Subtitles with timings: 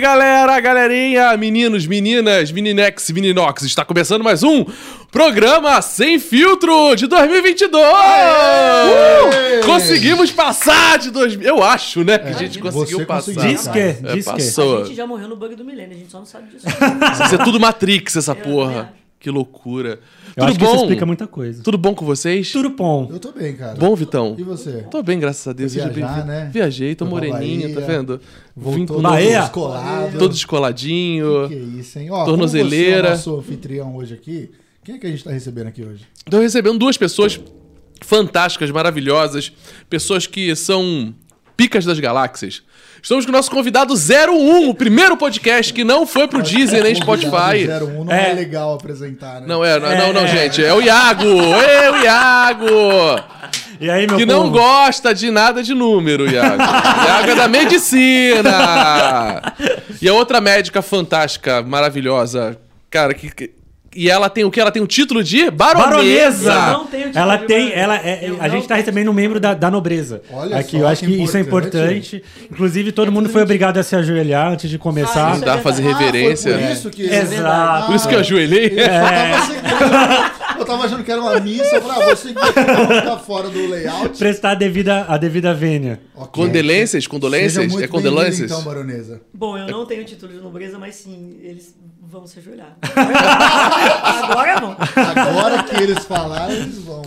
[0.00, 4.64] galera, galerinha, meninos, meninas, meninex, meninox, está começando mais um
[5.12, 7.84] programa Sem Filtro de 2022!
[7.84, 9.60] Aê!
[9.64, 13.32] Conseguimos passar de 2000, eu acho, né, que a gente conseguiu você passar.
[13.34, 13.54] conseguiu.
[13.54, 14.32] Diz que, É, diz que.
[14.32, 14.82] passou.
[14.82, 16.66] A gente já morreu no bug do milênio, a gente só não sabe disso.
[16.66, 18.92] Isso é tudo Matrix, essa Eu porra.
[19.20, 20.00] Que loucura.
[20.34, 20.80] Eu Tudo acho que isso bom?
[20.80, 21.62] explica muita coisa.
[21.62, 22.50] Tudo bom com vocês?
[22.52, 23.06] Tudo bom.
[23.12, 23.74] Eu tô bem, cara.
[23.74, 24.34] Bom, Vitão?
[24.38, 24.86] E você?
[24.90, 25.74] Tô bem, graças a Deus.
[25.74, 26.32] Foi Seja viajar, bem-vindo.
[26.32, 26.50] né?
[26.50, 28.18] Viajei, tô Foi moreninho, tá vendo?
[28.56, 29.32] Vim com Bahia?
[29.32, 30.18] todo descolado.
[30.18, 31.48] todo descoladinho.
[31.48, 32.10] Que isso, hein?
[32.10, 33.08] Ó, Tornozeleira.
[33.10, 34.50] Como você é o nosso anfitrião hoje aqui,
[34.82, 36.06] quem é que a gente tá recebendo aqui hoje?
[36.30, 37.38] Tô recebendo duas pessoas
[38.00, 39.52] fantásticas, maravilhosas,
[39.90, 41.14] pessoas que são
[41.56, 42.62] picas das galáxias.
[43.02, 46.94] Estamos com o nosso convidado 01, o primeiro podcast que não foi pro Deezer nem
[46.94, 47.30] Spotify.
[47.30, 48.30] Convidado 01 não é.
[48.30, 48.34] É.
[48.34, 49.46] legal apresentar, né?
[49.46, 50.26] Não é, não, É, não, não, é.
[50.28, 51.24] gente, é o Iago!
[51.24, 52.66] Ê, o Iago!
[53.80, 54.50] E aí, meu Que não povo?
[54.58, 56.62] gosta de nada de número, Iago.
[56.62, 59.54] Iago é da medicina!
[60.02, 62.58] E a outra médica fantástica, maravilhosa,
[62.90, 63.30] cara, que.
[63.34, 63.59] que-
[63.94, 64.60] e ela tem o que?
[64.60, 65.90] Ela tem o título de baronesa!
[65.90, 66.52] Baronesa!
[66.52, 67.80] Eu não tenho título Ela de tem, baronesa.
[67.80, 70.22] ela é, Eu a não gente tá tenho recebendo um membro da, da nobreza.
[70.32, 72.22] Olha aqui, só, eu acho que, que isso é importante.
[72.50, 75.20] Inclusive, todo mundo foi obrigado a se ajoelhar antes de começar.
[75.22, 76.54] Ah, Não isso dá é pra fazer reverência.
[76.54, 77.02] Ah, foi por isso que...
[77.02, 77.86] Exato.
[77.86, 78.66] Por isso que eu ajoelhei.
[78.76, 81.76] Eu, só tava seguindo- eu tava achando que era uma missa.
[81.76, 84.18] Eu falei, ah, vou seguir ficar fora do layout.
[84.18, 86.00] Prestar a devida, a devida vênia.
[86.14, 86.44] Ok.
[86.44, 87.06] Condolências?
[87.06, 87.80] Condolências?
[87.82, 88.50] É condolências?
[88.50, 89.20] então, baronesa.
[89.32, 91.74] Bom, eu não tenho título de nobreza, mas sim, eles
[92.10, 92.76] vão se ajoelhar.
[94.22, 94.76] Agora vão.
[95.16, 97.02] Agora que eles falaram, eles vão.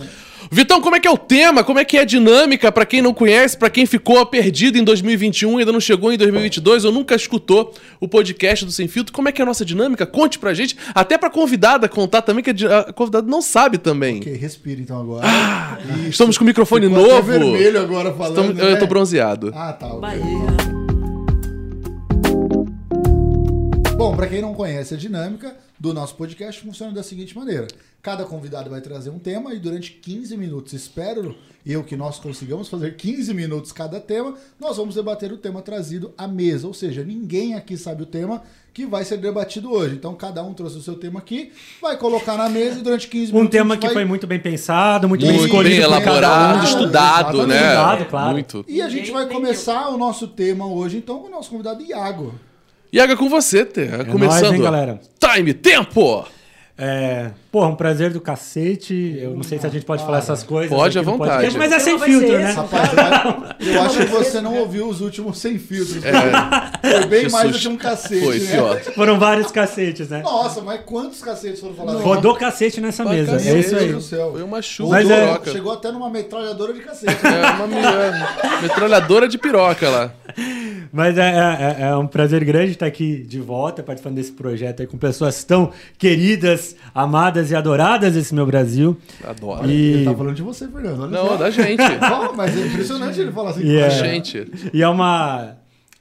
[0.50, 1.64] Vitão, como é que é o tema?
[1.64, 4.84] Como é que é a dinâmica pra quem não conhece, pra quem ficou perdido em
[4.84, 9.12] 2021 e ainda não chegou em 2022 ou nunca escutou o podcast do Sem Filtro?
[9.12, 10.06] Como é que é a nossa dinâmica?
[10.06, 14.18] Conte pra gente, até pra convidada contar também que a convidada não sabe também.
[14.18, 15.26] Ok, respira então agora.
[16.00, 16.10] Isso.
[16.10, 17.22] Estamos com o microfone novo.
[17.22, 18.76] vermelho agora falando, Estamos- eu né?
[18.76, 19.50] tô bronzeado.
[19.56, 19.86] Ah, tá.
[19.86, 20.00] ok.
[20.00, 20.83] Bahia.
[24.24, 27.66] Pra quem não conhece a dinâmica do nosso podcast, funciona da seguinte maneira:
[28.00, 32.68] cada convidado vai trazer um tema e durante 15 minutos, espero eu que nós consigamos
[32.68, 36.66] fazer 15 minutos cada tema, nós vamos debater o tema trazido à mesa.
[36.66, 39.94] Ou seja, ninguém aqui sabe o tema que vai ser debatido hoje.
[39.94, 43.30] Então, cada um trouxe o seu tema aqui, vai colocar na mesa e durante 15
[43.30, 43.54] Um minutos.
[43.54, 45.76] a tema que vai- foi muito bem pensado, muito, bem Muito escolhido.
[45.76, 46.64] bem por cada elaborado, um.
[46.64, 47.48] estudado, Exatamente.
[47.60, 47.66] né?
[47.74, 48.32] Estudado, claro.
[48.32, 48.64] Muito.
[48.66, 52.34] E a gente vai começar o nosso tema hoje, então, com o nosso convidado Iago.
[52.94, 53.86] Iago, é com você, Té.
[53.86, 54.42] É Começando.
[54.42, 55.00] nóis, hein, galera?
[55.18, 56.24] Time, tempo!
[56.76, 59.16] É, porra, um prazer do cacete.
[59.20, 60.68] Eu não sei se a gente pode falar essas coisas.
[60.76, 61.30] Pode, à vontade.
[61.30, 62.50] podcast, Mas é sem filtro, né?
[62.50, 62.90] Rapaz,
[63.60, 66.02] eu acho que você não ouviu os últimos sem filtros.
[66.02, 68.80] Foi bem mais do que um cacete, Foi, né?
[68.96, 70.20] Foram vários cacetes, né?
[70.22, 72.02] Nossa, mas quantos cacetes foram falados?
[72.02, 73.32] Rodou cacete nessa mesa.
[73.34, 73.54] cacete.
[73.54, 73.88] É isso Meu aí.
[73.90, 74.32] Deus do céu.
[74.32, 75.52] Foi uma chuva Mas de é- piroca.
[75.52, 77.24] Chegou até numa metralhadora de cacete.
[77.24, 80.12] É uma me- é, metralhadora de piroca lá.
[80.92, 84.86] Mas é, é- é um prazer grande estar aqui de volta, participando desse projeto aí
[84.86, 86.63] com pessoas tão queridas,
[86.94, 88.96] amadas e adoradas desse meu Brasil.
[89.22, 89.68] Adoro.
[89.68, 91.00] E- Ele tá falando de você, Fernando.
[91.02, 91.36] Olha Não, só.
[91.36, 91.80] da gente.
[92.12, 93.60] Ó, mas é impressionante ele falar assim.
[93.62, 94.50] E Da é- gente.
[94.72, 95.56] E é uma,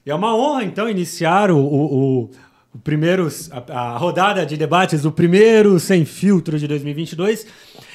[0.06, 2.30] e é uma honra, então, iniciar o, o, o-
[2.76, 3.28] o primeiro,
[3.70, 7.46] a, a rodada de debates, o primeiro Sem Filtro de 2022.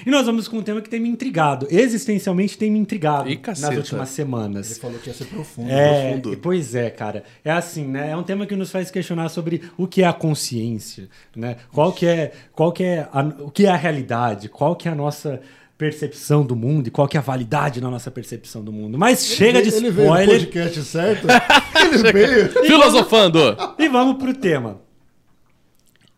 [0.09, 3.39] E nós vamos com um tema que tem me intrigado, existencialmente tem me intrigado Ih,
[3.47, 4.71] nas últimas semanas.
[4.71, 5.71] Ele falou que ia ser profundo.
[5.71, 6.33] É, profundo.
[6.33, 7.25] e- pois é, cara.
[7.45, 8.13] É assim, né?
[8.13, 11.57] É um tema que nos faz questionar sobre o que é a consciência, né?
[11.71, 14.93] Qual que é, qual que é a, o que é a realidade, qual que é
[14.93, 15.43] a nossa
[15.77, 18.97] percepção do mundo e qual que é a validade na nossa percepção do mundo.
[18.97, 21.27] Mas chega de Ele veio no spoiler podcast certo?
[21.85, 22.49] Ele veio.
[22.65, 23.39] Filosofando.
[23.79, 24.81] e vamos pro tema.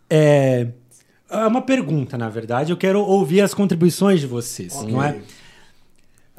[0.09, 0.69] É,
[1.31, 2.73] é uma pergunta, na verdade.
[2.73, 5.17] Eu quero ouvir as contribuições de vocês, não é?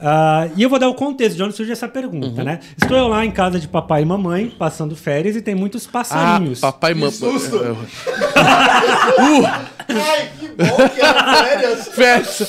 [0.04, 2.60] Ah, e eu vou dar o contexto de onde surge essa pergunta, né?
[2.82, 5.92] Estou eu lá em casa de papai e mamãe, passando férias, e tem muitos Ah,
[5.92, 6.60] passarinhos.
[6.60, 7.12] papai e mamãe.
[7.12, 7.58] susto.
[7.58, 7.78] Uh,
[9.94, 11.88] Ai, que bom que era férias.
[11.90, 12.48] festa.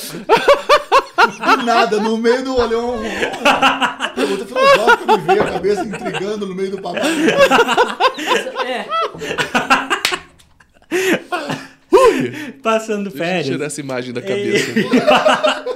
[1.57, 2.95] Do nada, no meio do olhão.
[4.15, 7.01] Pergunta filosófica me veio a cabeça intrigando no meio do papai.
[8.65, 8.85] É,
[12.61, 13.45] Passando Deixa eu férias.
[13.47, 14.71] tirar essa imagem da cabeça.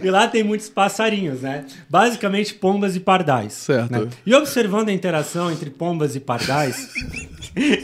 [0.00, 1.64] E lá tem muitos passarinhos, né?
[1.90, 3.52] Basicamente pombas e pardais.
[3.54, 3.90] Certo.
[3.90, 4.08] né?
[4.24, 6.88] E observando a interação entre pombas e pardais,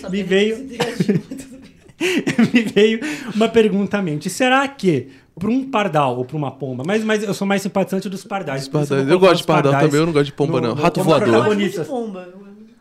[0.08, 0.58] me veio,
[2.54, 3.00] me veio
[3.34, 4.30] uma pergunta à mente.
[4.30, 8.08] Será que para um pardal ou para uma pomba, mas, mas eu sou mais simpatizante
[8.08, 8.68] dos pardais.
[8.68, 9.08] Pardais.
[9.08, 10.74] Eu gosto de pardal pardais também, eu não gosto de pomba, no- não.
[10.74, 11.26] Rato voador.
[11.28, 11.86] eu gosto muito de protagonistas.
[11.88, 12.28] pomba.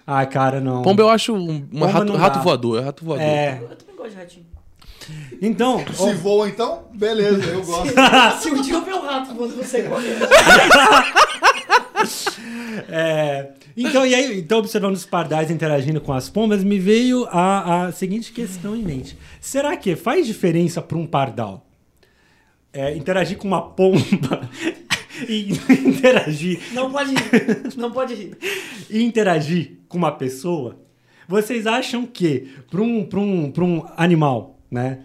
[0.06, 0.84] Ai, cara, não.
[0.84, 2.80] Pomba eu acho um, uma rato, rato voador.
[2.80, 3.24] É rato voador.
[3.26, 3.60] É.
[3.64, 4.53] Eu também gosto de ratinho.
[5.42, 7.94] Então, Se voa então, beleza, eu gosto.
[8.42, 10.18] Se um dia eu ver um rato quando você correr.
[12.90, 17.86] É, Então, e aí, então, observando os pardais interagindo com as pombas, me veio a,
[17.86, 19.18] a seguinte questão em mente.
[19.40, 21.66] Será que faz diferença para um pardal
[22.72, 24.50] é, interagir com uma pomba
[25.30, 25.52] e
[25.88, 27.78] interagir, Não pode rir.
[27.78, 28.38] Não pode rir.
[28.90, 30.80] e interagir com uma pessoa?
[31.28, 35.00] Vocês acham que para um, pra um, pra um animal, né?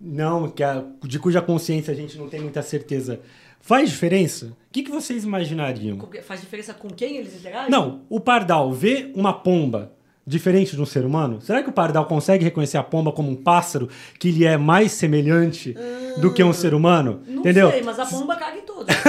[0.00, 3.20] Não, que a- de cuja consciência a gente não tem muita certeza,
[3.60, 4.46] faz diferença?
[4.46, 5.98] O que, que vocês imaginariam?
[6.22, 7.70] Faz diferença com quem eles interagem?
[7.70, 9.90] Não, o pardal vê uma pomba
[10.24, 11.40] diferente de um ser humano?
[11.40, 13.88] Será que o pardal consegue reconhecer a pomba como um pássaro
[14.20, 15.74] que lhe é mais semelhante
[16.18, 17.22] do que um ser humano?
[17.26, 17.70] Não Entendeu?
[17.70, 18.94] sei, mas a pomba caga em todos.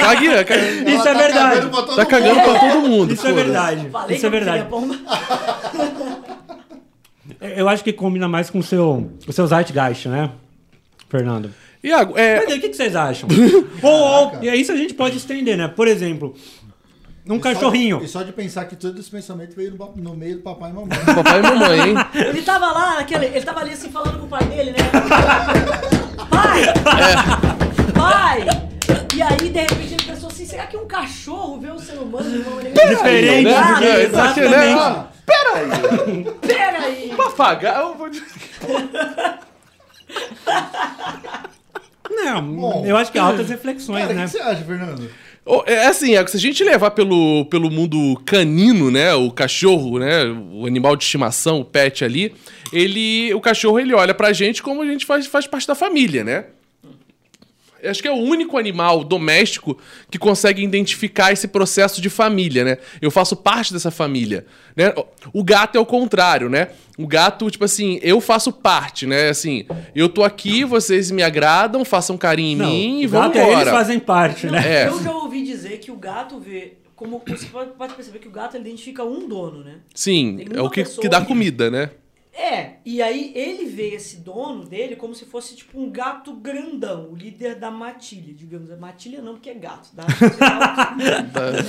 [0.00, 0.90] Cague, cague.
[0.90, 1.54] Isso Ela é tá verdade.
[1.56, 2.06] cagando pra todo Tá mundo.
[2.08, 3.14] cagando pra todo mundo.
[3.14, 3.88] Isso é verdade.
[3.90, 4.66] Falei Isso é verdade.
[7.40, 7.52] pomba.
[7.54, 10.30] Eu acho que combina mais com o seu, o seu Zeitgeist, né,
[11.08, 11.50] Fernando?
[11.82, 13.28] Iago, é, Mas aí, o que, que vocês acham?
[13.82, 15.66] ou, ou, e aí isso a gente pode estender, né?
[15.66, 16.34] Por exemplo,
[17.26, 18.02] um E só- cachorrinho.
[18.04, 20.74] E só de pensar que todo esse pensamento veio no, no meio do papai e
[20.74, 20.88] mamãe.
[21.14, 21.94] papai e mamãe, hein?
[22.28, 24.76] Ele tava lá, naquele, ele tava ali assim falando com o pai dele, né?
[26.30, 26.62] Pai!
[27.94, 28.46] Pai!
[29.16, 32.30] E aí, de repente, ele pensou assim: será que um cachorro vê um ser humano
[32.30, 33.62] de uma maneira Diferente, né?
[33.72, 34.70] porque- É, tá aqui, né?
[34.70, 35.08] exatamente.
[35.32, 37.12] Ah, Pera aí!
[37.16, 37.78] Papagaio.
[37.88, 38.10] eu vou-
[42.10, 42.84] Não, Bom.
[42.86, 44.24] eu acho que é altas reflexões, Cara, o né?
[44.24, 45.10] que você acha, Fernando?
[45.44, 49.98] Oh, É assim, Iago, se a gente levar pelo, pelo mundo canino, né, o cachorro,
[49.98, 52.34] né, o animal de estimação, o pet ali,
[52.72, 56.22] ele, o cachorro ele olha pra gente como a gente faz, faz parte da família,
[56.22, 56.44] né?
[57.84, 59.78] Acho que é o único animal doméstico
[60.10, 62.78] que consegue identificar esse processo de família, né?
[63.00, 64.44] Eu faço parte dessa família,
[64.76, 64.92] né?
[65.32, 66.68] O gato é o contrário, né?
[66.98, 69.28] O gato, tipo assim, eu faço parte, né?
[69.30, 73.28] Assim, eu tô aqui, vocês me agradam, façam carinho em Não, mim e o vamos
[73.28, 73.70] gato é eles embora.
[73.70, 74.82] fazem parte, Não, né?
[74.84, 74.88] É.
[74.88, 76.74] Eu já ouvi dizer que o gato vê.
[76.94, 79.76] Como você pode, perceber que o gato ele identifica um dono, né?
[79.94, 81.88] Sim, é o que, que dá que- comida, né?
[82.32, 87.08] É, e aí ele vê esse dono dele como se fosse tipo um gato grandão,
[87.10, 88.70] o líder da matilha, digamos.
[88.78, 90.04] Matilha não, porque é gato, tá?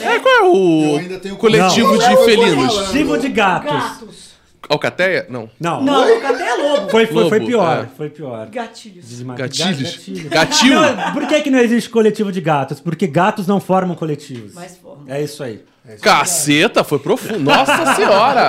[0.04, 2.74] É, qual é Eu o ainda tenho coletivo Não, de felinos?
[2.74, 3.72] Coletivo de gatos.
[3.72, 4.32] Gatos.
[4.70, 5.26] Alcateia?
[5.30, 5.50] Não.
[5.60, 6.90] Não, Não, o gato é lobo.
[6.90, 7.84] foi, foi, foi Lobo, pior.
[7.84, 7.88] é.
[7.98, 8.48] Foi pior.
[8.50, 9.06] Gatilhos.
[9.10, 10.08] Desma- Gatilhos?
[10.30, 10.76] Gatilho.
[10.80, 12.80] Não, por que, que não existe coletivo de gatos?
[12.80, 14.54] Porque gatos não formam coletivos.
[14.54, 15.04] Mais forma.
[15.14, 15.64] É isso aí.
[16.02, 17.40] Caceta, foi profundo.
[17.40, 18.48] Nossa senhora!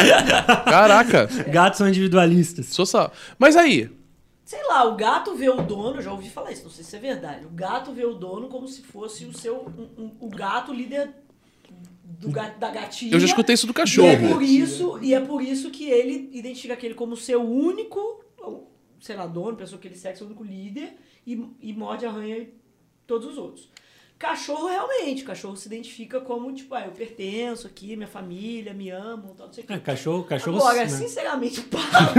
[0.64, 1.26] Caraca.
[1.48, 2.66] Gatos são individualistas.
[2.66, 3.10] Sou só.
[3.38, 3.90] Mas aí,
[4.44, 6.94] Sei lá, o gato vê o dono, eu já ouvi falar isso, não sei se
[6.94, 7.46] é verdade.
[7.46, 9.64] O gato vê o dono como se fosse o seu.
[9.78, 11.08] um- um- o gato líder
[12.04, 13.14] do da gatilha.
[13.14, 14.28] eu já escutei isso do E é cachorro.
[14.34, 18.22] por isso, e é por isso que ele identifica aquele como seu único,
[19.00, 20.96] sei lá, dono, pessoa que ele segue, seu único líder,
[21.26, 22.46] e, e morde, arranha
[23.06, 23.70] todos os outros.
[24.22, 29.34] Cachorro, realmente, cachorro se identifica como, tipo, ah, eu pertenço aqui, minha família, me amo,
[29.36, 29.72] tal, não sei o quê.
[29.72, 30.58] É, cachorro, cachorro.
[30.58, 30.88] Agora, né?
[30.88, 32.14] sinceramente, pardal,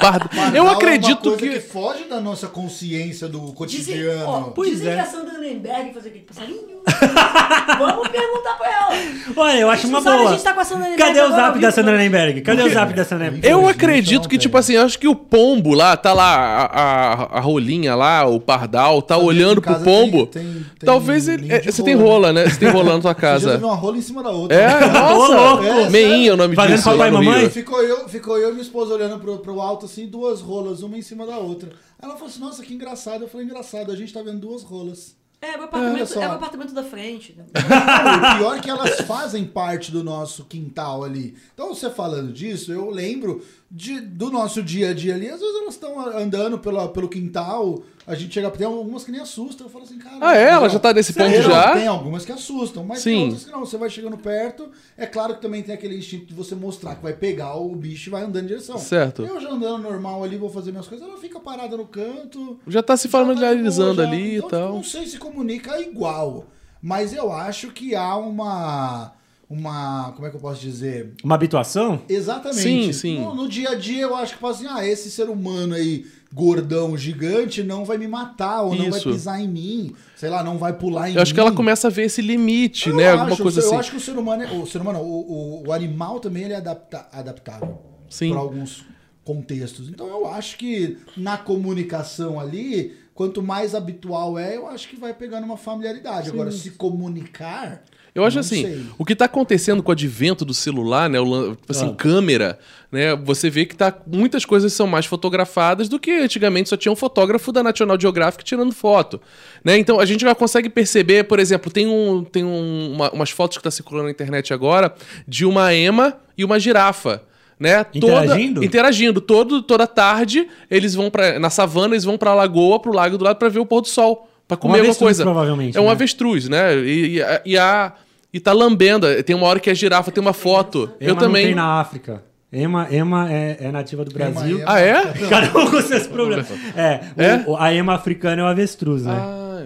[0.00, 0.28] Pardo.
[0.30, 1.50] Pardal Eu é uma acredito coisa que.
[1.50, 4.26] que foge da nossa consciência do Dizem, cotidiano.
[4.26, 4.94] ó, Pois dizem é.
[4.94, 6.77] que a Sandra Nenberg fazia aquele passarinho.
[7.78, 8.88] Vamos perguntar pra ela.
[9.36, 10.28] Olha, eu acho Você uma sabe, boa.
[10.30, 11.98] A gente tá com a Sandra Nenberg Cadê o zap da Sandra?
[11.98, 12.40] Nemberg?
[12.40, 13.46] Cadê o zap da Sandra Nemberg?
[13.48, 17.12] Eu acredito que, tipo assim, eu acho que o pombo lá, tá lá, a, a,
[17.38, 20.26] a rolinha lá, o pardal, tá olhando pro pombo.
[20.26, 21.52] tem- tem- tem Talvez ele.
[21.52, 22.48] é, você tem rola, rola, né?
[22.48, 23.58] Você tem rola na tua Você já casa.
[23.58, 24.56] viu uma rola em cima da outra.
[24.56, 25.36] É, nossa!
[25.36, 25.64] louco!
[25.64, 26.88] É, Meinha é o nome Fazendo disso.
[26.90, 27.50] lá papai e mamãe?
[27.50, 30.96] Ficou eu, ficou eu e minha esposa olhando pro, pro alto, assim, duas rolas, uma
[30.96, 31.68] em cima da outra.
[32.02, 33.22] Ela falou assim, nossa, que engraçado.
[33.24, 35.16] Eu falei, engraçado, a gente tá vendo duas rolas.
[35.40, 37.32] É, meu Olha apartamento, é meu apartamento da frente.
[37.38, 37.44] né?
[37.52, 41.36] Cara, o pior é que elas fazem parte do nosso quintal ali.
[41.54, 45.28] Então, você falando disso, eu lembro de, do nosso dia a dia ali.
[45.28, 49.20] Às vezes elas estão andando pela, pelo quintal, a gente chega tem algumas que nem
[49.20, 49.66] assustam.
[49.66, 50.16] Eu falo assim, cara.
[50.20, 50.50] Ah, é?
[50.50, 51.74] Ela já tá nesse ponto já?
[51.74, 53.10] Tem algumas que assustam, mas Sim.
[53.10, 53.60] tem outras que não.
[53.60, 57.02] Você vai chegando perto, é claro que também tem aquele instinto de você mostrar que
[57.02, 58.78] vai pegar o bicho e vai andando em direção.
[58.78, 59.22] Certo.
[59.24, 62.58] Eu já andando normal ali, vou fazer minhas coisas, ela fica parada no canto.
[62.66, 64.08] Já tá se Já tá familiarizando já.
[64.08, 64.72] ali e Então, tal.
[64.76, 66.46] Não sei se comunica igual,
[66.80, 69.12] mas eu acho que há uma.
[69.50, 70.12] Uma.
[70.12, 71.14] Como é que eu posso dizer?
[71.24, 72.02] Uma habituação?
[72.08, 72.60] Exatamente.
[72.60, 73.20] Sim, sim.
[73.20, 76.04] No, no dia a dia eu acho que fala assim: ah, esse ser humano aí,
[76.32, 79.10] gordão, gigante, não vai me matar, ou não vai Isso.
[79.10, 81.34] pisar em mim, sei lá, não vai pular em Eu acho mim.
[81.34, 83.10] que ela começa a ver esse limite, Eu né?
[83.10, 83.76] Alguma acho, coisa eu assim.
[83.76, 86.52] acho que o ser humano, é, o ser humano, o, o, o animal também ele
[86.52, 87.78] é adapta, adaptável
[88.10, 88.30] Sim.
[88.30, 88.84] para alguns
[89.24, 89.88] contextos.
[89.88, 95.14] Então eu acho que na comunicação ali, quanto mais habitual é, eu acho que vai
[95.14, 96.28] pegando uma familiaridade.
[96.28, 97.82] Agora, se comunicar,
[98.14, 98.82] Eu acho Não assim, sei.
[98.98, 101.20] o que tá acontecendo com o advento do celular, né?
[101.20, 101.94] O, tipo assim, Ah.
[101.94, 102.58] câmera,
[102.90, 103.14] né?
[103.16, 106.96] Você vê que tá, muitas coisas são mais fotografadas do que antigamente só tinha um
[106.96, 109.20] fotógrafo da National Geographic tirando foto.
[109.64, 109.78] Né?
[109.78, 113.56] Então a gente já consegue perceber, por exemplo, tem, um, tem um- uma- umas fotos
[113.58, 114.94] que tá circulando na internet agora
[115.26, 117.22] de uma ema e uma girafa.
[117.60, 117.84] Né?
[117.92, 118.54] Interagindo?
[118.54, 119.20] Toda, interagindo.
[119.20, 123.24] Todo, toda tarde, eles vão para Na savana, eles vão pra lagoa, pro lago do
[123.24, 124.27] lado, pra ver o pôr do sol.
[124.48, 125.22] Pra comer alguma avestruz, coisa.
[125.24, 125.90] provavelmente, É um né?
[125.92, 126.74] avestruz, né?
[126.78, 127.92] E, e, a- e a.
[128.32, 129.06] E tá lambendo.
[129.22, 130.90] Tem uma hora que a girafa tem uma foto.
[131.00, 131.46] Ema eu também.
[131.46, 132.22] tem na África.
[132.50, 134.58] Ema, Ema é, é nativa do Ema, Brasil.
[134.60, 134.64] ema.
[134.72, 135.04] Ah, é?
[135.28, 136.46] Cada um com seus problemas.
[136.74, 137.44] É, o- É?
[137.46, 139.12] o- a ema africana é o avestruz, né?
[139.14, 139.62] Ah,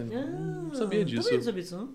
[0.73, 1.23] não sabia disso.
[1.23, 1.89] Também não sabia disso, não.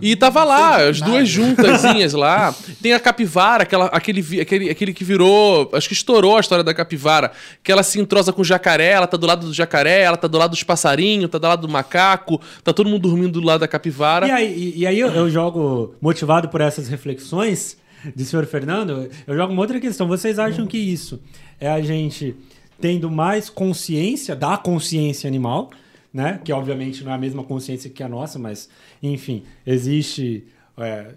[0.00, 2.54] E tava lá, as duas juntazinhas lá.
[2.82, 5.70] Tem a capivara, aquela, aquele, vi- aquele, aquele que virou.
[5.72, 7.32] Acho que estourou a história da capivara.
[7.62, 10.26] Que ela se entrosa com o jacaré, ela tá do lado do jacaré, ela tá
[10.28, 13.60] do lado dos passarinhos, tá do lado do macaco, tá todo mundo dormindo do lado
[13.60, 14.26] da capivara.
[14.26, 17.76] E aí, e- e aí eu, eu jogo, motivado por essas reflexões
[18.14, 20.06] de senhor Fernando, eu jogo uma outra questão.
[20.06, 21.20] Vocês acham que isso
[21.58, 22.34] é a gente
[22.80, 25.70] tendo mais consciência da consciência animal,
[26.14, 26.40] né?
[26.44, 28.68] Que obviamente não é a mesma consciência que a nossa, mas
[29.02, 30.46] enfim, existe.
[30.78, 31.14] é,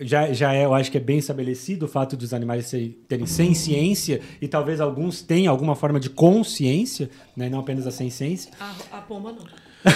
[0.00, 2.72] já, já é, eu acho que é bem estabelecido o fato de os animais
[3.06, 7.48] terem ciência e talvez alguns tenham alguma forma de consciência, né?
[7.48, 8.50] não apenas a ciência.
[8.58, 9.44] A, a pomba não.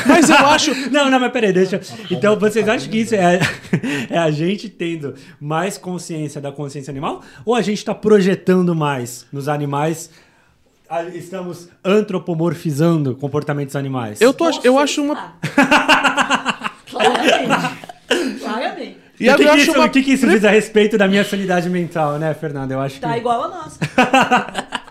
[0.06, 0.74] Mas eu acho.
[0.90, 1.80] Não, não, mas peraí, deixa.
[2.10, 3.40] Então, vocês acham que isso é,
[4.10, 7.22] é a gente tendo mais consciência da consciência animal?
[7.42, 10.10] Ou a gente está projetando mais nos animais?
[11.14, 14.20] Estamos antropomorfizando comportamentos animais?
[14.20, 15.34] Eu, tô, ach- eu acho uma.
[16.90, 18.38] Claramente.
[18.40, 18.98] Claramente.
[19.20, 19.84] E E o que, que acho isso, uma.
[19.86, 22.72] o que que isso diz a respeito da minha sanidade mental, né, Fernando?
[22.72, 23.18] Eu acho Tá que.
[23.18, 23.78] igual a nossa.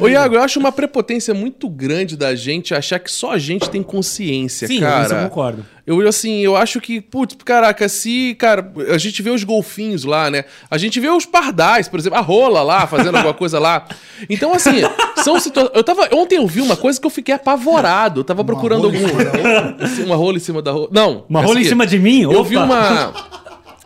[0.00, 3.68] Ô, Iago, eu acho uma prepotência muito grande da gente achar que só a gente
[3.68, 5.04] tem consciência, Sim, cara.
[5.04, 5.66] isso eu concordo.
[5.86, 10.30] Eu, assim, eu acho que, putz, caraca, se, cara, a gente vê os golfinhos lá,
[10.30, 10.44] né?
[10.70, 13.86] A gente vê os pardais, por exemplo, a rola lá, fazendo alguma coisa lá.
[14.30, 14.80] Então, assim,
[15.16, 15.76] são situações.
[15.76, 16.08] Eu tava.
[16.14, 18.20] Ontem eu vi uma coisa que eu fiquei apavorado.
[18.20, 20.04] Eu tava procurando rola em algum.
[20.06, 20.88] uma rola em cima da rola.
[20.90, 21.26] Não.
[21.28, 21.68] Uma rola em aqui.
[21.68, 22.22] cima de mim?
[22.22, 22.44] Eu Opa!
[22.44, 23.12] vi uma.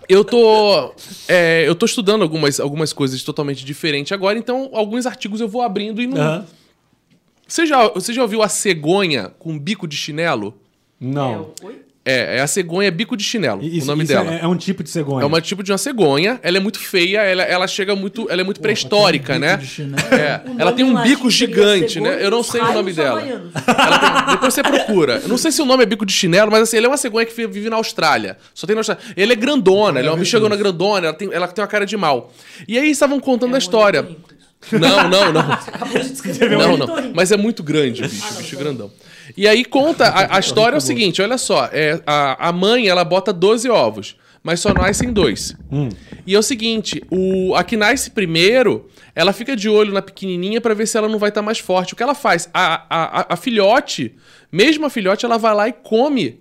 [0.09, 0.95] Eu tô.
[1.29, 5.62] é, eu tô estudando algumas, algumas coisas totalmente diferentes agora, então alguns artigos eu vou
[5.62, 6.21] abrindo e não.
[6.21, 6.47] Aham.
[7.47, 10.55] Você, já, você já ouviu a cegonha com bico de chinelo?
[11.00, 11.53] Não.
[11.62, 11.81] É, Oi?
[12.09, 14.33] É, é a cegonha bico de chinelo, Isso, o nome isso dela.
[14.33, 15.23] É, é um tipo de cegonha.
[15.23, 18.41] É uma tipo de uma cegonha, ela é muito feia, ela, ela chega muito, ela
[18.41, 19.57] é muito pré-histórica, Bico né?
[19.59, 20.15] de chinelo.
[20.15, 22.25] É, ela tem um bico gigante, né?
[22.25, 23.21] Eu não sei o nome dela.
[23.21, 25.21] tem- depois você procura.
[25.23, 26.97] Eu não sei se o nome é bico de chinelo, mas assim, ela é uma
[26.97, 28.38] cegonha que vive na Austrália.
[28.55, 29.05] Só tem na Austrália.
[29.15, 31.97] Ela é grandona, ela é uma bichagona grandona, ela tem, ela tem uma cara de
[31.97, 32.33] mal.
[32.67, 34.09] E aí estavam contando a história.
[34.73, 35.41] Não, não, não.
[35.53, 37.12] Acabou de descrever um Não, não.
[37.15, 38.65] Mas é muito grande o bicho, Ah, o não, bicho então.
[38.65, 38.93] grandão.
[39.37, 42.88] E aí conta, a, a história é o seguinte, olha só, é, a, a mãe,
[42.88, 45.55] ela bota 12 ovos, mas só nascem dois.
[46.27, 50.61] E é o seguinte, o, a que nasce primeiro, ela fica de olho na pequenininha
[50.61, 51.93] pra ver se ela não vai estar mais forte.
[51.93, 52.49] O que ela faz?
[52.55, 54.15] A, a, a, a filhote,
[54.50, 56.41] mesmo a filhote, ela vai lá e come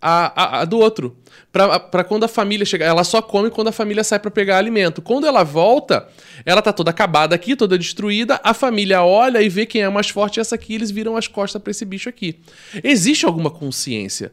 [0.00, 1.16] a, a, a do outro.
[1.50, 2.86] Pra, pra quando a família chegar.
[2.86, 5.00] Ela só come quando a família sai pra pegar alimento.
[5.00, 6.06] Quando ela volta,
[6.44, 8.38] ela tá toda acabada aqui, toda destruída.
[8.44, 10.38] A família olha e vê quem é mais forte.
[10.40, 12.38] Essa aqui, eles viram as costas pra esse bicho aqui.
[12.84, 14.30] Existe alguma consciência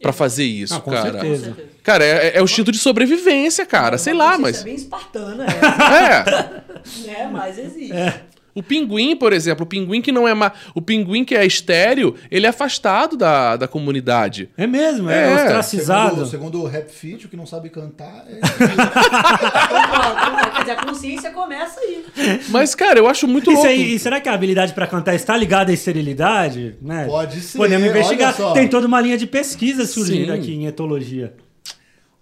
[0.00, 1.12] pra fazer isso, Ah, com cara?
[1.12, 1.56] certeza.
[1.82, 3.96] Cara, é, é o instinto de sobrevivência, cara.
[3.96, 4.60] Sei lá, mas.
[4.60, 5.46] É bem espartana.
[5.46, 6.62] É.
[7.08, 7.92] É, mas existe.
[8.54, 10.52] O pinguim, por exemplo, o pinguim que não é ma...
[10.74, 14.50] o pinguim que é estéreo, ele é afastado da, da comunidade.
[14.58, 16.10] É mesmo, é, É, ostracizado.
[16.10, 18.40] Segundo, segundo o Rap Fit, o que não sabe cantar é.
[20.52, 22.04] Quer dizer, a consciência começa aí.
[22.48, 23.68] Mas, cara, eu acho muito E, louco.
[23.70, 26.76] e será que a habilidade pra cantar está ligada à esterilidade?
[26.82, 27.06] Né?
[27.06, 28.28] Pode ser, Podemos investigar.
[28.28, 28.52] olha só.
[28.52, 30.38] Tem toda uma linha de pesquisa surgindo Sim.
[30.38, 31.34] aqui em etologia.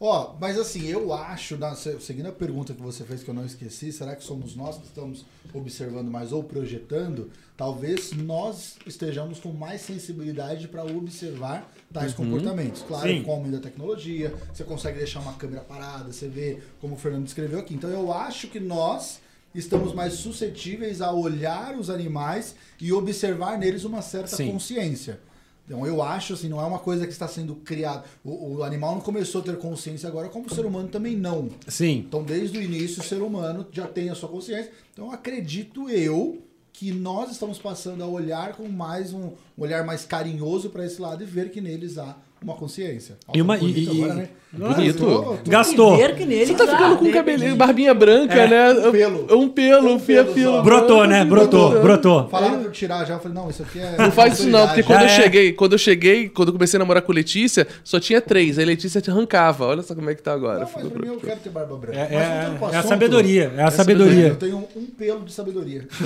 [0.03, 3.35] Ó, mas assim, eu acho, na- se- seguindo a pergunta que você fez que eu
[3.35, 7.31] não esqueci, será que somos nós que estamos observando mais ou projetando?
[7.55, 12.81] Talvez nós estejamos com mais sensibilidade para observar tais comportamentos.
[12.89, 13.23] Claro, Sim.
[13.23, 16.99] com o aumento da tecnologia, você consegue deixar uma câmera parada, você vê como o
[16.99, 17.75] Fernando descreveu aqui.
[17.75, 19.21] Então eu acho que nós
[19.55, 24.51] estamos mais suscetíveis a olhar os animais e observar neles uma certa Sim.
[24.53, 25.21] consciência.
[25.71, 28.03] Então eu acho assim, não é uma coisa que está sendo criada.
[28.25, 31.49] O, o animal não começou a ter consciência agora, como o ser humano também não.
[31.69, 32.05] Sim.
[32.09, 34.73] Então desde o início o ser humano já tem a sua consciência.
[34.93, 40.05] Então acredito eu que nós estamos passando a olhar com mais um, um olhar mais
[40.05, 43.17] carinhoso para esse lado e ver que neles há uma consciência.
[43.33, 44.31] E uma- e- agora, né?
[44.53, 45.07] Bonito.
[45.07, 45.97] Gastou, Gastou.
[45.97, 48.73] Você tá ficando com de um cabelinho, barbinha branca, né?
[48.73, 49.37] um pelo.
[49.39, 50.51] Um pelo, um fio, pelo fio.
[50.51, 50.63] só.
[50.63, 51.25] Brotou, né?
[51.25, 52.29] Brotou, brotou.
[52.29, 53.95] Falaram pra eu tirar já, eu falei, não, isso aqui é.
[53.97, 55.23] Não faz isso não, porque quando eu é.
[55.23, 58.59] cheguei, quando eu cheguei, quando eu comecei a namorar com Letícia, só tinha três.
[58.59, 59.67] Aí Letícia te arrancava.
[59.67, 60.61] Olha só como é que tá agora.
[60.61, 61.99] Não, mas pra mim eu quero ter barba branca.
[61.99, 64.35] É, é- é a sabedoria, é a Eu sabedoria.
[64.35, 65.87] tenho um pelo de sabedoria.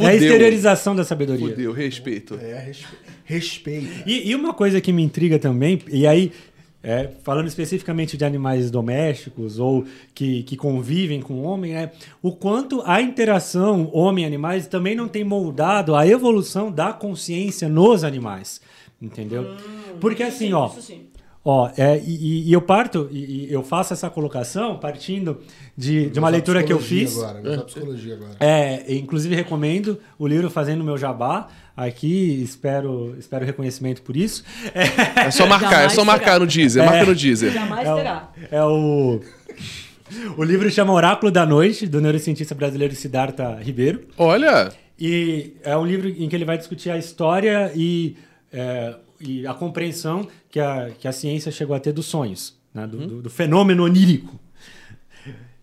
[0.00, 1.48] É a exteriorização da sabedoria.
[1.48, 2.36] Fudeu, respeito.
[2.42, 2.86] É, respe...
[3.24, 3.88] respeito.
[4.04, 6.32] E, e uma coisa que me intriga também, e aí,
[6.84, 11.90] é, falando especificamente de animais domésticos ou que, que convivem com o homem, é
[12.22, 18.60] o quanto a interação homem-animais também não tem moldado a evolução da consciência nos animais.
[19.00, 19.56] Entendeu?
[19.98, 20.68] Porque assim, ó.
[20.68, 21.06] Isso sim.
[21.44, 25.40] Ó, é, e, e eu parto, e, e eu faço essa colocação partindo
[25.76, 27.22] de, de uma leitura que eu fiz.
[27.22, 28.36] Agora, psicologia agora.
[28.40, 31.48] É, inclusive recomendo o livro Fazendo Meu Jabá.
[31.76, 34.42] Aqui espero, espero reconhecimento por isso.
[34.74, 36.38] É, É só marcar, é Jamais só marcar será.
[36.38, 36.82] no Deezer.
[36.82, 36.86] É.
[36.86, 37.52] Marca no Deezer.
[37.52, 38.32] Jamais é, terá.
[38.50, 39.20] é o.
[40.36, 44.02] O livro chama Oráculo da Noite, do neurocientista brasileiro Siddhartha Ribeiro.
[44.16, 48.16] Olha, E é um livro em que ele vai discutir a história e,
[48.52, 48.94] é,
[49.26, 52.86] e a compreensão que a, que a ciência chegou a ter dos sonhos, né?
[52.86, 54.38] do, do- do fenômeno onírico.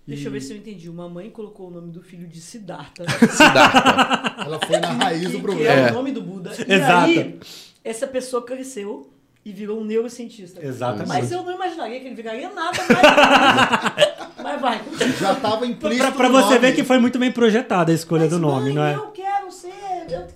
[0.08, 0.90] Deixa eu ver se eu entendi.
[0.90, 3.06] Uma mãe colocou o nome do filho de Siddhartha.
[3.32, 4.44] Siddhartha.
[4.44, 5.72] Ela foi na raiz do que, que problema.
[5.74, 5.92] é É.
[5.92, 6.52] o nome do Buda.
[6.68, 7.06] E Exato.
[7.08, 7.40] aí,
[7.84, 9.10] essa pessoa cresceu
[9.46, 10.64] e virou um neurocientista.
[10.66, 11.08] Exatamente.
[11.08, 14.22] Mas eu não imaginaria que ele viraria nada mais.
[14.44, 14.82] Mas vai.
[15.20, 16.60] Já tava implícito Pra, pra no você nome.
[16.60, 18.96] ver que foi muito bem projetada a escolha Mas, do nome, mãe, não é?
[18.96, 19.72] Eu quero ser.
[20.10, 20.28] Eu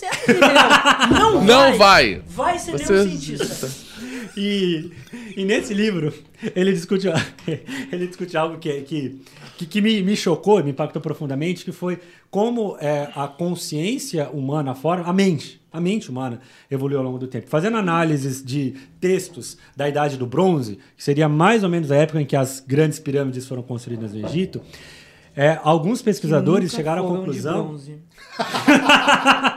[0.00, 0.68] de Ribeirão.
[1.12, 2.22] Não, Não vai.
[2.26, 3.92] Vai ser Você- neurocientista.
[4.36, 4.90] E,
[5.36, 6.12] e nesse livro,
[6.56, 7.06] ele discute,
[7.92, 9.20] ele discute algo que, que,
[9.58, 11.98] que, que me, me chocou, me impactou profundamente, que foi
[12.30, 17.18] como é, a consciência humana, a forma, a mente, a mente humana evoluiu ao longo
[17.18, 17.46] do tempo.
[17.48, 22.20] Fazendo análises de textos da Idade do Bronze, que seria mais ou menos a época
[22.20, 24.62] em que as grandes pirâmides foram construídas no Egito,
[25.36, 27.78] é, alguns pesquisadores chegaram à conclusão...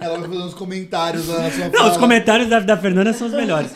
[0.00, 1.90] Ela vai fazer uns comentários na sua Não, fala.
[1.90, 3.70] os comentários da, da Fernanda são os melhores.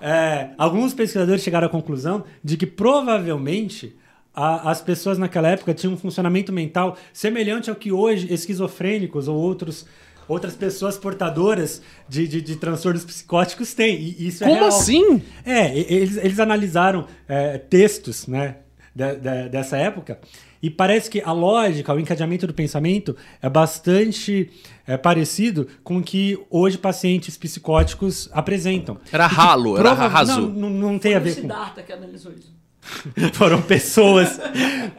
[0.00, 3.96] É, alguns pesquisadores chegaram à conclusão de que provavelmente
[4.34, 9.36] a- as pessoas naquela época tinham um funcionamento mental semelhante ao que hoje esquizofrênicos ou
[9.36, 9.86] outros,
[10.28, 13.96] outras pessoas portadoras de, de, de transtornos psicóticos têm.
[14.18, 14.68] E isso é Como real.
[14.68, 15.22] assim?
[15.44, 18.56] É, eles, eles analisaram é, textos né,
[18.94, 20.18] de- de- dessa época
[20.62, 24.50] e parece que a lógica, o encadeamento do pensamento é bastante
[24.86, 28.98] é, parecido com o que hoje pacientes psicóticos apresentam.
[29.12, 30.40] Era ralo, era raso.
[30.42, 31.48] Não, não, não tem a Foi o ver com...
[31.48, 32.54] Siddhartha que analisou isso.
[33.34, 34.38] Foram pessoas,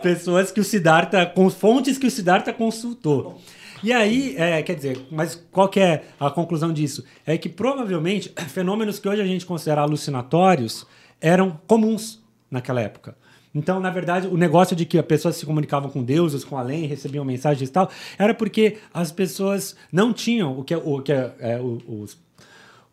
[0.01, 3.39] pessoas que o Siddhartha, com fontes que o Siddhartha consultou.
[3.83, 7.03] E aí, é, quer dizer, mas qual que é a conclusão disso?
[7.25, 10.85] É que provavelmente fenômenos que hoje a gente considera alucinatórios
[11.21, 13.15] eram comuns naquela época.
[13.55, 16.85] Então, na verdade, o negócio de que as pessoas se comunicavam com deuses, com além,
[16.85, 17.89] recebiam mensagens e tal,
[18.19, 22.23] era porque as pessoas não tinham o que, é- o que é, é, o- os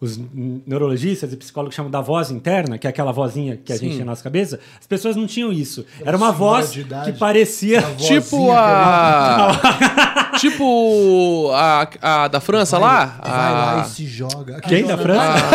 [0.01, 0.19] os
[0.67, 3.97] neurologistas e psicólogos chamam da voz interna, que é aquela vozinha que a gente Sim.
[3.99, 5.87] tem na nossa cabeça, as pessoas não tinham isso.
[6.05, 6.71] Era uma voz
[7.05, 7.81] que parecia.
[7.99, 9.61] Tipo a.
[10.41, 11.89] tipo a,
[12.25, 13.21] a da França lá?
[13.23, 13.87] Vai lá A...
[13.87, 14.61] e se joga.
[14.63, 15.47] Quem da França?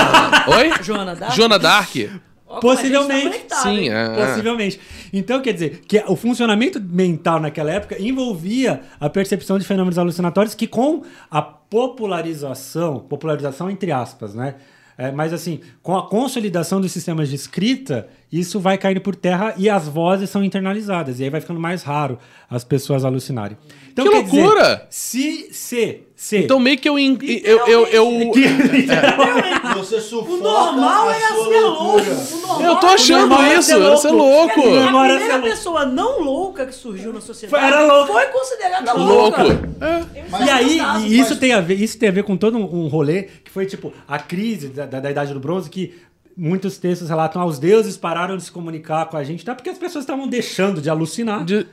[0.48, 0.72] a- Oi?
[0.82, 1.36] Joana Dark?
[1.36, 1.96] Joana Dark?
[2.50, 3.24] Gente tá Possivelmente.
[3.24, 4.26] conectado, Sim, é.
[4.26, 4.80] Possivelmente.
[5.12, 10.56] Então, quer dizer, que o funcionamento mental naquela época envolvia a percepção de fenômenos alucinatórios
[10.56, 14.56] que com a popularização, popularização entre aspas, né?
[14.98, 19.54] É, mas assim, com a consolidação dos sistemas de escrita, isso vai caindo por terra
[19.56, 21.20] e as vozes são internalizadas.
[21.20, 22.18] E aí vai ficando mais raro
[22.50, 23.56] as pessoas alucinarem.
[23.92, 24.88] Então, Que quer dizer, loucura!
[24.90, 26.38] se, se, se.
[26.40, 26.98] Então meio que eu.
[26.98, 27.66] in- Eu.
[27.68, 28.32] eu, eu,
[29.78, 32.04] Você sufoca O normal a é sua ser loucura.
[32.04, 32.34] louco.
[32.34, 34.62] O normal eu tô é achando normal é isso, ser isso é louco.
[34.62, 35.50] A Normal é ser primeira louco.
[35.50, 38.14] pessoa não louca que surgiu na sociedade Foi- era louca.
[38.14, 39.42] foi considerada Louco.
[39.44, 39.70] louca.
[40.16, 40.24] É.
[40.30, 42.58] Mas- e aí, e isso mas- tem a ver, isso tem a ver com todo
[42.58, 45.94] um, rolê que foi tipo a crise da, da, da Idade do Bronze, que
[46.36, 49.54] muitos textos relatam ah, os deuses pararam de se comunicar com a gente, tá?
[49.56, 51.44] Porque as pessoas estavam deixando de alucinar.
[51.46, 51.68] De-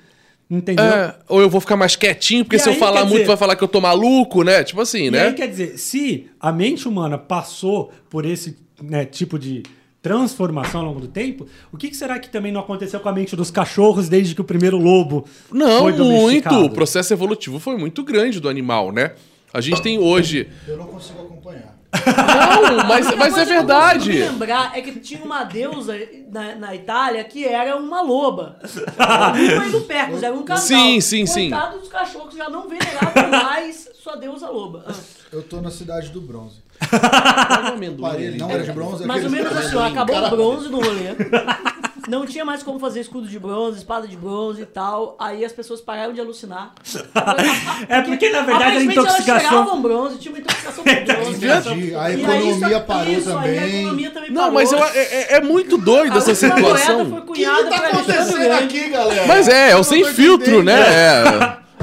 [0.51, 0.85] Entendeu?
[0.85, 3.13] é, ou eu vou ficar mais quietinho, porque E se eu aí, falar quer muito
[3.21, 4.63] dizer- vai falar que eu tô maluco, né?
[4.63, 5.27] Tipo assim, E né?
[5.29, 9.63] aí, quer dizer, se a mente humana passou por esse né, tipo de
[10.03, 13.13] transformação ao longo do tempo, o que, que será que também não aconteceu com a
[13.13, 16.55] mente dos cachorros desde que o primeiro lobo Não, foi muito.
[16.55, 19.13] O processo evolutivo foi muito grande do animal, né?
[19.53, 20.47] A gente tem hoje.
[20.69, 21.79] Eu não consigo acompanhar.
[22.07, 24.13] Não, mas, mas é coisa que eu verdade.
[24.13, 25.95] lembrar é que tinha uma deusa
[26.31, 28.59] na, na Itália que era uma loba.
[28.63, 30.67] Não foi do Pecos, era um casal.
[30.67, 31.51] Sim, sim, sim.
[31.51, 34.87] Coitado dos cachorros que já não veneravam mais sua deusa loba.
[35.33, 36.63] Eu tô na cidade do bronze.
[36.93, 38.39] Olha o amendoim Parei, ali.
[38.39, 39.07] não era de bronze?
[39.07, 41.15] Mais ou menos assim, ó, acabou o bronze no rolê.
[42.07, 45.17] Não tinha mais como fazer escudo de bronze, espada de bronze e tal.
[45.19, 46.73] Aí as pessoas pararam de alucinar.
[47.89, 49.49] É porque, na verdade, a Aparentemente, Elas intoxicação.
[49.51, 51.47] cheiravam bronze, tinha uma intoxicação por bronze.
[51.47, 51.95] Entendi.
[51.95, 53.81] A E aí, economia isso- parou isso, Aí a também.
[53.81, 54.55] economia também Não, parou.
[54.55, 57.25] mas eu- é, é- é muito doido essa A moeda situação.
[57.27, 59.27] O que, tá Alexandre acontecendo aqui, galera?
[59.27, 60.65] Mas é, é o sem filtro, entendendo.
[60.67, 60.81] né?
[60.81, 61.25] É.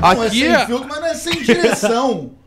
[0.01, 2.31] Não, é Aqui sem é- filtro, mas não é sem direção.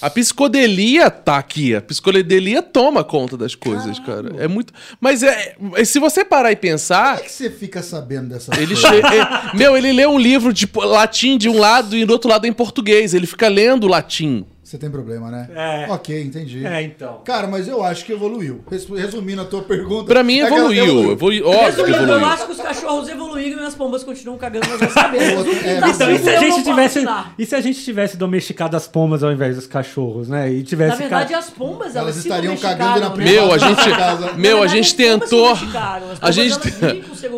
[0.00, 1.74] a psicodelia tá aqui.
[1.74, 4.34] A psicodelia toma conta das coisas, cara.
[4.38, 4.72] É muito.
[5.00, 7.16] Mas é, é- se você parar e pensar.
[7.16, 10.66] Como é que você fica sabendo dessa Ele é- Meu, ele lê um livro de
[10.66, 13.12] po- latim de um lado e do outro lado é em português.
[13.14, 14.44] Ele fica lendo latim.
[14.70, 15.48] Você tem problema, né?
[15.52, 15.92] É.
[15.92, 16.64] Ok, entendi.
[16.64, 17.22] É, então.
[17.24, 18.60] Cara, mas eu acho que evoluiu.
[18.70, 20.04] Res- Resumindo a tua pergunta.
[20.04, 21.10] Pra mim é que ela evoluiu.
[21.10, 21.48] Evolu...
[21.48, 22.26] Óbvio que Resumindo, eu evoluiu.
[22.26, 25.46] acho que os cachorros evoluíram e as pombas continuam cagando nas nossas cabeças.
[25.64, 27.04] É, então, e se a gente tivesse.
[27.36, 30.48] E se a gente tivesse domesticado as pombas ao invés dos cachorros, né?
[30.52, 30.90] E tivesse.
[30.92, 33.24] Na verdade, ca- as pombas, elas, Elas estariam cagando na né?
[33.24, 34.32] Meu, a gente, casa.
[34.34, 35.52] meu, a gente tentou,
[36.20, 36.58] a gente,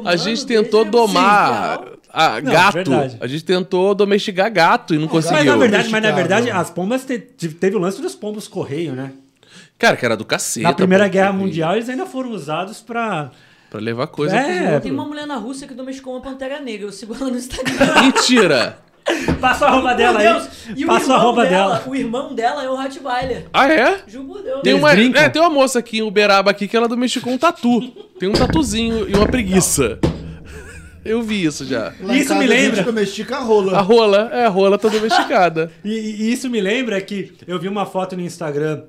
[0.05, 1.81] a gente tentou domar
[2.12, 2.37] inicial.
[2.37, 2.75] a Não, gato.
[2.75, 3.16] verdade.
[3.20, 5.53] A gente tentou domesticar gato e não Mas conseguiu.
[5.53, 8.92] na verdade, mas na verdade, as pombas te- te- teve o lance dos pombos correio,
[8.94, 9.12] né?
[9.79, 10.62] Cara, que era do cacete.
[10.62, 11.09] Na Primeira.
[11.09, 13.31] Guerra Mundial, eles ainda foram usados pra.
[13.70, 14.79] Pra levar coisa É.
[14.81, 16.87] Tem uma mulher na Rússia que domesticou uma pantera negra.
[16.87, 18.03] Eu sigo ela no Instagram.
[18.03, 18.79] Mentira!
[19.40, 20.42] Passa a roupa dela Deus.
[20.68, 20.75] aí.
[20.77, 21.85] E o Passa a irmão roupa dela, dela.
[21.88, 23.46] O irmão dela é o Rottweiler.
[23.53, 23.98] Ah, é?
[24.07, 24.61] Juro por Deus.
[24.62, 27.81] Tem uma, é, tem uma moça aqui em Uberaba aqui que ela domesticou um tatu.
[28.20, 29.98] Tem um tatuzinho e uma preguiça.
[31.04, 31.92] Eu vi isso já.
[32.00, 33.76] Lá Isso me A lembra- gente domestica a rola.
[33.78, 35.70] A rola, é, a rola tá domesticada.
[35.84, 38.84] E, e isso me lembra que eu vi uma foto no Instagram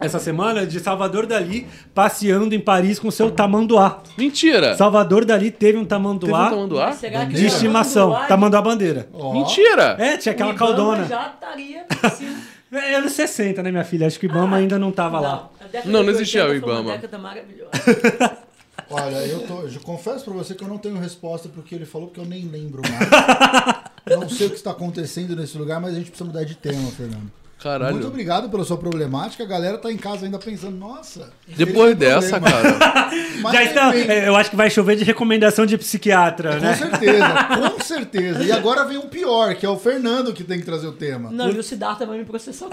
[0.00, 4.00] essa semana de Salvador Dali passeando em Paris com seu tamanduá.
[4.16, 4.76] Mentira!
[4.76, 6.86] Salvador Dali teve um Teve um tamanduá tamanduá?
[6.86, 8.10] Mas será que de estimação.
[8.10, 9.08] tamanduá- Tamanduá bandeira.
[9.12, 9.96] Ó, Mentira!
[9.98, 11.04] É, tinha aquela o Ibama caldona.
[11.04, 12.36] já estaria assim.
[12.70, 14.06] É anos 60, né, minha filha?
[14.06, 15.50] Acho que o Ibama ainda não tava lá.
[15.60, 16.96] a década Não, não existia 80 o foi uma Ibama.
[16.98, 18.38] década maravilhosa.
[18.90, 22.08] Olha, eu, tô, eu confesso pra você que eu não tenho resposta porque ele falou,
[22.08, 23.78] porque eu nem lembro mais.
[24.08, 26.54] Eu não sei o que está acontecendo nesse lugar, mas a gente precisa mudar de
[26.54, 27.30] tema, Fernando.
[27.62, 27.92] Caralho.
[27.92, 29.42] Muito obrigado pela sua problemática.
[29.42, 31.30] A galera tá em casa ainda pensando, nossa.
[31.56, 32.78] Depois dessa, problema.
[32.78, 33.10] cara.
[33.42, 36.74] Mas Já está, eu acho que vai chover de recomendação de psiquiatra, Com né?
[36.76, 37.44] certeza,
[37.76, 38.44] com certeza.
[38.44, 41.30] E agora vem um pior, que é o Fernando que tem que trazer o tema.
[41.30, 42.68] Não, e o Siddhartha vai me processar.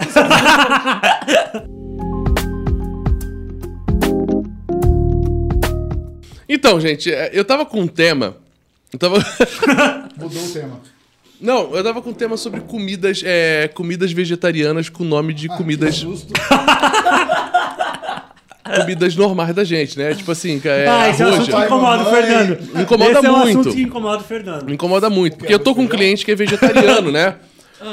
[6.48, 8.36] Então, gente, é, eu tava com um tema.
[8.92, 9.18] Eu tava.
[10.16, 10.80] Mudou o tema.
[11.40, 15.56] Não, eu tava com um tema sobre comidas, é, comidas vegetarianas com nome de Ah,
[15.56, 16.02] comidas,
[18.80, 20.14] comidas normais da gente, né?
[20.14, 21.42] Tipo assim, que é ah, esse é um arroz.
[21.42, 22.06] assunto que incomoda o.
[22.10, 22.58] Fernando.
[22.74, 23.60] Me incomoda esse é um muito.
[23.60, 24.64] assunto que incomoda o Fernando.
[24.64, 27.34] Me incomoda muito, porque eu tô com um cliente que é vegetariano, né?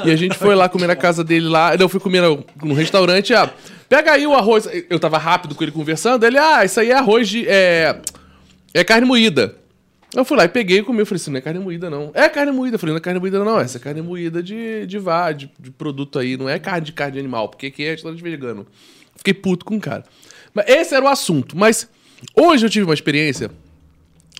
[0.04, 1.74] E a gente foi lá comer na casa dele lá.
[1.74, 3.50] Eu fui comer no, no restaurante, ah,
[3.88, 4.66] pega aí o arroz.
[4.88, 6.24] Eu tava rápido com ele conversando.
[6.24, 7.44] Ele, ah, isso aí é arroz de.
[7.46, 7.96] É,
[8.80, 9.56] é carne moída.
[10.14, 11.00] Eu fui lá e peguei e comi.
[11.00, 12.10] Eu falei assim, não é carne moída, não.
[12.14, 12.76] É carne moída.
[12.76, 13.58] Eu falei, não é carne moída, não.
[13.58, 16.36] Essa é carne moída de, de vá, de, de produto aí.
[16.36, 18.66] Não é carne de carne de animal, porque aqui é restaurante vegano.
[19.16, 20.04] Fiquei puto com o cara.
[20.52, 21.56] Mas esse era o assunto.
[21.56, 21.88] Mas
[22.36, 23.50] hoje eu tive uma experiência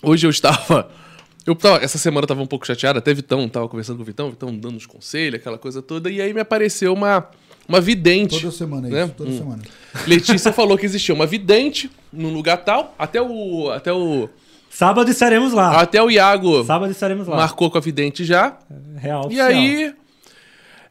[0.05, 0.89] Hoje eu estava.
[1.45, 4.05] Eu tava, essa semana eu tava um pouco chateado, até Vitão, tava conversando com o
[4.05, 7.29] Vitão, Vitão dando uns conselhos, aquela coisa toda, e aí me apareceu uma,
[7.67, 8.39] uma vidente.
[8.39, 9.03] Toda semana é né?
[9.05, 9.37] isso, toda Hum.
[9.37, 9.61] semana.
[10.07, 13.69] Letícia falou que existia uma vidente num lugar tal, até o.
[13.71, 14.29] Até o.
[14.69, 15.79] Sábado estaremos lá.
[15.79, 17.37] Até o Iago Sábado estaremos lá.
[17.37, 18.57] marcou com a vidente já.
[18.97, 19.23] Real.
[19.23, 19.47] E oficial.
[19.47, 19.93] aí.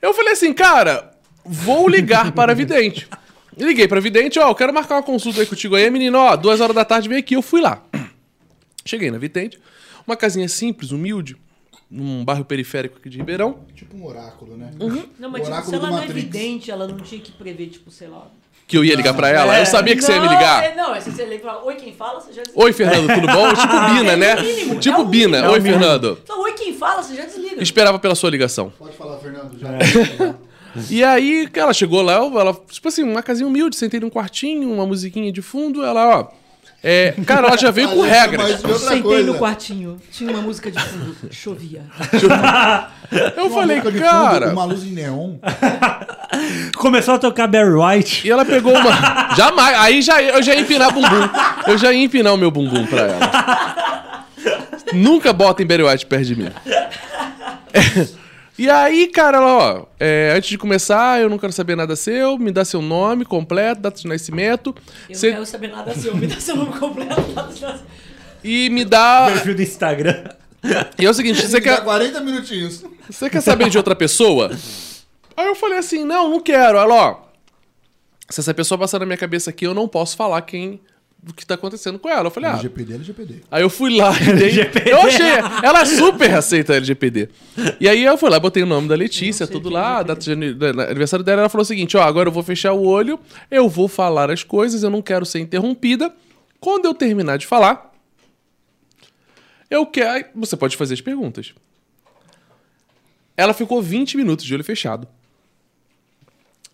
[0.00, 1.12] Eu falei assim, cara,
[1.44, 3.06] vou ligar para a vidente.
[3.56, 6.34] Liguei para a vidente, ó, eu quero marcar uma consulta aí contigo aí, menino, ó,
[6.34, 7.82] duas horas da tarde vem aqui, eu fui lá.
[8.84, 9.60] Cheguei na vidente,
[10.06, 11.36] uma casinha simples, humilde,
[11.94, 13.58] num bairro periférico aqui de Ribeirão.
[13.74, 14.70] Tipo um oráculo, né?
[15.18, 17.90] Não, mas tipo, Oráculo se ela não é vidente, ela não tinha que prever, tipo,
[17.90, 18.26] sei lá.
[18.66, 19.56] Que eu ia ligar pra ela.
[19.56, 19.60] É.
[19.60, 20.64] Eu sabia que você ia me Não, ligar.
[20.64, 22.64] é- Não, é se você liga e fala, oi, quem fala, você já desliga.
[22.64, 23.48] Oi, Fernando, tudo bom?
[23.54, 24.30] Tipo Bina, né?
[24.30, 25.36] É o mínimo, Tipo é Bina.
[25.38, 25.52] mínimo.
[25.52, 25.62] Oi, É.
[25.62, 26.18] Fernando.
[26.24, 27.62] Então, oi, quem fala, você já desliga.
[27.62, 28.72] Esperava pela sua ligação.
[28.78, 29.68] Pode falar, Fernando, já.
[29.68, 30.34] É.
[30.90, 34.84] E aí, ela chegou lá, ela, tipo assim, uma casinha humilde, sentei num quartinho, uma
[34.86, 36.43] musiquinha de fundo, ela, ó.
[36.86, 38.62] É, cara, ela já veio com regras.
[38.62, 39.32] de Sentei coisa.
[39.32, 41.82] no quartinho, tinha uma música de fundo, chovia.
[43.36, 44.52] Eu Uma falei, de fundo, cara.
[44.52, 45.36] Uma luz em neon.
[46.76, 48.26] Começou a tocar Barry White.
[48.26, 49.34] E ela pegou uma.
[49.36, 49.78] Jamais.
[49.78, 51.28] Aí já, eu já ia empinar bumbum.
[51.66, 54.24] Eu já ia empinar o meu bumbum pra ela.
[54.92, 56.48] Nunca botem Barry White perto de mim.
[58.56, 62.38] E aí, cara, ela, ó, é, antes de começar, eu não quero saber nada seu,
[62.38, 64.74] me dá seu nome completo, data de nascimento,
[65.08, 67.20] Eu cê- não quero saber nada seu, me dá seu nome completo.
[68.44, 69.28] e me dá.
[69.32, 70.24] Perfil do Instagram.
[70.98, 72.84] E é o seguinte, você quer, 40 minutinhos.
[73.10, 74.50] você quer saber de outra pessoa?
[75.36, 76.78] Aí eu falei assim, não, não quero.
[76.78, 77.16] Ela, ó,
[78.30, 80.80] se essa pessoa passar na minha cabeça aqui, eu não posso falar quem
[81.28, 82.26] o que tá acontecendo com ela.
[82.26, 83.34] Eu falei, ah, LGPD, LGPD.
[83.50, 84.50] Aí eu fui lá e dei...
[84.50, 84.90] LGPD.
[84.90, 85.26] Eu achei.
[85.62, 87.28] Ela super aceita LGPD.
[87.80, 90.08] E aí eu fui lá, botei o nome da Letícia, tudo é lá, LGPD.
[90.08, 91.42] data de aniversário dela.
[91.42, 93.18] Ela falou o seguinte: ó, agora eu vou fechar o olho,
[93.50, 96.14] eu vou falar as coisas, eu não quero ser interrompida.
[96.60, 97.92] Quando eu terminar de falar,
[99.70, 100.26] eu quero.
[100.34, 101.54] Você pode fazer as perguntas.
[103.36, 105.08] Ela ficou 20 minutos de olho fechado.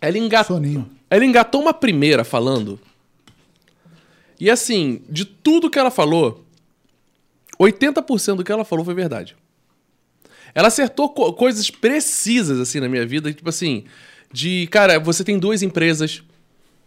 [0.00, 0.56] Ela engatou.
[0.56, 0.90] Soninho.
[1.08, 2.78] Ela engatou uma primeira falando.
[4.40, 6.44] E assim, de tudo que ela falou,
[7.58, 9.36] 80% do que ela falou foi verdade.
[10.54, 13.84] Ela acertou co- coisas precisas assim na minha vida, tipo assim,
[14.32, 16.22] de, cara, você tem duas empresas,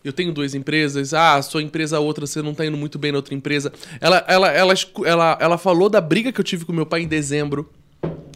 [0.04, 3.20] eu tenho duas empresas, ah, sua empresa outra, você não tá indo muito bem na
[3.20, 3.72] outra empresa.
[4.02, 4.74] Ela, ela, ela,
[5.06, 7.72] ela, ela falou da briga que eu tive com meu pai em dezembro.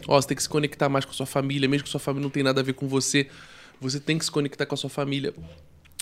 [0.06, 2.22] Ó, você tem que se conectar mais com a sua família, mesmo que sua família
[2.22, 3.28] não tem nada a ver com você.
[3.80, 5.34] Você tem que se conectar com a sua família.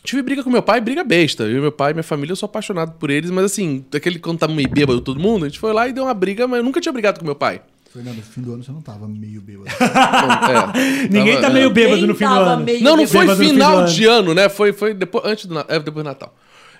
[0.06, 1.42] Tive briga com meu pai, briga besta.
[1.42, 4.38] Eu, meu pai e minha família, eu sou apaixonado por eles, mas assim, daquele quando
[4.38, 6.64] tá meio bêbado todo mundo, a gente foi lá e deu uma briga, mas eu
[6.64, 7.60] nunca tinha brigado com meu pai.
[7.92, 9.66] Fernando, no fim do ano você não tava meio bêbado.
[9.76, 11.72] É, Ninguém tava- tá meio é.
[11.72, 12.66] bêbado Quem no fim do ano.
[12.80, 14.48] Não, não foi final de ano, né?
[14.48, 16.34] Foi, foi depois, antes do, é, depois do Natal.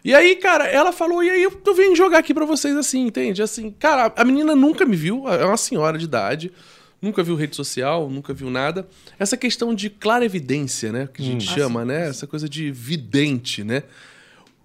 [0.05, 3.07] E aí, cara, ela falou, e aí eu, eu venho jogar aqui pra vocês assim,
[3.07, 3.43] entende?
[3.43, 6.53] Assim, cara, a menina nunca me viu, é uma senhora de idade,
[7.01, 8.87] nunca viu rede social, nunca viu nada.
[9.19, 11.09] Essa questão de clara evidência, né?
[11.13, 12.09] Que a gente chama, né?
[12.09, 13.83] Essa coisa de vidente, né?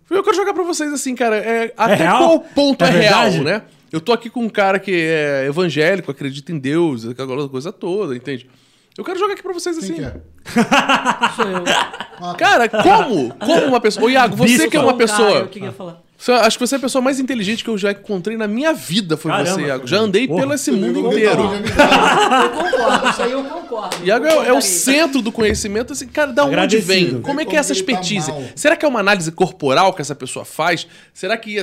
[0.09, 2.17] Eu quero jogar pra vocês assim, cara, é, até real?
[2.19, 3.43] qual ponto É é, real, verdade?
[3.43, 3.61] né?
[3.91, 8.15] Eu tô aqui com um cara que é evangélico, acredita em Deus, aquela coisa toda,
[8.15, 8.49] entende?
[8.97, 9.95] Eu quero jogar aqui pra vocês Quem assim.
[9.95, 10.21] que é?
[11.35, 11.63] Sou eu.
[11.67, 13.33] Ah, Cara, como?
[13.35, 14.05] Como uma pessoa.
[14.05, 14.69] Ô, Iago, você Bispo.
[14.69, 15.31] que é uma um pessoa.
[15.39, 16.01] eu queria falar.
[16.29, 19.17] Acho que você é a pessoa mais inteligente que eu já encontrei na minha vida,
[19.17, 19.87] foi Caramba, você, Iago.
[19.87, 20.41] Já andei Porra.
[20.41, 21.41] pelo esse mundo inteiro.
[21.41, 23.97] eu- concordo, isso aí eu concordo.
[24.05, 27.21] Iago é, é o centro do conhecimento, assim, cara, da onde vem?
[27.21, 28.31] Como é que é essa tá expertise?
[28.55, 30.85] Será que é uma análise corporal que essa pessoa faz?
[31.13, 31.61] Será que.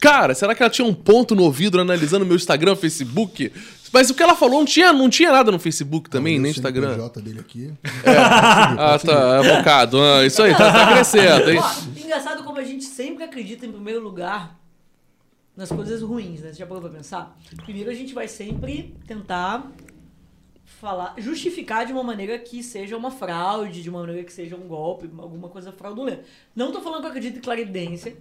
[0.00, 3.52] Cara, será que ela tinha um ponto no ouvido analisando meu Instagram, Facebook?
[3.92, 6.54] Mas o que ela falou não tinha, não tinha nada no Facebook também, nem o
[6.54, 6.88] Instagram.
[6.88, 7.72] CNPJ dele aqui.
[8.04, 10.00] Ah, tá, avocado.
[10.02, 11.60] Ah, isso aí, tá, tá crescendo, hein?
[11.60, 14.58] Ó, engraçado como a gente sempre acredita em primeiro lugar
[15.56, 16.52] nas coisas ruins, né?
[16.52, 17.38] Você já parou pra pensar?
[17.64, 19.70] Primeiro a gente vai sempre tentar
[20.64, 24.66] falar, justificar de uma maneira que seja uma fraude, de uma maneira que seja um
[24.66, 26.24] golpe, alguma coisa fraudulenta.
[26.54, 28.16] Não tô falando que eu acredito em clarividência.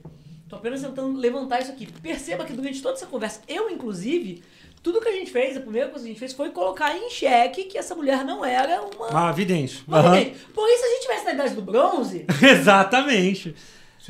[0.50, 1.88] Tô apenas tentando levantar isso aqui.
[2.02, 4.44] Perceba que durante toda essa conversa, eu inclusive,
[4.84, 7.10] tudo que a gente fez, a primeira coisa que a gente fez foi colocar em
[7.10, 9.84] xeque que essa mulher não era uma Ah, vidente.
[9.88, 10.12] uma Aham.
[10.16, 10.38] vidente.
[10.54, 13.56] Porém, se a gente tivesse na idade do bronze, Exatamente.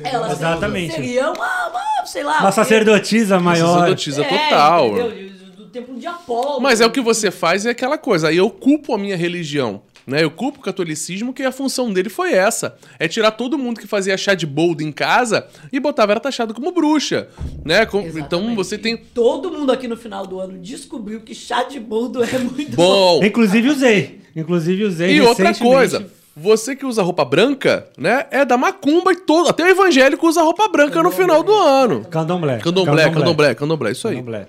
[0.00, 0.92] ela Exatamente.
[0.94, 2.40] seria uma, uma, sei lá...
[2.40, 3.74] Uma sacerdotisa maior.
[3.78, 4.88] Sacerdotisa é, total.
[4.88, 5.30] entendeu?
[5.30, 6.60] Do, do tempo de Apolo.
[6.60, 8.28] Mas é o que você faz, é aquela coisa.
[8.28, 9.82] Aí eu culpo a minha religião.
[10.06, 10.22] Né?
[10.22, 12.76] Eu culpo o catolicismo, que a função dele foi essa.
[12.98, 16.52] É tirar todo mundo que fazia chá de boldo em casa e botava era taxado
[16.52, 17.28] como bruxa.
[17.64, 17.86] Né?
[17.86, 18.96] Com- Então você tem.
[18.96, 23.20] Todo mundo aqui no final do ano descobriu que chá de boldo é muito bom.
[23.20, 23.24] Bom.
[23.24, 24.20] Inclusive usei.
[24.36, 26.06] Inclusive usei E outra coisa.
[26.36, 28.26] Você que usa roupa branca, né?
[28.30, 29.48] É da macumba e todo.
[29.48, 32.04] Até o evangélico usa roupa branca no final do ano.
[32.10, 32.58] Candomblé.
[32.58, 34.14] Candomblé, candomblé, candomblé, isso aí.
[34.16, 34.48] Candomblé.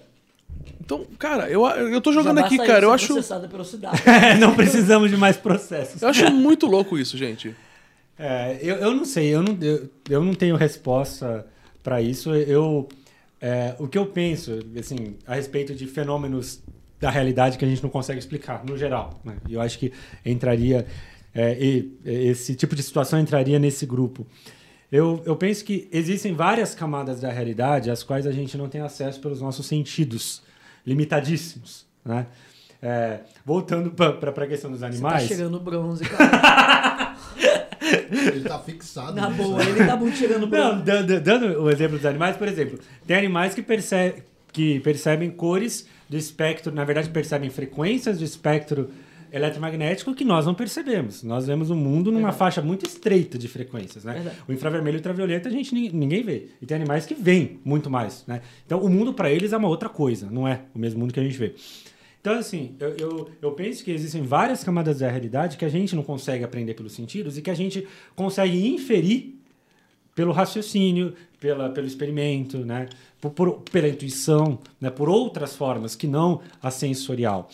[0.85, 2.85] Então, cara, eu, eu tô jogando aqui, cara.
[2.85, 4.01] Eu ser acho, processada pelo cidade.
[4.05, 6.01] É, não precisamos de mais processos.
[6.01, 7.55] eu acho muito louco isso, gente.
[8.17, 11.45] É, eu, eu não sei, eu não, eu, eu não tenho resposta
[11.83, 12.33] para isso.
[12.33, 12.87] Eu,
[13.41, 16.61] é, o que eu penso, assim, a respeito de fenômenos
[16.99, 19.19] da realidade que a gente não consegue explicar, no geral.
[19.23, 19.37] Né?
[19.49, 19.91] Eu acho que
[20.25, 20.85] entraria,
[21.33, 24.25] é, e- esse tipo de situação entraria nesse grupo.
[24.91, 28.81] Eu, eu penso que existem várias camadas da realidade às quais a gente não tem
[28.81, 30.41] acesso pelos nossos sentidos,
[30.85, 31.85] limitadíssimos.
[32.03, 32.25] Né?
[32.81, 35.27] É, voltando para a questão dos Você tá animais.
[35.27, 37.15] chegando bronze, cara.
[37.81, 39.13] Ele tá fixado.
[39.13, 39.69] Na boa, aí.
[39.69, 40.83] ele tá muito Não, bronze.
[40.83, 45.87] dando, dando o exemplo dos animais, por exemplo, tem animais que, perce- que percebem cores
[46.09, 48.89] do espectro, na verdade, percebem frequências do espectro
[49.35, 51.21] eletromagnético que nós não percebemos.
[51.23, 54.13] Nós vemos o mundo numa faixa muito estreita de frequências, né?
[54.13, 54.37] Verdade.
[54.47, 56.47] O infravermelho e o ultravioleta a gente ni- ninguém vê.
[56.61, 58.41] E tem animais que veem muito mais, né?
[58.65, 61.19] Então, o mundo para eles é uma outra coisa, não é o mesmo mundo que
[61.19, 61.53] a gente vê.
[62.21, 65.95] Então, assim, eu, eu, eu penso que existem várias camadas da realidade que a gente
[65.95, 69.35] não consegue aprender pelos sentidos e que a gente consegue inferir
[70.15, 72.87] pelo raciocínio, pela, pelo experimento, né?
[73.21, 74.89] por, por- pela intuição, né?
[74.89, 77.49] por outras formas que não a sensorial.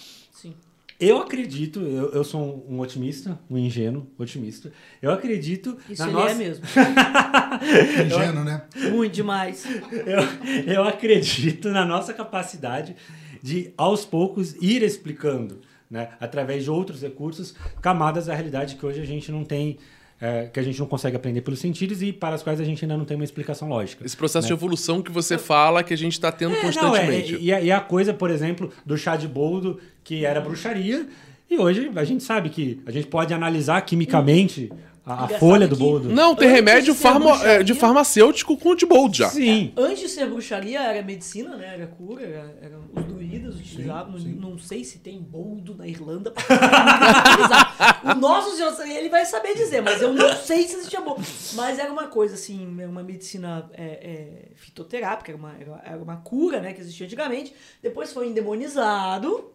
[1.01, 4.71] Eu acredito, eu, eu sou um, um otimista, um ingênuo otimista.
[5.01, 6.65] Eu acredito Isso na ele nossa, é mesmo.
[8.05, 8.61] Ingênuo, né?
[8.91, 9.65] Muito demais.
[9.65, 12.95] eu, eu acredito na nossa capacidade
[13.41, 19.01] de, aos poucos, ir explicando, né, através de outros recursos, camadas da realidade que hoje
[19.01, 19.79] a gente não tem
[20.21, 22.85] é, que a gente não consegue aprender pelos sentidos e para as quais a gente
[22.85, 24.05] ainda não tem uma explicação lógica.
[24.05, 26.65] Esse processo de evolução que você fala que a gente tá tendo É, não, é,
[26.65, 27.37] constantemente.
[27.41, 31.07] e, a, e a coisa, por exemplo, do chá de boldo, que era bruxaria,
[31.49, 34.71] e hoje a gente sabe que a gente pode analisar quimicamente
[35.05, 36.09] a, folha do boldo.
[36.09, 39.29] Não, tem remédio de farma- bruxaria- é, de farmacêutico com de bold já.
[39.29, 39.73] Sim.
[39.75, 41.73] Antes de ser bruxaria, era medicina, né?
[41.73, 44.19] Era cura, era, era os druidas utilizavam.
[44.19, 47.71] Não, não sei se tem boldo na Irlanda pra utilizar.
[48.11, 51.23] O nosso senhor, ele vai saber dizer, mas eu não sei se existia boldo.
[51.53, 55.97] Mas era uma coisa, assim, era uma medicina é, é, fitoterápica, era uma, era, era
[56.03, 56.73] uma cura, né?
[56.73, 57.53] Que existia antigamente.
[57.81, 59.51] Depois foi endemonizado.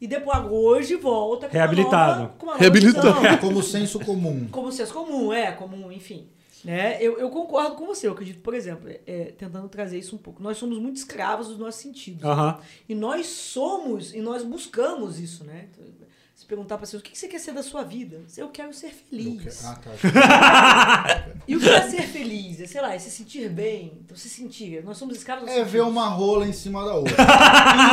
[0.00, 2.12] E depois, hoje, volta com Reabilitado.
[2.12, 3.20] Uma nova, com uma Reabilitado.
[3.20, 4.48] visão Como senso comum.
[4.52, 6.28] como senso comum, é, como, enfim.
[6.64, 6.98] Né?
[7.00, 10.42] Eu, eu concordo com você, eu acredito, por exemplo, é, tentando trazer isso um pouco.
[10.42, 12.24] Nós somos muito escravos dos nossos sentidos.
[12.24, 12.58] Aham.
[12.88, 15.68] E nós somos, e nós buscamos isso, né?
[16.36, 18.20] Se perguntar para você, o que você quer ser da sua vida?
[18.36, 19.64] Eu quero ser feliz.
[19.64, 21.26] Ah, tá.
[21.48, 22.60] E o que é ser feliz?
[22.60, 24.00] É, sei lá, é se sentir bem.
[24.04, 24.82] Então, se sentir.
[24.84, 27.14] Nós somos escravos É ver uma rola em cima da outra.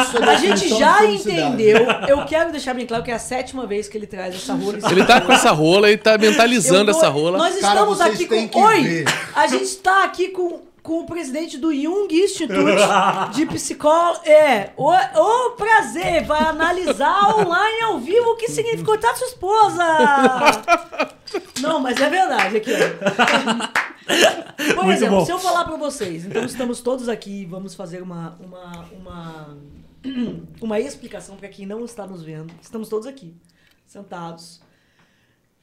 [0.04, 1.78] Isso é A gente já entendeu.
[2.10, 4.78] Eu quero deixar bem claro que é a sétima vez que ele traz essa rola.
[4.78, 7.38] em cima Ele tá com essa rola e tá mentalizando tô- essa rola.
[7.38, 8.60] Nós Cara, estamos aqui com.
[8.60, 8.82] Oi!
[8.84, 9.06] ver.
[9.36, 12.84] A gente está aqui com, com o presidente do Jung Institute
[13.34, 14.28] de psicólogo.
[14.28, 19.84] É, o, o prazer, vai analisar online ao vivo o que significa cortar sua esposa.
[21.62, 23.94] Não, mas é verdade aqui, ó.
[24.76, 25.26] Por Muito exemplo, bom.
[25.26, 29.58] se eu falar pra vocês, então estamos todos aqui, vamos fazer uma, uma, uma,
[30.62, 32.54] uma explicação para quem não está nos vendo.
[32.62, 33.34] Estamos todos aqui,
[33.86, 34.62] sentados.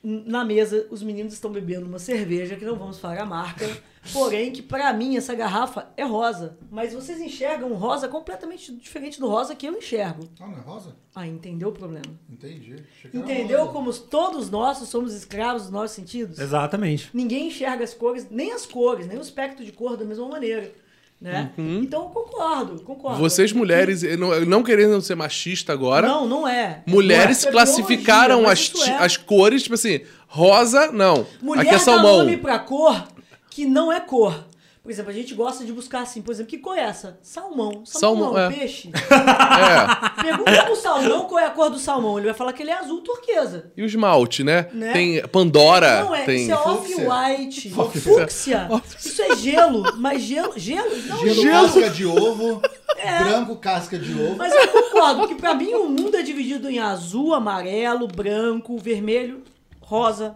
[0.03, 3.69] Na mesa, os meninos estão bebendo uma cerveja, que não vamos falar a marca,
[4.15, 6.57] porém que pra mim essa garrafa é rosa.
[6.71, 10.27] Mas vocês enxergam um rosa completamente diferente do rosa que eu enxergo.
[10.41, 10.97] Ah, não é rosa?
[11.15, 12.19] Ah, entendeu o problema?
[12.31, 12.83] Entendi.
[13.13, 13.73] Entendeu rosa.
[13.73, 16.39] como todos nós somos escravos dos nossos sentidos?
[16.39, 17.11] Exatamente.
[17.13, 20.73] Ninguém enxerga as cores, nem as cores, nem o espectro de cor da mesma maneira.
[21.21, 21.51] Né?
[21.59, 23.19] Então eu concordo, concordo.
[23.19, 26.83] Vocês, mulheres, não, não querendo ser machista agora, Não, não é.
[26.87, 28.93] mulheres Isso é classificaram as, é.
[28.93, 31.27] as cores, tipo assim, rosa, não.
[31.43, 32.19] Mulher Aqui é dá salmão.
[32.19, 33.07] nome pra cor
[33.51, 34.47] que não é cor.
[34.83, 37.19] Por exemplo, a gente gosta de buscar assim, por exemplo, que cor é essa?
[37.23, 37.85] Salmão.
[37.85, 38.49] Salmão, Salmão, não, é.
[38.51, 38.91] peixe.
[39.11, 40.23] É.
[40.23, 42.17] Pergunta pro salmão qual é a cor do salmão.
[42.19, 43.71] Ele vai falar que ele é azul turquesa.
[43.77, 44.69] E o esmalte, né?
[44.73, 44.93] Né?
[44.93, 46.43] Tem Pandora, não é, tem.
[46.43, 47.71] isso é off-white.
[47.71, 48.69] Fúcsia.
[48.99, 49.97] Isso é gelo.
[49.97, 50.53] Mas gelo.
[50.57, 50.97] Gelo?
[51.09, 51.63] Não, Gelo, gelo.
[51.63, 52.63] casca de ovo.
[53.25, 54.37] Branco, casca de ovo.
[54.37, 59.43] Mas eu concordo, porque pra mim o mundo é dividido em azul, amarelo, branco, vermelho,
[59.81, 60.35] rosa.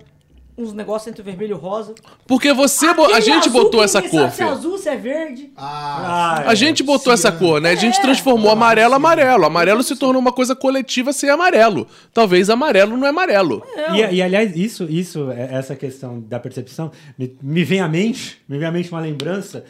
[0.56, 1.94] Uns negócios entre vermelho e rosa.
[2.28, 2.94] Porque você.
[2.94, 5.50] bo- A gente azul botou essa cor, se é azul, se é verde.
[5.56, 7.38] Ah, Ah, A gente botou essa ciano.
[7.44, 7.70] cor, né?
[7.70, 8.02] A gente É.
[8.02, 8.96] transformou Ah, amarelo sim.
[8.96, 9.44] amarelo.
[9.46, 11.88] Amarelo se tornou uma coisa coletiva sem amarelo.
[12.12, 13.64] Talvez amarelo não é amarelo.
[13.74, 17.88] É, E, e, aliás, isso, isso, é- essa questão da percepção, me, me vem à
[17.88, 19.64] mente, me vem à mente uma lembrança.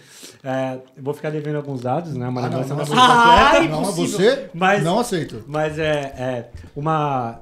[0.45, 2.29] É, vou ficar devendo alguns dados, né?
[2.29, 3.69] Uma Ah, não, lembrança não, não.
[3.81, 5.43] Não, você Mas- não aceito.
[5.47, 6.45] Mas é, é
[6.77, 7.41] uma.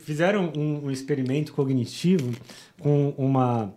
[0.00, 2.32] Fizeram um, um experimento cognitivo
[2.80, 3.74] com uma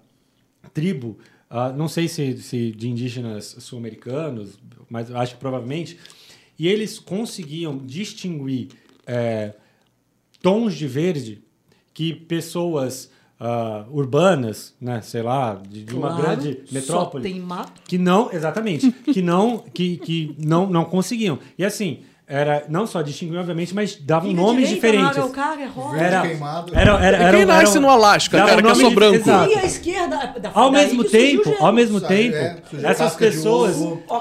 [0.74, 1.18] tribo,
[1.50, 4.60] ah, não sei se, se de indígenas sul-americanos,
[4.90, 5.98] mas acho que provavelmente,
[6.58, 8.70] e eles conseguiam distinguir
[9.06, 9.54] é,
[10.42, 11.44] tons de verde
[11.94, 17.40] que pessoas ah, urbanas, né, sei lá, de, de uma Claro, grande metrópole, Só tem
[17.42, 17.82] mato.
[17.88, 21.40] que não, exatamente, que não, que, que não, não conseguiam.
[21.58, 25.18] E assim, era não só distinguir, obviamente, mas davam Fica nomes direita, diferentes.
[25.18, 25.90] Maga, o cara é rosa.
[25.98, 26.76] Verde Era, queimado.
[26.76, 29.16] era, era, era, Quem nasce era um- no Alasca, cara, que é só branco?
[29.16, 29.52] exato.
[29.52, 30.18] E a esquerda.
[30.40, 33.76] Da, Ao mesmo tempo, ao mesmo tempo, é, surgiu essas pessoas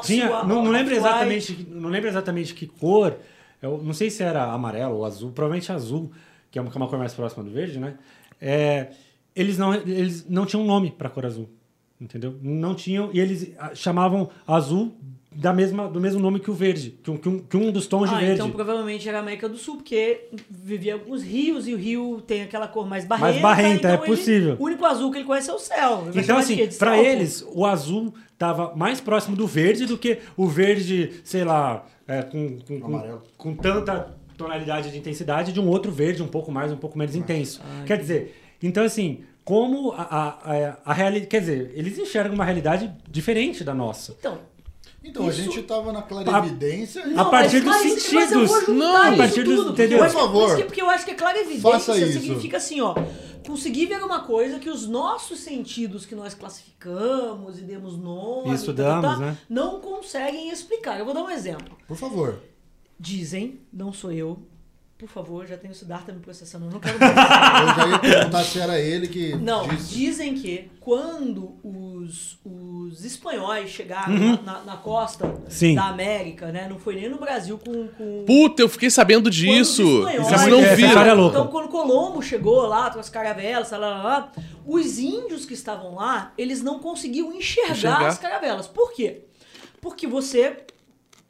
[0.05, 3.15] tinha, não, não lembro exatamente, não lembro exatamente que cor.
[3.61, 6.11] Eu não sei se era amarelo ou azul, provavelmente azul,
[6.51, 7.95] que é uma, é uma cor mais próxima do verde, né?
[8.41, 8.87] É,
[9.37, 11.51] eles não eles não tinham nome para cor azul,
[12.01, 12.37] entendeu?
[12.41, 14.97] Não tinham e eles ah, chamavam azul
[15.41, 17.87] da mesma do mesmo nome que o verde, que um, que um, que um dos
[17.87, 18.35] tons de Ah, verde.
[18.35, 22.43] então provavelmente era a América do Sul, porque vivia alguns rios e o rio tem
[22.43, 23.29] aquela cor mais barrenta.
[23.31, 24.57] Mais barrenta, é então ele- possível.
[24.59, 26.05] o único azul que ele conhece é o céu.
[26.09, 26.57] Ele Então, de assim?
[26.57, 26.87] De pô?
[26.93, 32.23] eles, o azul tava mais próximo do verde do que o verde, sei lá, é,
[32.23, 36.73] com, com, com, com tanta tonalidade de intensidade de um outro verde um pouco mais,
[36.73, 37.61] um pouco menos intenso.
[37.87, 41.27] Quer dizer, então assim, como a, a, a, a realidade.
[41.29, 44.15] Quer dizer, eles enxergam uma realidade diferente da nossa.
[44.19, 44.39] Então,
[45.03, 47.03] Então, a Isso- gente tava na clarividência.
[47.17, 48.77] A partir dos mas eu vou sentidos.
[48.77, 49.99] Não, a partir dos- tudo, entendeu?
[49.99, 50.57] Por que- favor.
[50.57, 52.21] que- Porque eu acho que é clarividência Faça isso.
[52.21, 52.95] significa assim, ó.
[53.47, 58.55] Conseguir ver uma coisa que os nossos sentidos que nós classificamos e demos nome, E
[58.55, 59.39] estudamos, tá, tá, tá, né?
[59.49, 60.99] não conseguem explicar.
[60.99, 61.77] Eu vou dar um exemplo.
[61.87, 62.41] Por favor.
[63.01, 64.41] Dizem, não sou eu,
[64.99, 66.99] por favor, já tem o Siddhartha me processando, eu não quero.
[66.99, 69.95] Eu já ia perguntar se era ele que Não, disse.
[69.95, 75.41] dizem que quando os, os espanhóis chegaram na, na- na costa Uhum.
[75.49, 75.75] Sim.
[75.77, 76.67] da América, né?
[76.69, 77.87] Não foi nem no Brasil com.
[77.89, 79.83] com Puta, eu fiquei sabendo disso.
[80.09, 80.89] é Vocês não essa viram.
[80.89, 81.27] história é.
[81.27, 84.33] Então, quando Colombo chegou lá com as caravelas, lá, lá, lá,
[84.67, 88.07] os índios que estavam lá, eles não conseguiam enxergar, Enxergar.
[88.09, 88.67] as caravelas.
[88.67, 89.23] Por quê?
[89.81, 90.57] Porque você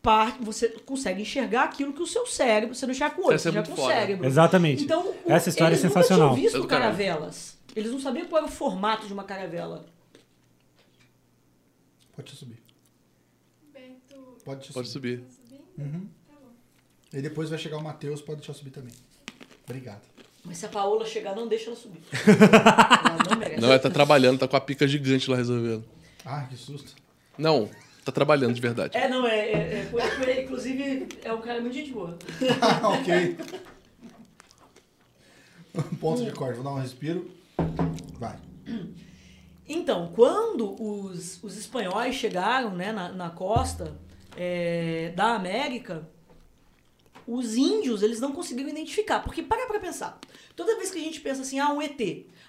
[0.02, 3.34] par- você consegue enxergar aquilo que o seu cérebro, você não enxerga com o olho,
[3.34, 4.26] Essa você é enxerga muito com o cérebro.
[4.26, 4.84] Exatamente.
[4.84, 6.28] Então, o- Essa história é eles sensacional.
[6.30, 6.96] Nunca tinham É visto caralho.
[6.96, 7.58] caravelas.
[7.76, 9.86] Eles não sabiam qual era o formato de uma caravela.
[12.16, 12.60] Pode subir.
[13.72, 14.36] Beto.
[14.44, 15.24] Pode te Pode subir.
[15.30, 15.58] subir.
[15.76, 15.82] Tá?
[15.82, 16.08] Uhum.
[16.26, 16.50] Tá bom.
[17.12, 18.92] E depois vai chegar o Matheus, pode deixar subir também.
[19.64, 20.02] Obrigado.
[20.44, 22.00] Mas se a Paola chegar, não deixa ela subir.
[22.26, 23.60] ela não merece.
[23.60, 25.84] Não, ela tá trabalhando, tá com a pica gigante lá resolvendo.
[26.24, 26.94] Ah, que susto.
[27.36, 27.68] Não,
[28.10, 28.96] tá trabalhando de verdade.
[28.96, 29.90] É, não, é, é,
[30.26, 32.18] é, inclusive, é um cara muito gente boa.
[32.60, 33.36] Ah, ok.
[36.00, 37.30] Ponto de corte, vou dar um respiro.
[38.18, 38.36] Vai.
[39.68, 43.94] Então, quando os, os espanhóis chegaram né, na, na costa
[44.36, 46.08] é, da América,
[47.30, 49.20] os índios eles não conseguiram identificar.
[49.20, 50.18] Porque para pra pensar.
[50.56, 52.00] Toda vez que a gente pensa assim, ah, um ET,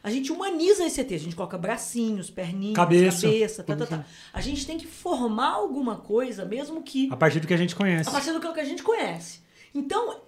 [0.01, 1.11] a gente humaniza esse ET.
[1.11, 3.27] A gente coloca bracinhos, perninhas, Cabeça.
[3.27, 4.05] cabeça tá, tá, tá.
[4.32, 7.75] A gente tem que formar alguma coisa, mesmo que A partir do que a gente
[7.75, 8.07] conhece.
[8.09, 9.41] a partir do que a gente conhece.
[9.75, 10.21] Então,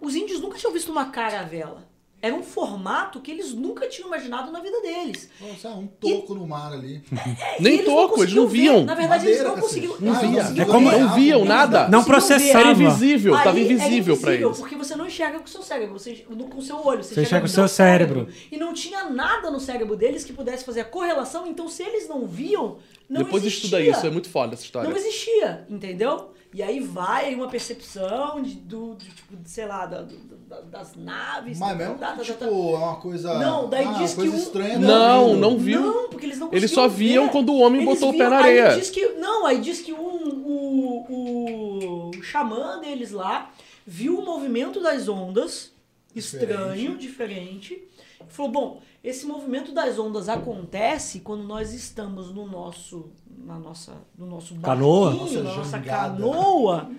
[0.00, 1.91] os índios nunca tinham visto uma caravela.
[2.24, 5.28] Era um formato que eles nunca tinham imaginado na vida deles.
[5.40, 7.02] Nossa, um toco no mar ali.
[7.12, 8.58] É, Nem e eles toco, eles não conseguiam ver.
[8.58, 8.84] viam.
[8.84, 9.88] Na verdade, eles Madeira, não cacete.
[9.88, 9.96] conseguiam.
[10.00, 10.62] Não eles via.
[10.62, 10.92] É como-.
[10.92, 11.88] Não viam Eles nada.
[11.88, 12.06] Não conseguiam ver.
[12.06, 12.58] processava.
[12.60, 14.58] Era invisível, tava Aí invisível invisível, eles.
[14.58, 17.02] Porque você não enxerga com o seu cérebro, você, com o seu olho.
[17.02, 18.28] Você, Você enxerga no com o seu cérebro.
[18.52, 21.44] E não tinha nada no cérebro deles que pudesse fazer a correlação.
[21.48, 22.76] Então, se eles não viam,
[23.08, 23.64] não Depois existia.
[23.66, 24.88] estuda isso, é muito foda essa história.
[24.88, 26.31] Não existia, entendeu?
[26.54, 30.18] E aí vai aí uma percepção de, do, de, tipo, de, sei lá, da- do-
[30.48, 31.58] da- das naves.
[31.58, 32.46] Mas tá, mesmo tá, que, tá, tipo, tá.
[32.46, 33.38] é uma coisa.
[33.38, 34.78] Não, daí ah, diz que coisa um- estranha.
[34.78, 35.38] Não, vindo.
[35.40, 35.80] não viu.
[35.80, 37.32] Não, porque eles não Eles só viam ver.
[37.32, 38.68] quando o homem Eles botou o pé viam- na areia.
[38.70, 43.50] Aí diz que, não, aí diz que um, o, o, o xamã deles lá
[43.86, 45.72] viu o movimento das ondas,
[46.14, 47.82] estranho, diferente,
[48.20, 53.10] e falou, bom, esse movimento das ondas acontece quando nós estamos no nosso,
[53.44, 55.10] na nossa, no nosso Canoa?
[55.10, 56.90] Nossa na nossa canoa.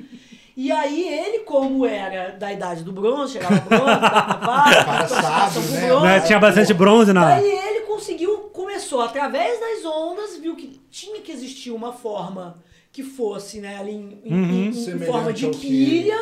[0.56, 5.62] E aí ele, como era da idade do bronze, chegava bronze, dava barco, Cara sábio,
[5.72, 5.88] né?
[5.88, 7.26] bronze, Né, Tinha bastante bronze na.
[7.26, 12.60] Daí ele conseguiu, começou através das ondas, viu que tinha que existir uma forma
[12.92, 14.52] que fosse, né, ali em, Uhum.
[14.52, 16.20] em- em forma de quilha,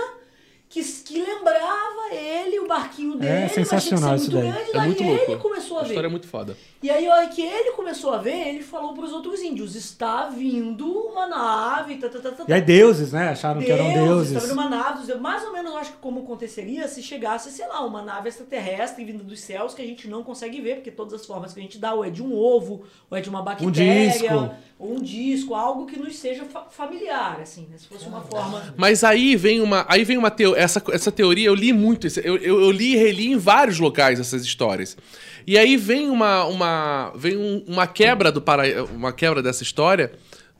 [0.71, 4.41] que, que lembrava ele, o barquinho dele, mas tinha que ser sensacional isso daí.
[4.41, 5.37] grande, É daí muito ele louco.
[5.37, 5.89] começou a A ver.
[5.89, 6.57] história é muito foda.
[6.81, 9.75] E aí, a hora que ele começou a ver, ele falou para os outros índios,
[9.75, 13.29] está vindo uma nave, tá, tá, tá, tá, E aí deuses, né?
[13.29, 14.33] Acharam que eram Deuses, deuses.
[14.33, 17.67] Tá vendo uma nave, mais ou menos eu acho que como aconteceria se chegasse, sei
[17.67, 21.13] lá, uma nave extraterrestre vinda dos céus que a gente não consegue ver, porque todas
[21.13, 23.41] as formas que a gente dá, ou é de um ovo, ou é de uma
[23.43, 24.51] bactéria, disco.
[24.81, 27.77] Ou um disco, algo que nos seja fa- familiar, assim, né?
[27.77, 28.73] Se fosse uma forma.
[28.75, 32.37] Mas aí vem uma, aí vem uma teo, essa, essa teoria, eu li muito, eu,
[32.37, 34.97] eu, eu li e reli em vários locais essas histórias.
[35.45, 40.11] E aí vem uma, uma, vem um- uma quebra do para, uma quebra dessa história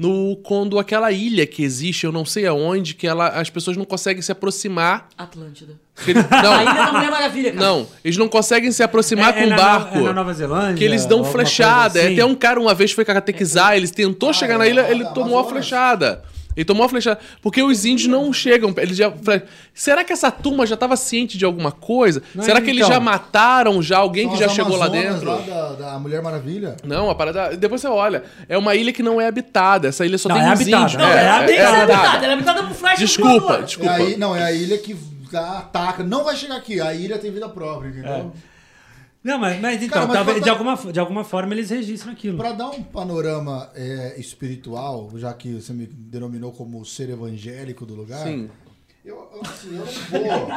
[0.02, 3.86] no quando aquela ilha que existe, eu não sei aonde, que ela, as pessoas não
[3.86, 5.08] conseguem se aproximar.
[5.18, 5.74] Atlântida.
[6.04, 7.66] que ele- A não, Ilha da Mulher Maravilha, cara.
[7.66, 9.97] não, eles não conseguem se aproximar com é um na, barco.
[9.97, 10.76] É na Nova Zelândia.
[10.76, 11.91] Que eles dão flechada.
[11.93, 12.14] coisa assim.
[12.16, 15.06] Até um cara uma vez foi catequizar, ele tentou Ah, chegar é, na ilha, ele
[15.14, 16.24] tomou a flechada.
[16.56, 17.20] Ele tomou a flechada.
[17.41, 18.74] Porque os índios não chegam.
[18.78, 19.12] Eles já.
[19.74, 22.22] Será que essa turma já estava ciente de alguma coisa?
[22.36, 22.93] Não, Será que eles então.
[22.93, 25.26] já mataram já alguém que já chegou lá dentro?
[25.28, 26.76] Lá da, da Mulher Maravilha.
[26.84, 27.56] Não, a parada.
[27.56, 28.24] Depois você olha.
[28.49, 29.88] É uma ilha que não é habitada.
[29.88, 30.84] Essa ilha só Não, tem é os habitada.
[30.84, 31.02] índios.
[31.02, 31.93] Não, Não, é, ela tem que ser habitada.
[31.93, 33.91] habitada, ela é habitada por flecha Desculpa, desculpa.
[33.91, 34.95] É a não, é a ilha que
[35.34, 36.04] ataca.
[36.04, 36.80] Não vai chegar aqui.
[36.82, 38.32] A ilha tem vida própria, entendeu?
[39.24, 42.38] Não, mas, mas então, Cara, mas talvez, de, alguma, de alguma forma eles registram aquilo.
[42.38, 47.86] Pra dar um panorama é, espiritual, já que você me denominou como o ser evangélico
[47.86, 48.49] do lugar, Sim.
[49.05, 50.49] eu, eu, assim, eu não vou.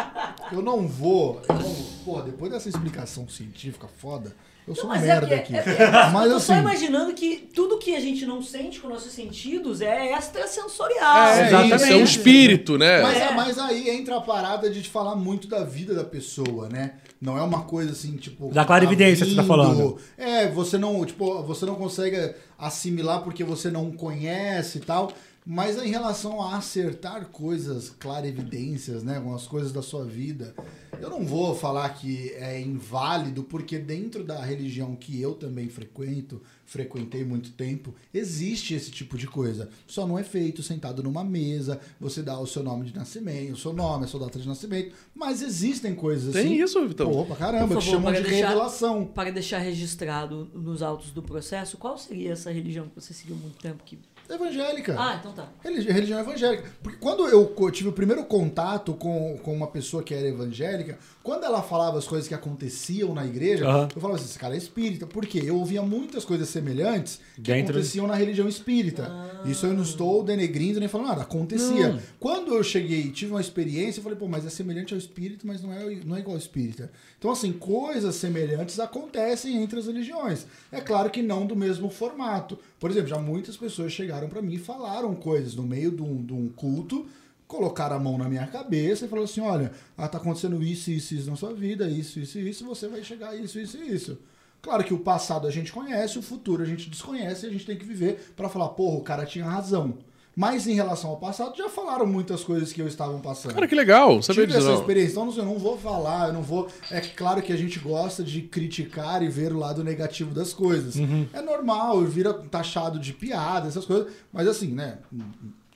[0.53, 1.43] Eu não vou.
[1.47, 1.75] Eu não,
[2.07, 4.35] pô, depois dessa explicação científica foda,
[4.67, 5.55] eu sou Não, uma mas merda é, aqui.
[5.55, 6.63] é, é, é, mas tô só assim.
[6.63, 11.17] imaginando que tudo que a gente não sente com nossos sentidos é extrasensorial.
[11.29, 11.75] É, exatamente.
[11.77, 13.03] isso, é um espírito, né?
[13.03, 13.31] Mas, É.
[13.35, 16.95] mas aí entra a parada de falar muito da vida da pessoa, né?
[17.21, 18.53] Não é uma coisa assim, tipo.
[18.53, 19.99] Da clarividência que você tá falando.
[20.17, 25.13] É, você não, tipo, você não consegue assimilar porque você não conhece e tal.
[25.47, 29.17] Mas em relação a acertar coisas, clarividências, né?
[29.17, 30.55] Algumas coisas da sua vida,
[31.01, 36.41] eu não vou falar que é inválido, porque dentro da religião que eu também frequento,
[36.65, 39.69] frequentei muito tempo, existe esse tipo de coisa.
[39.87, 43.59] Só não é feito sentado numa mesa, você dá o seu nome de nascimento, o
[43.59, 46.63] seu nome, a sua data de nascimento, mas existem coisas Tem assim.
[46.63, 47.11] isso, Vitão?
[47.13, 49.05] Pô, pra caramba, Por favor, chamam de para deixar- revelação.
[49.07, 53.59] Para deixar registrado nos autos do processo, qual seria essa religião que você seguiu muito
[53.59, 53.85] tempo?
[53.85, 53.99] Que...
[54.29, 54.97] Evangélica.
[54.99, 55.47] Ah, então tá.
[55.63, 56.65] Religi- Religião evangélica.
[56.83, 61.43] Porque quando eu tive o primeiro contato com, com uma pessoa que era evangélica, quando
[61.45, 63.89] ela falava as coisas que aconteciam na igreja, Aham.
[63.95, 65.07] eu falava assim, esse cara é espírita.
[65.07, 65.43] Por quê?
[65.45, 69.11] Eu ouvia muitas coisas semelhantes que Dentro- aconteciam na religião espírita.
[69.47, 71.89] Isso eu não estou denegrindo nem falando nada, acontecia.
[71.95, 71.99] Não.
[72.21, 75.63] Quando eu cheguei tive uma experiência, eu falei, pô, mas é semelhante ao espírito, mas
[75.63, 76.93] não é, não é igual ao espírita.
[77.19, 80.47] Então, assim, coisas semelhantes acontecem entre as religiões.
[80.71, 82.59] É claro que não do mesmo formato.
[82.79, 86.23] Por exemplo, já muitas pessoas chegaram pra mim e falaram coisas no meio de um,
[86.23, 87.07] de um culto,
[87.47, 91.15] colocaram a mão na minha cabeça e falaram assim: olha, ah, tá acontecendo isso, isso,
[91.15, 94.19] isso na sua vida, isso, isso, isso, você vai chegar a isso, isso isso.
[94.61, 97.67] Claro que o passado a gente conhece, o futuro a gente desconhece e a gente
[97.67, 99.99] tem que viver pra falar, porra, o cara tinha razão.
[100.37, 103.55] Mas em relação ao passado, já falaram muitas coisas que eu estavam passando.
[103.55, 104.21] Cara, que legal.
[104.21, 104.81] Sabia Tive disso, essa não.
[104.81, 106.67] experiência, então eu não vou falar, eu não vou.
[106.91, 110.97] É claro que a gente gosta de criticar e ver o lado negativo das coisas.
[111.33, 114.99] É normal, vira taxado de piada, essas coisas, mas assim, né?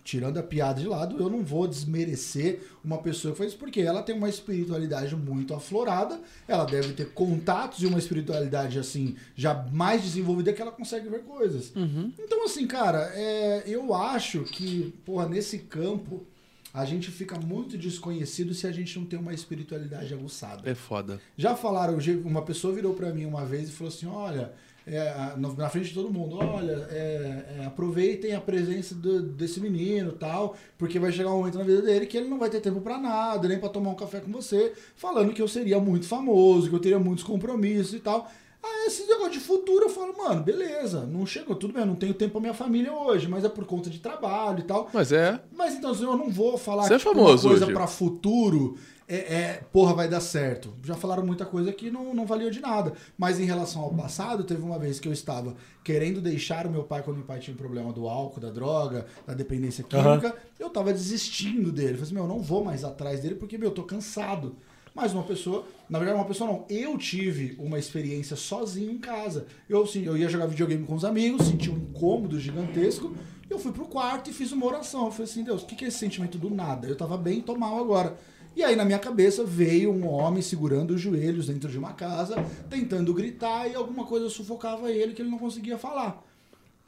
[0.09, 3.83] Tirando a piada de lado, eu não vou desmerecer uma pessoa que faz isso, porque
[3.83, 9.53] ela tem uma espiritualidade muito aflorada, ela deve ter contatos e uma espiritualidade assim, já
[9.71, 11.73] mais desenvolvida que ela consegue ver coisas.
[12.19, 16.27] Então, assim, cara, é, eu acho que, porra, nesse campo,
[16.73, 20.63] a gente fica muito desconhecido se a gente não tem uma espiritualidade aguçada.
[20.65, 21.21] É foda.
[21.37, 24.55] Já falaram, uma pessoa virou pra mim uma vez e falou assim: olha,
[24.97, 30.13] é, na frente de todo mundo, olha, é, é, aproveitem a presença do- desse menino
[30.13, 32.81] tal, porque vai chegar um momento na vida dele que ele não vai ter tempo
[32.81, 36.69] pra nada, nem pra tomar um café com você, falando que eu seria muito famoso,
[36.69, 38.31] que eu teria muitos compromissos e tal.
[38.61, 41.95] Aí esse negócio de futuro eu falo, mano, beleza, não chegou, tudo bem, eu não
[41.95, 44.91] tenho tempo pra minha família hoje, mas é por conta de trabalho e tal.
[44.93, 45.39] Mas é.
[45.57, 47.75] Mas então, eu não vou falar Você é tipo, famoso uma coisa hoje.
[47.75, 48.77] pra futuro
[49.09, 50.75] é, é, porra, vai dar certo.
[50.85, 52.93] Já falaram muita coisa que não, não valia de nada.
[53.17, 56.85] Mas em relação ao passado, teve uma vez que eu estava querendo deixar o meu
[56.85, 60.37] pai quando meu pai tinha um problema do álcool, da droga, da dependência química.
[60.61, 61.93] Eu tava desistindo dele.
[61.93, 64.57] Eu falei assim, meu, eu não vou mais atrás dele porque, meu, eu tô cansado.
[64.95, 66.67] Mas uma pessoa, na verdade, uma pessoa não.
[66.69, 69.47] Eu tive uma experiência sozinho em casa.
[69.69, 73.15] Eu, assim, eu ia jogar videogame com os amigos, senti um incômodo gigantesco.
[73.49, 75.07] Eu fui pro quarto e fiz uma oração.
[75.07, 76.87] Eu falei assim, Deus, o que que é esse sentimento do nada?
[76.87, 78.19] Eu tava bem, tô mal agora.
[78.59, 82.45] E aí na minha cabeça veio um homem segurando os joelhos dentro de uma casa,
[82.69, 86.21] tentando gritar e alguma coisa sufocava ele que ele não conseguia falar.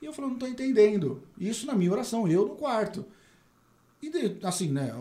[0.02, 1.22] E eu falei, não tô entendendo.
[1.38, 3.06] Isso na minha oração, eu no quarto.
[4.02, 4.92] E de- assim, né,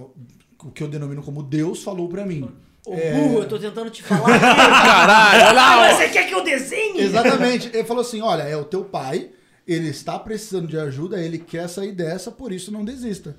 [0.63, 2.47] o que eu denomino como Deus falou pra mim.
[2.85, 3.13] Ô, É.
[3.15, 4.29] burro, eu tô tentando te falar.
[4.29, 4.39] aqui.
[4.85, 5.77] Caralho, olha ah, lá.
[5.77, 5.97] mas ó.
[5.97, 7.01] você quer que eu desenhe?
[7.01, 7.69] Exatamente.
[7.73, 9.31] Ele falou assim: olha, é o teu pai,
[9.67, 13.35] ele está precisando de ajuda, ele quer sair dessa, por isso não desista.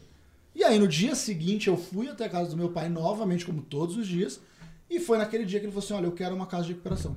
[0.54, 3.62] E aí no dia seguinte eu fui até a casa do meu pai novamente, como
[3.62, 4.40] todos os dias,
[4.88, 7.16] e foi naquele dia que ele falou assim: olha, eu quero uma casa de recuperação.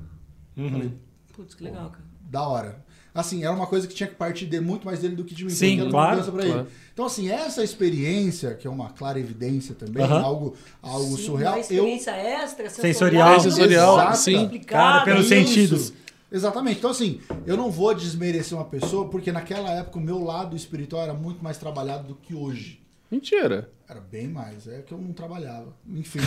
[0.56, 0.94] Falei,
[1.34, 2.04] Putz, que legal, cara.
[2.22, 2.86] da hora.
[3.16, 5.46] Assim, era uma coisa que tinha que partir de muito mais dele do que de
[5.46, 5.52] mim.
[5.52, 6.60] Sim, era claro, pra claro.
[6.62, 6.70] ele.
[6.94, 10.22] Então, assim, essa experiência, que é uma clara evidência também, Aham.
[10.24, 13.34] algo, algo Sim, surreal, uma eu experiência extra, Sensorial.
[13.36, 14.18] É sensorial, Exato.
[14.18, 14.50] sim.
[14.66, 15.30] Cara, pelos Isso.
[15.30, 15.94] sentidos.
[16.32, 16.80] Exatamente.
[16.80, 21.04] Então, assim, eu não vou desmerecer uma pessoa, porque naquela época o meu lado espiritual
[21.04, 22.83] era muito mais trabalhado do que hoje.
[23.14, 23.70] Mentira.
[23.94, 24.68] Era bem mais.
[24.68, 25.68] É que eu não trabalhava.
[25.88, 26.18] Enfim.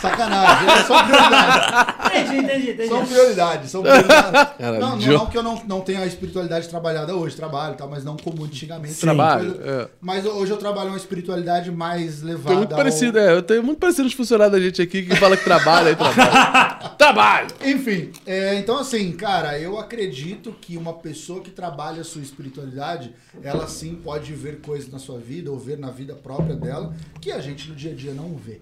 [0.00, 0.68] Sacanagem.
[0.68, 1.94] É só prioridade.
[2.06, 2.88] Entendi, entendi, entendi.
[2.88, 3.70] São prioridades.
[3.70, 4.56] São prioridades.
[4.58, 7.36] Cara, não, não, não que eu não, não tenha a espiritualidade trabalhada hoje.
[7.36, 8.94] Trabalho, tá, mas não como antigamente.
[9.00, 9.88] Trabalho, Coisa- é.
[10.00, 13.32] Mas hoje eu trabalho uma espiritualidade mais levada Tem muito ao- parecido, é.
[13.32, 16.90] Eu tenho muito parecido os funcionários da gente aqui que fala que trabalha e trabalha.
[16.98, 17.46] trabalho!
[17.64, 23.14] Enfim, é, então assim, cara, eu acredito que uma pessoa que trabalha a sua espiritualidade,
[23.42, 27.30] ela sim pode ver coisas na sua vida ou ver na vida própria dela que
[27.30, 28.60] a gente no dia a dia não vê.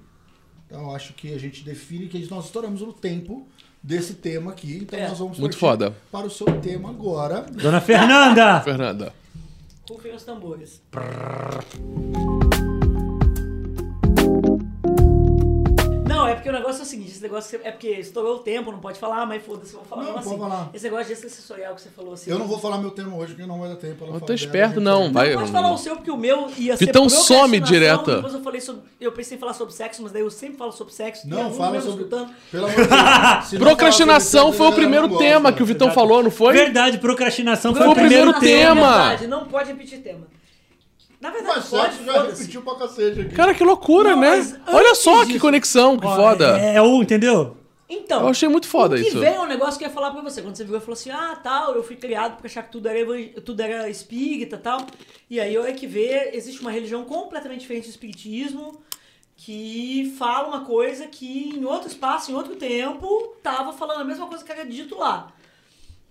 [0.66, 3.46] Então eu acho que a gente define que nós estouramos o tempo
[3.82, 5.08] desse tema aqui, então É.
[5.08, 5.94] nós vamos Muito foda.
[6.10, 7.42] para o seu tema agora.
[7.50, 8.60] Dona Fernanda!
[8.60, 9.12] Fernanda.
[9.88, 10.80] Rufem os tambores.
[10.94, 12.71] Não,
[16.42, 18.98] porque o negócio é o seguinte, esse negócio é porque estourou o tempo, não pode
[18.98, 20.38] falar, mas foda-se, eu vou falar Não, pode assim.
[20.38, 20.70] falar.
[20.74, 22.30] Esse negócio de sensorial que você falou assim.
[22.30, 24.02] Eu não vou falar meu tema hoje, porque não vai dar tempo.
[24.02, 24.84] ela fala tô dela, esperto, gente.
[24.84, 25.12] não.
[25.12, 25.34] Vai.
[25.34, 28.16] Pode falar o seu, porque o meu ia ser Vitão some procrastinação, direto.
[28.16, 28.82] Depois eu falei sobre.
[29.00, 31.28] Eu pensei em falar sobre sexo, mas daí eu sempre falo sobre sexo.
[31.28, 32.04] Não, fala mesmo sobre.
[32.04, 32.34] escutando.
[32.50, 32.88] Pelo amor de
[33.50, 33.62] Deus.
[33.62, 35.52] Procrastinação foi o primeiro tema gosta.
[35.56, 36.54] que o Vitão falou, não foi?
[36.54, 38.40] Verdade, procrastinação foi Foi o primeiro tema.
[38.40, 38.98] tema.
[39.08, 40.26] Verdade, não pode repetir tema.
[41.22, 43.34] Na verdade, Mas pode, sexo já repetiu pra cacete aqui.
[43.34, 44.30] Cara, que loucura, Não, né?
[44.30, 46.58] mas Olha antes só que disso- conexão, que Ó, foda.
[46.58, 47.56] É, é o, entendeu?
[47.88, 49.20] Então, Eu achei muito foda o que isso.
[49.20, 50.42] veio é um negócio que eu ia falar pra você.
[50.42, 52.88] Quando você viu, eu falou assim, ah, tal, eu fui criado pra achar que tudo
[52.88, 54.84] era, evan- tudo era espírita e tal.
[55.30, 58.80] E aí eu é que ver, existe uma religião completamente diferente do espiritismo
[59.36, 64.26] que fala uma coisa que em outro espaço, em outro tempo, tava falando a mesma
[64.26, 65.28] coisa que era dito lá.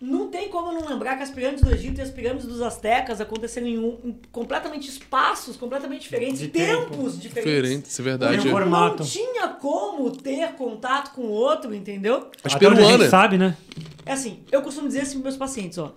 [0.02, 3.22] Não tem como não lembrar que as pirâmides do Egito e as pirâmides dos Aztecas
[3.22, 6.90] aconteceram em, um- em completamente espaços completamente diferentes, De tempo.
[6.90, 7.54] tempos diferentes.
[7.54, 8.38] Diferente, isso é verdade.
[8.38, 9.04] Não formato.
[9.04, 12.30] tinha como ter contato com o outro, entendeu?
[12.44, 13.10] As onde a gente peruanas.
[13.10, 13.56] sabe, né?
[14.04, 15.94] É assim, eu costumo dizer assim para meus pacientes, ó.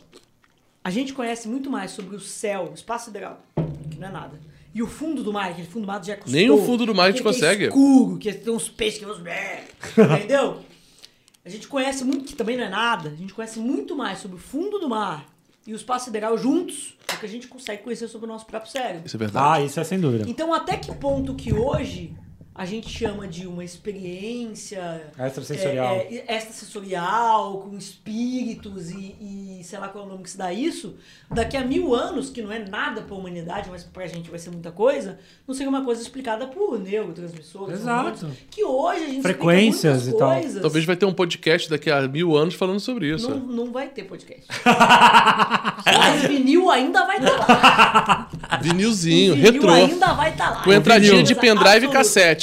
[0.85, 3.41] A gente conhece muito mais sobre o céu, o espaço sideral,
[3.91, 4.39] que não é nada.
[4.75, 6.35] E o fundo do mar, aquele fundo do mar já custou.
[6.35, 7.65] Nem o fundo do mar a gente é consegue.
[7.69, 9.07] escuro, que tem uns peixes que...
[10.03, 10.59] Entendeu?
[11.45, 14.37] A gente conhece muito, que também não é nada, a gente conhece muito mais sobre
[14.39, 15.27] o fundo do mar
[15.67, 18.73] e o espaço sideral juntos do que a gente consegue conhecer sobre o nosso próprio
[18.73, 19.07] cérebro.
[19.07, 19.63] Isso é verdade.
[19.63, 20.25] Ah, isso é sem dúvida.
[20.29, 22.15] Então, até que ponto que hoje
[22.57, 25.97] a gente chama de uma experiência Extrasensorial.
[25.97, 30.39] é, é, extrasensorial, com espíritos e, e sei lá qual é o nome que se
[30.39, 30.95] dá isso,
[31.31, 34.51] daqui a mil anos, que não é nada pra humanidade, mas pra gente vai ser
[34.51, 38.31] muita coisa, não seria uma coisa explicada por neurotransmissores, Exato.
[38.51, 40.35] que hoje a gente Frequências e tal.
[40.35, 40.63] coisas.
[40.63, 43.29] Talvez vai ter um podcast daqui a mil anos falando sobre isso.
[43.31, 44.47] Não, não vai ter podcast.
[45.87, 48.31] Mas vinil ainda vai estar lá.
[48.61, 49.71] Vinilzinho, O vinil retrô.
[49.71, 50.63] ainda vai estar lá.
[50.63, 51.95] Com entradinha de pendrive e absoluta.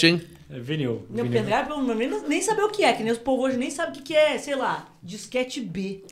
[0.02, 0.22] Cassete, hein?
[0.50, 1.06] É vinil.
[1.10, 1.44] Meu vinil.
[1.44, 3.70] pendrive, eu não- nem, nem saber o que é, que nem os povos hoje nem
[3.70, 6.04] sabem o que, que é, sei lá, disquete B.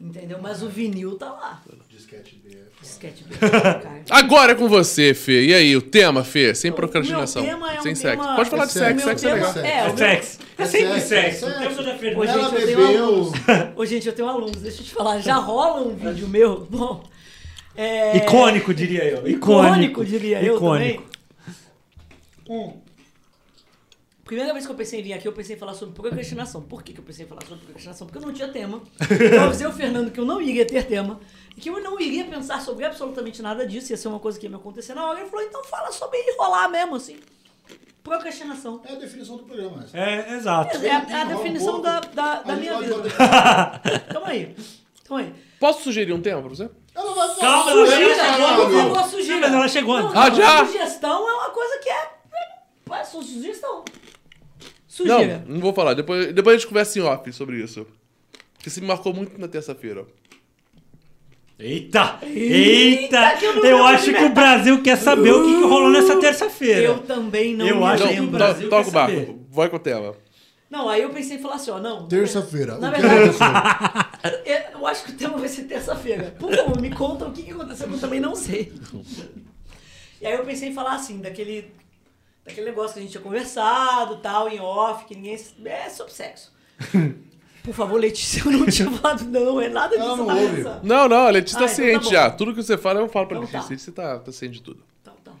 [0.00, 0.38] Entendeu?
[0.40, 1.60] Mas o vinil tá lá.
[1.90, 2.54] Disquete B.
[2.56, 2.62] é.
[2.80, 3.34] Disquete B.
[3.36, 3.82] cara.
[4.08, 5.46] Agora é com você, Fê.
[5.46, 6.54] E aí, o tema, Fê?
[6.54, 7.42] Sem O procrastinação.
[7.42, 8.36] meu tema é um sem tema- sexo.
[8.36, 9.52] Pode falar de É sexo, sexo, é legal.
[9.54, 10.38] tema- é, É o meu- sexo.
[10.56, 11.46] É sempre sexo, sexo.
[11.46, 12.26] é O tempo da Ô, Fernanda.
[12.32, 13.32] gente, eu tenho alunos.
[13.76, 15.18] Ô, gente, eu tenho alunos, deixa eu te falar.
[15.18, 16.60] Já rola um vídeo meu.
[16.70, 17.02] Bom.
[17.76, 19.26] é- Icônico, diria eu.
[19.28, 21.02] Icônico, diria eu Icônico.
[21.02, 21.08] também.
[22.48, 22.87] Um.
[24.28, 26.60] Primeira vez que eu pensei em vir aqui, eu pensei em falar sobre procrastinação.
[26.62, 28.06] Por que, que eu pensei em falar sobre procrastinação?
[28.06, 28.82] Porque eu não tinha tema.
[29.32, 31.18] Eu avisei o Fernando que eu não iria ter tema.
[31.56, 33.90] E que eu não iria pensar sobre absolutamente nada disso.
[33.90, 35.18] Ia ser uma coisa que ia me acontecer na hora.
[35.20, 37.16] Ele falou, então fala sobre enrolar mesmo, assim.
[38.04, 38.82] Procrastinação.
[38.84, 39.82] É a definição do programa.
[39.84, 39.96] essa.
[39.98, 40.76] É, exato.
[40.76, 41.82] É, a- é a um definição pouco.
[41.82, 42.96] da, da, da A minha vida.
[44.12, 44.54] Tamo aí.
[45.04, 45.34] Tamo aí.
[45.58, 46.70] Posso sugerir um tema pra você?
[46.94, 47.40] Ela vai falar.
[47.40, 48.94] Calma, Ela vai sujeira, falar, agora, meu Por amigo.
[48.94, 49.40] favor, sugira.
[49.40, 50.12] Mas ela chegou Não.
[50.18, 50.66] Ah, já?
[50.66, 52.10] Sugestão é uma coisa que é...
[52.92, 53.76] é só sugestão.
[53.78, 53.84] Não,
[54.98, 55.44] Sugira.
[55.46, 55.94] não vou falar.
[55.94, 57.86] Depois, depois a gente conversa em off sobre isso.
[58.54, 60.04] Porque você me marcou muito na terça-feira.
[61.58, 62.18] Eita!
[62.22, 63.36] Eita, Eita!
[63.36, 64.28] que eu não Eu acho que o.
[64.28, 66.80] Brasil quer saber o que, que rolou nessa terça-feira.
[66.82, 68.30] Eu também não Eu acho que o lembro.
[68.38, 69.46] Brasil to- toca o barco.
[69.50, 70.14] Vai com o tema.
[70.70, 72.06] Não, aí eu pensei em falar assim, ó, não.
[72.06, 72.78] Terça-feira.
[72.78, 74.70] Na que verdade, aconteceu?
[74.78, 76.36] eu acho que o tema vai ser terça-feira.
[76.38, 78.72] Por favor, me conta o que que aconteceu, que eu também não sei.
[80.20, 81.72] E aí eu pensei em falar assim, daquele,
[82.48, 85.38] daquele negócio que a gente tinha conversado, tal, em off, que ninguém...
[85.64, 86.52] É sobre sexo.
[87.62, 90.16] Por favor, Letícia, eu não tinha falado não, é nada disso.
[90.16, 90.56] Não tá ouve.
[90.56, 90.84] pensando.
[90.84, 92.10] Não, não, a Letícia Ah, tá então tá ciente bom.
[92.10, 92.30] já.
[92.30, 93.62] Tudo que você fala, eu falo pra Então Letícia.
[93.62, 93.68] tá.
[93.70, 94.82] Letícia tá, tá ciente de tudo.
[95.02, 95.36] Então, então.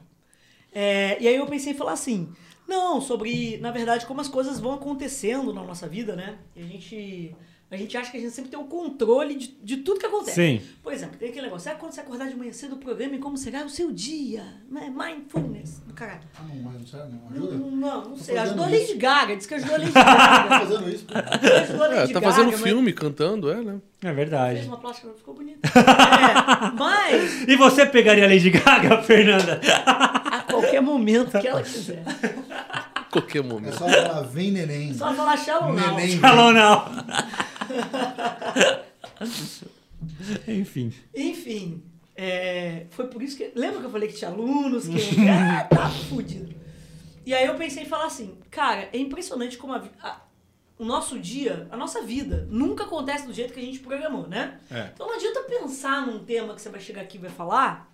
[0.72, 2.28] É, e aí eu pensei em falar assim,
[2.66, 6.36] não, sobre, na verdade, como as coisas vão acontecendo na nossa vida, né?
[6.54, 7.34] E a gente,
[7.70, 10.34] a gente acha que a gente sempre tem o controle de, de tudo que acontece.
[10.34, 10.62] Sim.
[10.82, 13.18] Por exemplo, tem aquele negócio, sabe quando você acordar de manhã cedo o programa e
[13.18, 14.42] como será o seu dia?
[14.70, 14.90] Né?
[14.94, 16.20] Mindfulness, do caralho.
[16.38, 17.56] Ah, não, não, sério, não Não, ajuda?
[17.58, 18.38] não, não Tô sei.
[18.38, 18.96] Ajudou a Lady isso.
[18.98, 20.58] Gaga, diz que ajudou a Lady Tá Gaga.
[20.60, 21.06] fazendo isso?
[21.62, 23.80] Ajudou a É, Lady tá Gaga, fazendo mas filme, cantando, é, né?
[24.00, 24.66] É Fez verdade.
[24.66, 25.68] uma plástica, ficou bonita.
[25.68, 29.60] É, mas, E você pegaria a Lady Gaga, Fernanda?
[29.84, 32.02] a qualquer momento que ela quiser.
[33.10, 33.72] Qualquer É momento.
[33.76, 34.92] só falar, vem neném.
[34.94, 35.94] Só falar shallow now.
[35.96, 36.16] Neném.
[36.20, 36.84] Não.
[40.46, 40.92] Enfim.
[41.14, 41.82] Enfim,
[42.16, 43.50] é, foi por isso que.
[43.54, 44.86] Lembra que eu falei que tinha alunos?
[44.86, 44.98] Que
[45.28, 46.54] ah, tá fudido.
[47.26, 50.20] E aí eu pensei em falar assim, cara, é impressionante como a, a-
[50.78, 54.58] o nosso dia, a nossa vida, nunca acontece do jeito que a gente programou, né?
[54.70, 54.90] É.
[54.94, 57.92] Então não adianta pensar num tema que você vai chegar aqui e vai falar,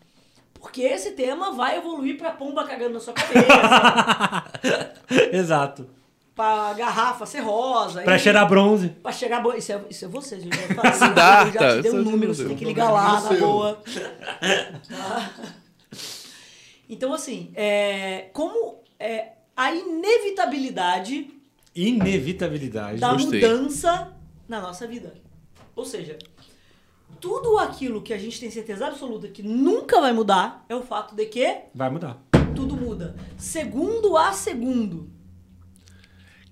[0.53, 4.45] porque esse tema vai evoluir pra pomba cagando na sua cabeça,
[5.33, 5.89] Exato.
[6.35, 8.03] Pra garrafa ser rosa.
[8.03, 8.89] Pra e- cheirar bronze.
[8.89, 9.57] Pra chegar boa.
[9.57, 10.57] Isso é, isso é você, gente.
[10.61, 10.69] Eu
[11.53, 12.45] já te dei um é número, você.
[12.47, 13.39] tem que ligar lá, na Seu.
[13.41, 13.83] boa.
[14.89, 15.31] Tá?
[16.87, 21.31] Então, assim, é, como é, a inevitabilidade
[21.75, 23.01] Inevitabilidade.
[23.01, 23.41] da Gostei.
[23.41, 24.13] mudança
[24.47, 25.15] na nossa vida.
[25.75, 26.19] Ou seja,
[27.19, 31.15] tudo aquilo que a gente tem certeza absoluta que nunca vai mudar é o fato
[31.17, 32.19] de que Vai mudar.
[32.55, 33.17] tudo muda.
[33.39, 35.11] Segundo a segundo.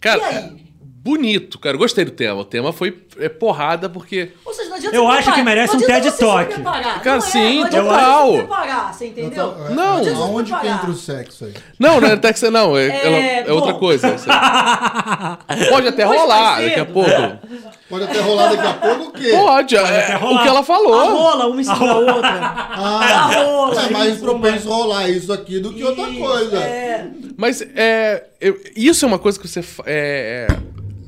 [0.02, 0.62] Cara, aí?
[1.04, 1.76] bonito, cara.
[1.76, 2.40] Gostei do tema.
[2.40, 4.32] O tema foi é porrada porque.
[4.44, 6.24] Ou seja, não adianta Eu você acho que merece Não um adianta TED você se
[6.24, 6.54] Talk.
[6.54, 7.02] preparar.
[7.02, 8.26] Cara, Não é, sim, não adianta total.
[8.26, 9.56] você se preparar, você entendeu?
[9.68, 9.96] É, Não.
[9.98, 10.78] adianta você Aonde que preparar.
[10.78, 11.54] entra o sexo aí?
[11.78, 12.76] Não, não é até que você não.
[12.76, 13.78] É, É, ela- é outra bom.
[13.78, 14.16] coisa.
[15.70, 16.92] Pode até Hoje rolar mais daqui a cedo.
[16.92, 17.10] pouco.
[17.92, 19.30] Pode até rolar daqui a pouco o quê?
[19.32, 20.40] Pode, é, até rolar.
[20.40, 21.12] o que ela A falou.
[21.14, 22.30] rola, uma em cima da outra.
[22.30, 23.82] Ah, A rola.
[23.82, 26.56] é mais isso, propenso rolar isso aqui do que outra Isso, coisa.
[26.56, 27.06] É.
[27.36, 29.60] Mas é, eu- isso é uma coisa que você.
[29.84, 30.56] É, é,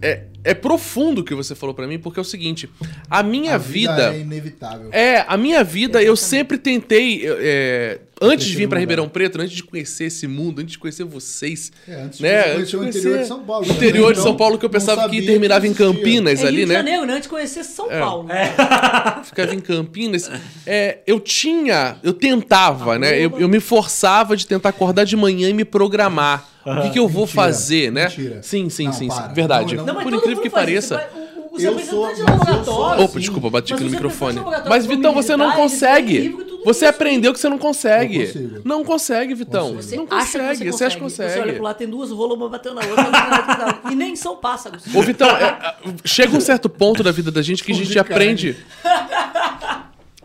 [0.04, 2.68] é, é profundo o que você falou pra mim, porque é o seguinte:
[3.08, 4.14] a minha A vida.
[4.14, 4.90] é inevitável.
[4.92, 7.22] É, a minha vida, eu sempre tentei.
[7.26, 8.80] é, antes de vir pra lugar.
[8.80, 11.72] Ribeirão Preto, antes de conhecer esse mundo, antes de conhecer vocês.
[11.88, 13.66] É, antes de né, você antes conhecer o conhecer interior de São Paulo.
[13.66, 14.12] o interior né?
[14.12, 15.86] de São Então, Paulo, que eu pensava que terminava em existia.
[15.86, 16.78] Campinas É ali, Rio de né?
[16.78, 17.12] Janeiro, né?
[17.14, 17.98] Antes de conhecer São É.
[17.98, 18.28] Paulo.
[19.24, 20.30] ficava em Campinas.
[20.66, 23.18] É, eu tinha, eu tentava, né?
[23.18, 26.50] Eu, eu me forçava de tentar acordar de manhã e me programar.
[26.66, 28.04] O que, que eu vou Mentira, fazer, né?
[28.04, 28.42] mentira.
[28.42, 29.16] Sim, sim, Não, sim, sim.
[29.16, 29.28] para.
[29.28, 29.76] Verdade.
[29.76, 30.94] Não, Não, mas Por todo incrível mundo que faz isso.
[30.94, 31.10] pareça.
[31.10, 32.48] Você vai- o- Os Eu representantes sou- de mas eu sou
[32.80, 33.04] laboratório.
[33.04, 34.40] Opa, desculpa, bati Mas aqui no os microfone.
[34.68, 36.18] Mas, Vitão, você não militar, eles têm consegue.
[36.18, 36.94] livro e tudo Você isso.
[36.94, 38.26] aprendeu que você não consegue.
[38.26, 38.60] Consigo.
[38.64, 39.74] Não consegue, Vitão.
[39.76, 39.96] Consigo.
[40.02, 40.72] Não Você acha que consegue.
[40.72, 41.52] Você acha que Você olha consegue.
[41.52, 43.80] pro lado, tem duas rolas, uma batendo na outra.
[43.92, 44.82] e nem são pássaros.
[44.92, 47.88] Ô, Vitão, é, é, chega um certo ponto da vida da gente que a gente
[47.90, 48.56] de aprende.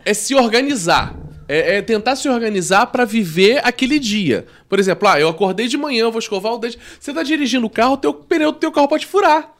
[0.04, 1.14] É se organizar.
[1.52, 4.46] É, é tentar se organizar pra viver aquele dia.
[4.68, 6.78] Por exemplo, ah, eu acordei de manhã, eu vou escovar o dente.
[7.00, 9.52] Você tá dirigindo o carro, o teu pneu do teu carro pode furar.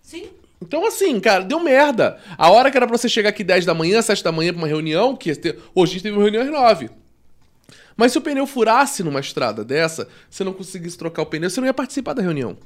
[0.00, 0.30] Sim.
[0.62, 2.18] Então, assim, cara, deu merda.
[2.38, 4.62] A hora que era pra você chegar aqui 10 da manhã, 7 da manhã pra
[4.62, 5.42] uma reunião, que hoje
[5.74, 6.88] a gente teve uma reunião às 9.
[7.94, 11.60] Mas se o pneu furasse numa estrada dessa, você não conseguisse trocar o pneu, você
[11.60, 12.56] não ia participar da reunião.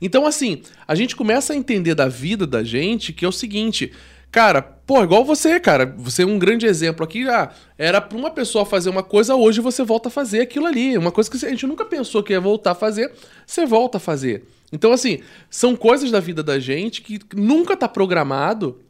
[0.00, 3.92] Então, assim, a gente começa a entender da vida da gente que é o seguinte.
[4.32, 5.94] Cara, pô, igual você, cara.
[5.98, 7.28] Você é um grande exemplo aqui.
[7.28, 10.96] Ah, era pra uma pessoa fazer uma coisa, hoje você volta a fazer aquilo ali.
[10.96, 13.12] Uma coisa que a gente nunca pensou que ia voltar a fazer,
[13.46, 14.44] você volta a fazer.
[14.72, 15.20] Então, assim,
[15.50, 18.80] são coisas da vida da gente que nunca tá programado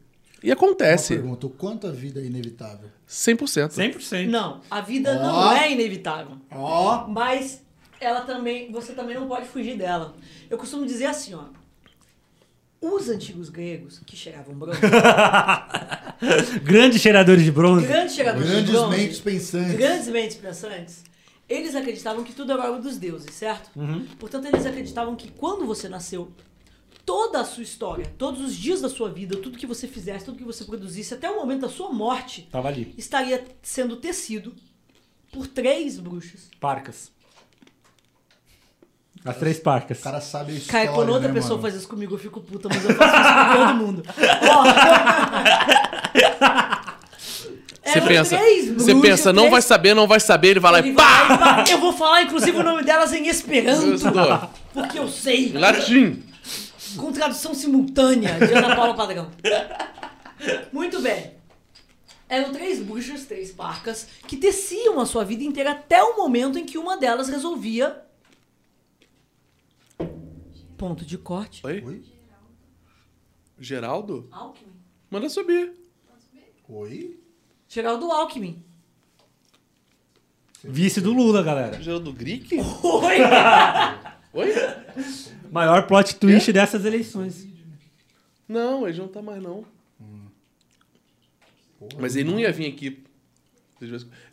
[0.41, 1.15] e Uma acontece.
[1.15, 2.87] pergunta, o quanto a vida é inevitável?
[3.05, 3.69] 100%.
[3.73, 4.29] 100%.
[4.29, 5.21] Não, a vida Ó.
[5.27, 6.37] não é inevitável.
[6.49, 7.61] Ó, Mas
[7.99, 10.15] ela também, você também não pode fugir dela.
[10.49, 11.43] Eu costumo dizer assim, ó.
[12.83, 14.79] Os antigos gregos que chegavam bronze,
[16.63, 17.85] Grandes cheiradores de bronze.
[17.87, 19.73] grandes chegadores de grandes bronze, mentes pensantes.
[19.77, 21.03] grandes mentes pensantes,
[21.47, 23.69] eles acreditavam que tudo era obra dos deuses, certo?
[24.19, 26.31] Portanto, eles acreditavam que quando você nasceu,
[27.05, 30.37] toda a sua história, todos os dias da sua vida, tudo que você fizesse, tudo
[30.37, 32.93] que você produzisse, até o momento da sua morte, Tava ali.
[32.97, 34.53] estaria sendo tecido
[35.31, 36.49] por três bruxas.
[36.59, 37.12] Parcas.
[39.25, 39.99] As três parcas.
[39.99, 41.61] O cara sabe a história, Cara, quando outra né, pessoa mano?
[41.61, 44.03] faz isso comigo, eu fico puta, mas eu faço isso com todo mundo.
[44.49, 44.63] Ó.
[47.85, 50.71] Você Eram pensa, três você pensa, não três- vai saber, não vai saber, ele vai
[50.71, 51.33] lá Ele e vai pá!
[51.33, 51.63] e pá.
[51.69, 53.99] Eu vou falar, inclusive, o nome delas em Esperanto,
[54.73, 55.51] porque eu sei.
[55.51, 56.23] Latim.
[56.95, 59.29] Com tradução simultânea de Ana Paula Padrão.
[60.71, 61.33] Muito bem.
[62.29, 66.65] Eram três bruxas, três parcas, que teciam a sua vida inteira até o momento em
[66.65, 67.97] que uma delas resolvia.
[70.77, 71.65] Ponto de corte.
[71.65, 71.83] Oi?
[71.83, 72.03] Oi?
[73.59, 74.27] Geraldo?
[74.31, 74.73] Alckmin.
[75.09, 75.73] Manda subir.
[76.67, 77.19] Oi?
[77.67, 78.63] Geraldo Alckmin.
[80.63, 81.81] Vice do Lula, galera.
[81.81, 82.55] Geraldo Grick?
[82.55, 83.17] Oi!
[84.33, 84.49] Oi?
[85.51, 87.47] Maior plot twist dessas eleições.
[88.47, 89.65] Não, ele não tá mais, não.
[91.99, 93.03] Mas ele não ia vir aqui.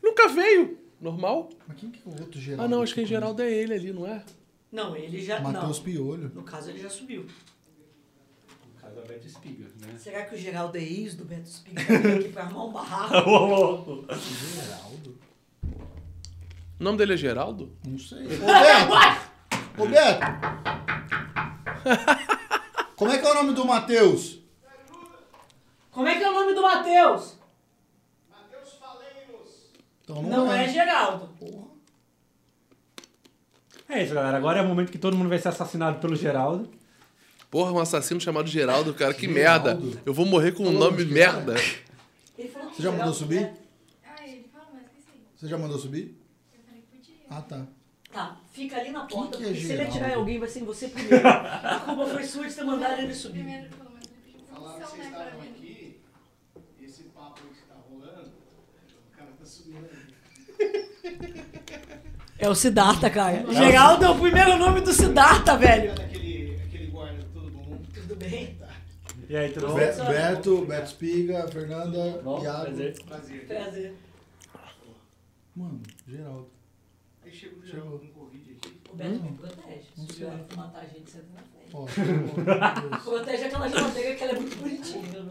[0.02, 0.78] Nunca veio.
[1.00, 1.50] Normal?
[1.66, 2.62] Mas quem que é o outro Geraldo?
[2.62, 4.22] Ah, não, acho que Geraldo é ele ali, não é?
[4.70, 5.40] Não, ele já.
[5.40, 5.84] Matheus não.
[5.84, 6.30] Piolho.
[6.34, 7.26] No caso, ele já subiu.
[9.98, 12.72] Será que o Geraldo é ex do Beto Spiga tá vindo aqui pra armar um
[12.72, 14.06] barraco?
[14.54, 15.18] Geraldo?
[16.78, 17.76] O nome dele é Geraldo?
[17.86, 18.24] Não sei.
[18.26, 19.82] Ô, Beto!
[19.82, 20.26] Ô, Beto!
[22.96, 24.40] Como é que é o nome do Matheus?
[25.90, 27.38] Como é que é o nome do Matheus?
[30.02, 31.28] Então Não é Geraldo.
[33.90, 34.36] É isso, galera.
[34.36, 36.70] Agora é o momento que todo mundo vai ser assassinado pelo Geraldo.
[37.50, 39.84] Porra, um assassino chamado Geraldo, cara, que Geraldo.
[39.84, 40.02] merda.
[40.06, 41.54] Eu vou morrer com um Falou nome de merda.
[42.38, 43.50] Ele falou que Você já mandou Geraldo subir?
[44.06, 45.18] Ah, ele falou, mas esqueci.
[45.36, 46.16] Você já mandou subir?
[46.54, 47.14] Eu falei que podia.
[47.28, 47.66] Ah, tá.
[48.12, 49.90] Tá, fica ali na porta, que é porque se ele Geraldo?
[49.92, 51.26] atirar em alguém, vai ser em você primeiro.
[51.28, 53.40] A culpa foi sua de ter mandado ele subir.
[53.40, 55.48] Primeiro ele falou, mas ele pediu função, né, pra mim.
[55.48, 56.00] aqui,
[56.82, 61.80] esse papo aí que tá rolando, o cara tá subindo aí.
[62.40, 63.44] É o Siddhartha, cara.
[63.52, 65.92] Geraldo é o primeiro nome do Siddhartha, velho.
[65.92, 67.86] Aquele, aquele guarda todo mundo.
[67.94, 68.56] Tudo bem?
[69.28, 69.74] E aí, tudo bom?
[69.74, 72.62] Be- Beto, Beto Espiga, Fernanda, Bom, Iago.
[72.64, 73.02] prazer.
[73.04, 73.46] Prazer.
[73.46, 73.94] Prazer.
[75.54, 76.48] Mano, Geraldo.
[77.24, 77.66] Aí chegou o.
[77.66, 78.80] Geraldo com Covid aqui.
[78.92, 79.84] O Beto me protege.
[79.96, 81.70] Se tiver que matar a gente, senta na frente.
[81.74, 81.86] Ó.
[83.04, 85.24] Protege aquela geladeira que ela é muito bonitinha.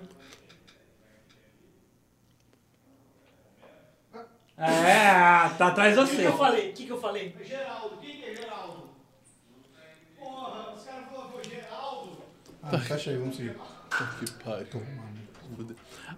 [4.59, 5.51] Né?
[5.57, 6.27] Tá, atrás de O que, que você.
[6.27, 6.69] eu falei?
[6.69, 7.35] O que, que eu falei?
[7.47, 8.89] Geraldo, quem que é Geraldo?
[10.19, 12.17] Porra, os caras falaram que foi Geraldo.
[12.63, 13.55] Ah, fecha aí, vamos seguir.
[14.19, 14.67] Que pariu.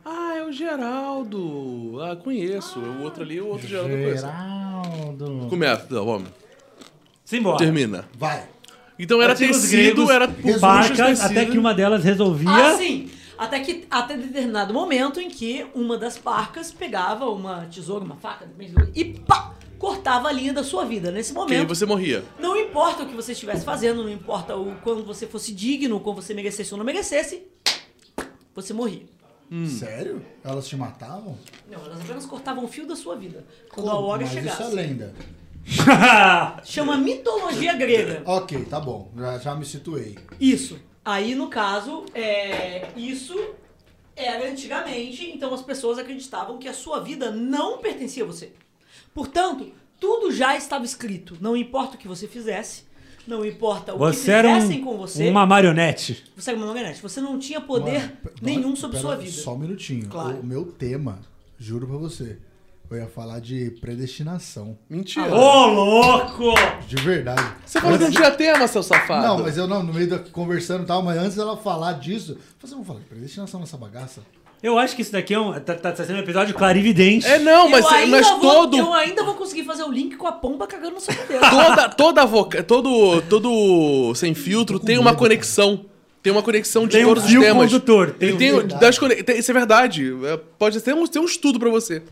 [0.03, 1.99] Ah, é o Geraldo.
[2.01, 2.79] Ah, conheço.
[2.79, 4.25] O outro ali, o outro Geraldo eu conheço.
[4.25, 5.47] Geraldo.
[5.49, 6.29] Começa, não, vamos.
[7.23, 7.57] Simbora.
[7.57, 8.05] Termina.
[8.17, 8.43] Vai.
[8.99, 12.49] Então era Antigos tecido, gregos, era por Barcas, até que uma delas resolvia.
[12.51, 13.09] Ah, sim.
[13.41, 18.47] Até que até determinado momento em que uma das parcas pegava uma tesoura, uma faca,
[18.93, 21.09] e pá, cortava a linha da sua vida.
[21.09, 22.23] Nesse E aí momento, você morria.
[22.39, 26.17] não importa o que você estivesse fazendo, não importa o quando você fosse digno, quando
[26.21, 27.41] você merecesse ou não merecesse,
[28.53, 29.05] você morria.
[29.51, 29.65] Hum.
[29.65, 30.23] Sério?
[30.43, 31.35] Elas te matavam?
[31.67, 33.43] Não, elas apenas cortavam o fio da sua vida.
[33.73, 34.05] Quando a Como?
[34.05, 34.61] hora Mas chegasse.
[34.61, 35.15] isso é lenda.
[36.63, 38.21] Chama mitologia grega.
[38.23, 39.11] Ok, tá bom.
[39.17, 40.15] Já, já me situei.
[40.39, 40.79] Isso.
[41.04, 43.36] Aí, no caso, é, isso
[44.16, 48.52] era antigamente, então as pessoas acreditavam que a sua vida não pertencia a você.
[49.14, 51.38] Portanto, tudo já estava escrito.
[51.41, 52.84] Não importa o que você fizesse,
[53.28, 55.28] não importa o Você que era fizessem um- com você.
[55.30, 56.24] uma marionete.
[56.36, 57.02] Você era uma marionete.
[57.02, 59.32] Você não tinha poder Mano, nenhum sobre pera sua vida.
[59.32, 60.08] Só um minutinho.
[60.08, 60.39] Claro.
[60.39, 61.20] O meu tema,
[61.58, 62.38] juro pra você,
[62.95, 64.77] eu ia falar de predestinação.
[64.89, 65.33] Mentira.
[65.33, 66.53] Ô, louco!
[66.87, 67.53] De verdade.
[67.65, 69.25] Você falou que não tinha tema, seu safado.
[69.25, 72.37] Não, mas eu não, no meio da conversando e tal, mas antes dela falar disso,
[72.61, 74.21] assim, vamos falar de predestinação nessa bagaça.
[74.63, 77.25] Eu acho que isso daqui é um, tá, tá sendo um episódio clarividente.
[77.25, 80.31] É não, mas, mas vou, todo, eu ainda vou conseguir fazer o link com a
[80.31, 81.41] pomba cagando no seu cabelo.
[81.49, 85.85] toda, toda voca, todo, todo sem filtro tem uma conexão.
[86.22, 87.63] Tem uma conexão de Tem um todos os fio temas.
[87.72, 88.80] condutor, tem Ele um tem, verdade.
[88.82, 90.11] das tem- isso é verdade.
[90.26, 92.03] É, Pode ter um, ter um estudo pra você.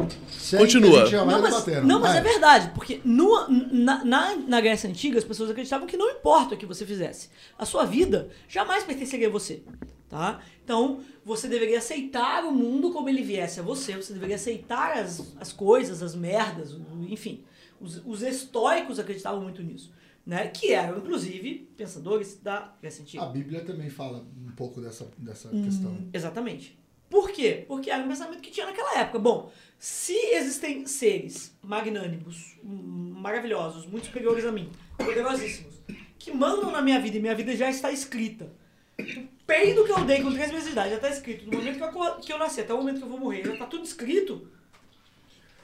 [0.58, 1.10] Continua.
[1.12, 5.52] Não, mas, não, mas é verdade, porque no- na, na, na Grécia Antiga as pessoas
[5.52, 9.62] acreditavam que não importa o que você fizesse, a sua vida jamais pertenceria a você,
[10.10, 10.40] tá?
[10.64, 15.34] Então, você deveria aceitar o mundo como ele viesse a você, você deveria aceitar as,
[15.40, 17.44] as coisas, as merdas, o- enfim.
[17.80, 19.92] Os, os estoicos acreditavam muito nisso,
[20.30, 20.48] né?
[20.50, 23.24] Que eram, inclusive, pensadores da Grécia Antiga.
[23.24, 25.64] A Bíblia também fala um pouco dessa, dessa Hum.
[25.64, 26.08] questão.
[26.14, 26.78] Exatamente.
[27.10, 27.66] Por quê?
[27.68, 29.18] Porque era um pensamento que tinha naquela época.
[29.18, 35.74] Bom, se existem seres magnânimos, hum, maravilhosos, muito superiores a mim, poderosíssimos,
[36.20, 38.52] que mandam na minha vida e minha vida já está escrita.
[39.00, 41.46] O peido que eu dei com 3 meses de idade já está escrito.
[41.50, 43.54] Do momento que eu, que eu nasci até o momento que eu vou morrer, já
[43.54, 44.48] está tudo escrito.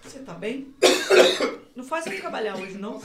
[0.01, 0.73] Você tá bem?
[1.75, 2.99] Não faz eu trabalhar hoje, não.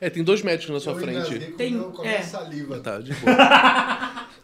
[0.00, 1.38] É, tem dois médicos na sua Eu frente.
[1.50, 2.22] com, Tem- com é.
[2.22, 2.78] saliva.
[2.80, 3.34] Tá, de boa.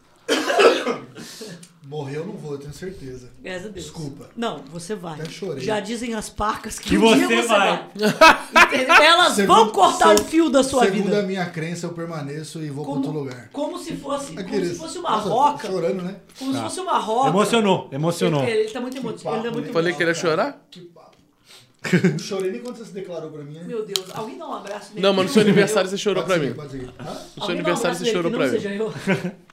[1.84, 3.32] Morrer eu não vou, eu tenho certeza.
[3.42, 3.84] Graças a Deus.
[3.86, 4.30] Desculpa.
[4.36, 5.14] Não, você vai.
[5.20, 5.64] Até chorei.
[5.64, 7.84] Já dizem as parcas que, Que um dia você você vai.
[8.54, 9.06] vai.
[9.06, 11.18] Elas vão Segundo- cortar se- o fio da sua Segundo vida.
[11.18, 13.48] a minha crença, eu permaneço e vou pra outro lugar.
[13.52, 15.66] Como se fosse, como se fosse uma Nossa, roca.
[15.66, 16.14] Chorando, né?
[16.38, 16.64] Como se Tá.
[16.64, 17.28] fosse uma roca.
[17.30, 18.42] Emocionou, emocionou.
[18.44, 19.40] Ele, ele tá muito emocionado.
[19.42, 19.72] Ele tá muito né?
[19.72, 20.64] Falei que ele ia chorar?
[20.70, 20.99] Que papo.
[22.12, 23.64] Não chorei nem quando você se declarou pra mim, né?
[23.64, 25.00] Meu Deus, alguém dá um abraço nele.
[25.00, 26.56] Não, mas no seu aniversário você chorou Pode pra seguir, mim.
[26.56, 26.94] pode seguir.
[27.00, 27.12] Hã?
[27.36, 28.58] No seu um aniversário você chorou pra mim.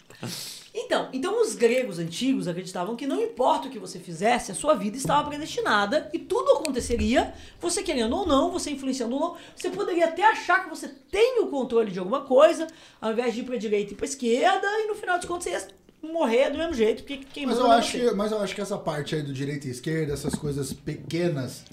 [0.80, 4.76] Então, então os gregos antigos acreditavam que não importa o que você fizesse, a sua
[4.76, 9.38] vida estava predestinada e tudo aconteceria, você querendo ou não, você influenciando ou não.
[9.56, 12.68] Você poderia até achar que você tem o controle de alguma coisa,
[13.02, 15.52] ao invés de ir pra direita e pra esquerda, e no final dos contos você
[15.52, 15.68] ia
[16.04, 18.10] morrer do mesmo jeito, porque quem Mas eu, acho você.
[18.10, 21.64] que, mas eu acho que essa parte aí do direita e esquerda, essas coisas pequenas,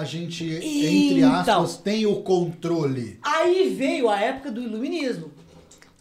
[0.00, 1.62] a gente, entre Então.
[1.62, 3.18] aspas, tem o controle.
[3.22, 5.30] Aí veio a época do iluminismo.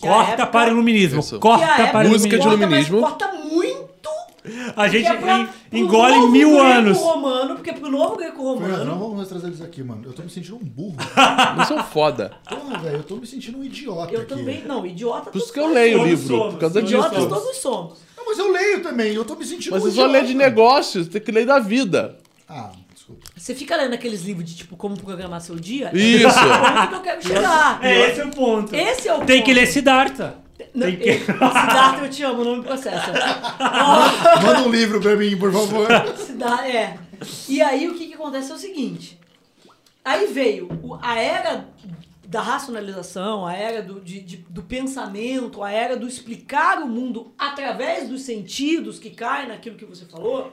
[0.01, 1.19] é Corta época- para o iluminismo.
[1.19, 1.35] Isso.
[1.35, 2.97] é Corta para o Música de iluminismo.
[2.97, 3.01] iluminismo.
[3.01, 3.83] Corta, mas corta muito.
[4.75, 6.97] A gente é pra- engole novo mil anos.
[6.97, 8.99] Romano, porque pro novo Fernando, não greco-romano.
[8.99, 10.01] vamos trazer eles aqui, mano.
[10.05, 10.97] Eu tô me sentindo um burro.
[11.57, 12.33] Não são foda.
[12.49, 14.29] Porra, velho, eu tô me sentindo um idiota Eu aqui.
[14.35, 14.61] também.
[14.65, 16.27] Não, idiota Por isso que eu leio o livro.
[16.27, 16.53] somos.
[16.55, 16.95] Por causa disso.
[16.97, 17.99] Idiotas todos somos.
[18.17, 20.21] Não, mas eu leio também, eu tô me sentindo Mas um você só idiota.
[20.21, 22.17] lê de negócios, tem que ler da vida.
[22.49, 22.71] Ah.
[23.35, 25.89] Você fica lendo aqueles livros de tipo como programar seu dia?
[25.93, 26.27] Isso.
[26.39, 27.83] É o ponto que eu quero chegar.
[27.83, 28.75] É, esse é o ponto.
[28.75, 29.45] Esse é o Tem ponto.
[29.45, 30.35] que ler Siddhartha.
[30.73, 31.13] Não, Tem que...
[31.19, 33.11] Siddhartha, eu te amo, não me processa.
[33.59, 35.87] Ó, Manda um livro pra mim, por favor.
[36.17, 36.97] Siddhartha, é.
[37.47, 39.19] E aí o que, que acontece é o seguinte.
[40.03, 40.67] Aí veio
[41.01, 41.65] a era
[42.27, 47.31] da racionalização, a era do, de- de- do pensamento, a era do explicar o mundo
[47.37, 50.51] através dos sentidos que cai naquilo que você falou,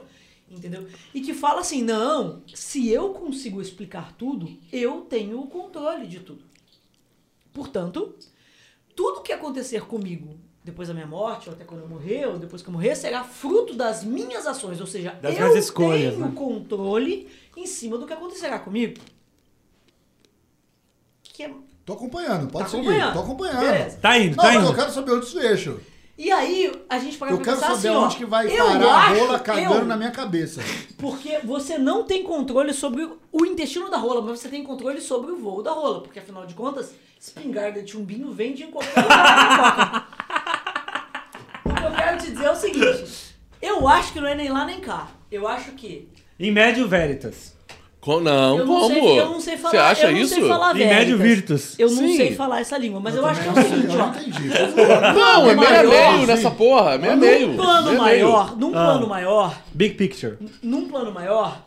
[0.51, 0.87] entendeu?
[1.13, 6.19] E que fala assim, não, se eu consigo explicar tudo, eu tenho o controle de
[6.19, 6.43] tudo.
[7.53, 8.15] Portanto,
[8.95, 12.61] tudo que acontecer comigo depois da minha morte, ou até quando eu morrer, ou depois
[12.61, 14.79] que eu morrer, será fruto das minhas ações.
[14.79, 16.31] Ou seja, Das eu minhas escolhas, tenho né?
[16.35, 17.27] controle
[17.57, 18.99] em cima do que acontecerá comigo.
[21.23, 21.53] Que é...
[21.83, 22.87] Tô acompanhando, pode Tá seguir.
[22.87, 23.13] acompanhando?
[23.13, 23.59] Tô acompanhando.
[23.59, 23.97] Beleza.
[23.97, 24.75] Tá indo, Não, tá mas eu indo.
[24.75, 25.79] quero saber o desfecho.
[26.23, 28.85] E aí, a gente pode Eu quero saber assim, ó, onde que vai eu parar
[28.85, 30.61] a acho- rola cagando eu- na minha cabeça.
[30.95, 35.31] Porque você não tem controle sobre o intestino da rola, mas você tem controle sobre
[35.31, 36.01] o voo da rola.
[36.03, 40.07] Porque afinal de contas, espingarda de chumbinho vende em qualquer lugar.
[41.65, 44.49] o que eu quero te dizer é o seguinte: eu acho que não é nem
[44.49, 45.07] lá nem cá.
[45.31, 46.07] Eu acho que.
[46.39, 47.55] Em médio veritas.
[48.01, 48.87] Co- Não, eu não como?
[48.95, 49.71] sei, eu não sei falar.
[49.71, 50.33] Você acha eu não isso?
[50.33, 50.73] sei falar
[51.17, 51.75] virtus.
[51.77, 52.17] Eu não Sim.
[52.17, 54.07] sei falar essa língua, mas eu, acho que é o seguinte, eu ó.
[54.07, 54.49] não entendi.
[54.49, 55.13] Por favor.
[55.13, 56.97] Não, é meio meio nessa porra.
[56.97, 57.47] Meio a meio.
[57.49, 57.97] Num plano meio.
[58.01, 58.71] maior, num Ah.
[58.71, 60.35] plano maior, Big picture.
[60.63, 61.61] num plano maior,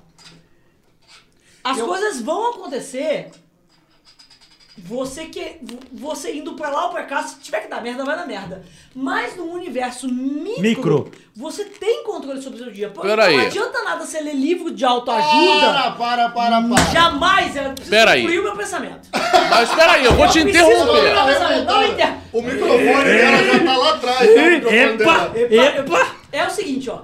[1.63, 3.31] as Eu- coisas vão acontecer.
[4.77, 5.61] Você que
[5.93, 8.65] você indo pra lá ou pra cá, se tiver que dar merda, vai dar merda.
[8.93, 11.11] Mas no universo micro, Micro.
[11.35, 12.89] você tem controle sobre o seu dia.
[12.89, 13.47] Pô, Pera não aí.
[13.47, 15.61] adianta nada você ler livro de autoajuda.
[15.73, 16.85] Para, para, para, para.
[16.93, 18.27] Jamais eu preciso Pera aí.
[18.39, 19.09] o meu pensamento.
[19.49, 20.87] Mas peraí, eu vou te preciso interromper.
[20.87, 21.65] concluir o meu pensamento.
[21.67, 22.15] Não inter...
[22.33, 24.21] O microfone dela já tá lá atrás.
[24.21, 25.29] O microfone Epa!
[25.29, 25.39] dela.
[25.39, 26.17] Epa, epa.
[26.33, 27.03] É o seguinte, ó.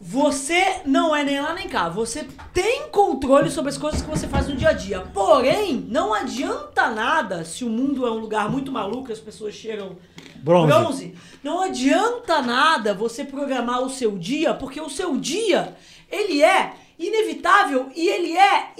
[0.00, 1.90] Você não é nem lá nem cá.
[1.90, 5.00] Você tem controle sobre as coisas que você faz no dia a dia.
[5.12, 9.54] Porém, não adianta nada se o mundo é um lugar muito maluco e as pessoas
[9.54, 9.98] cheiram
[10.36, 10.66] Bronze.
[10.72, 11.14] bronze.
[11.42, 15.76] Não adianta nada você programar o seu dia, porque o seu dia,
[16.10, 18.72] ele é inevitável e ele é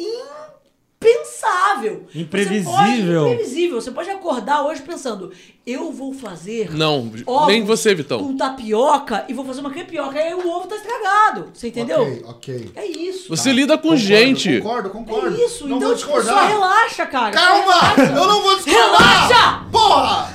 [1.02, 2.06] impensável.
[2.14, 2.70] Imprevisível.
[2.72, 3.80] Você pode, imprevisível.
[3.80, 5.32] Você pode acordar hoje pensando,
[5.66, 8.18] eu vou fazer Não, ovos nem você, Vitão.
[8.22, 10.18] com tapioca e vou fazer uma crepioca.
[10.18, 11.48] Aí o ovo tá estragado.
[11.54, 12.02] Você entendeu?
[12.02, 12.72] Ok, ok.
[12.76, 13.28] É isso.
[13.30, 14.60] Você lida com Concordo, gente.
[14.60, 15.40] Concordo, concordo.
[15.40, 15.66] É isso.
[15.66, 16.48] Não então, vou tipo, só discordar.
[16.48, 17.30] relaxa, cara.
[17.32, 17.74] Calma!
[17.98, 19.28] Eu não vou discordar!
[19.28, 19.64] Relaxa!
[19.72, 20.30] Porra!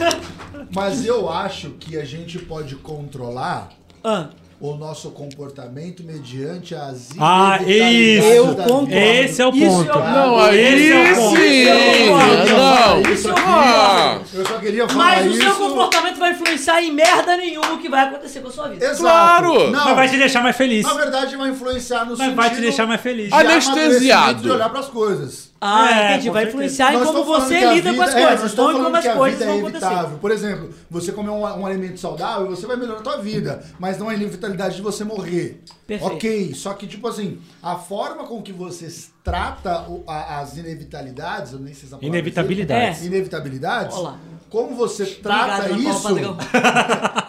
[0.74, 3.70] Mas eu acho que a gente pode controlar
[4.04, 4.30] Ah,
[4.60, 8.26] o nosso comportamento mediante as Ah, isso.
[8.28, 8.94] Eu concordo.
[8.94, 9.90] Esse é o Isso ponto.
[9.92, 11.38] é o- Não, Esse é o ponto.
[11.38, 11.76] é
[12.06, 12.56] o ponto.
[12.56, 13.02] Não.
[13.14, 15.42] Isso eu queria, eu só queria falar mas o isso.
[15.42, 18.86] seu comportamento vai influenciar em merda nenhuma o que vai acontecer com a sua vida.
[18.86, 19.02] Exato.
[19.02, 19.72] Claro.
[19.72, 20.84] Não, Mas vai te deixar mais feliz.
[20.86, 23.30] na verdade vai influenciar no Mas vai te sentido deixar mais feliz.
[23.30, 24.42] de Anestesiado.
[24.42, 25.54] De olhar pras coisas.
[25.62, 26.28] Ah, É, entendi.
[26.28, 28.84] com Vai influenciar em como você lida com as vida- é, coisas, estamos não em
[28.84, 30.18] como as coisas vida vão é acontecer.
[30.20, 33.98] Por exemplo, você comer um, um alimento saudável, você vai melhorar a tua vida, mas
[33.98, 35.64] não é inevitabilidade de você morrer.
[35.88, 36.14] Perfeito.
[36.14, 38.88] Ok, só que tipo assim, a forma com que você
[39.24, 42.98] trata o- a- as inevitabilidades, eu nem sei se Inevitabilidades.
[42.98, 44.18] existe, inevitabilidades, Olá.
[44.50, 46.16] como você trata Obrigado, isso.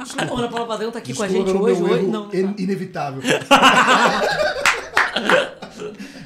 [0.05, 1.83] Desculpa, Ana Paula Padrão tá aqui com a gente Desculpa hoje.
[1.83, 2.03] hoje.
[2.03, 2.55] Não, não in- tá.
[2.63, 3.23] inevitável.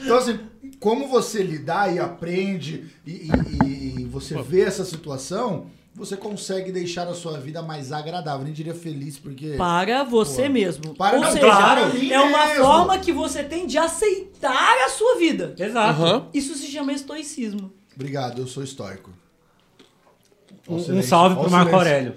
[0.02, 0.40] então, assim,
[0.80, 7.06] como você lidar e aprende e, e- e- você vê essa situação, você consegue deixar
[7.06, 8.44] a sua vida mais agradável.
[8.44, 9.54] Nem diria feliz, porque.
[9.56, 10.50] Para você Pô.
[10.50, 10.94] mesmo.
[10.94, 12.64] Para- Ou não, seja, mim é uma mesmo.
[12.64, 15.54] forma que você tem de aceitar a sua vida.
[15.58, 16.02] Exato.
[16.02, 16.26] Aham.
[16.34, 17.70] Isso se chama estoicismo.
[17.94, 19.10] Obrigado, eu sou estoico.
[20.68, 21.74] Um, um salve pro Marco.
[21.74, 22.14] Aurélio.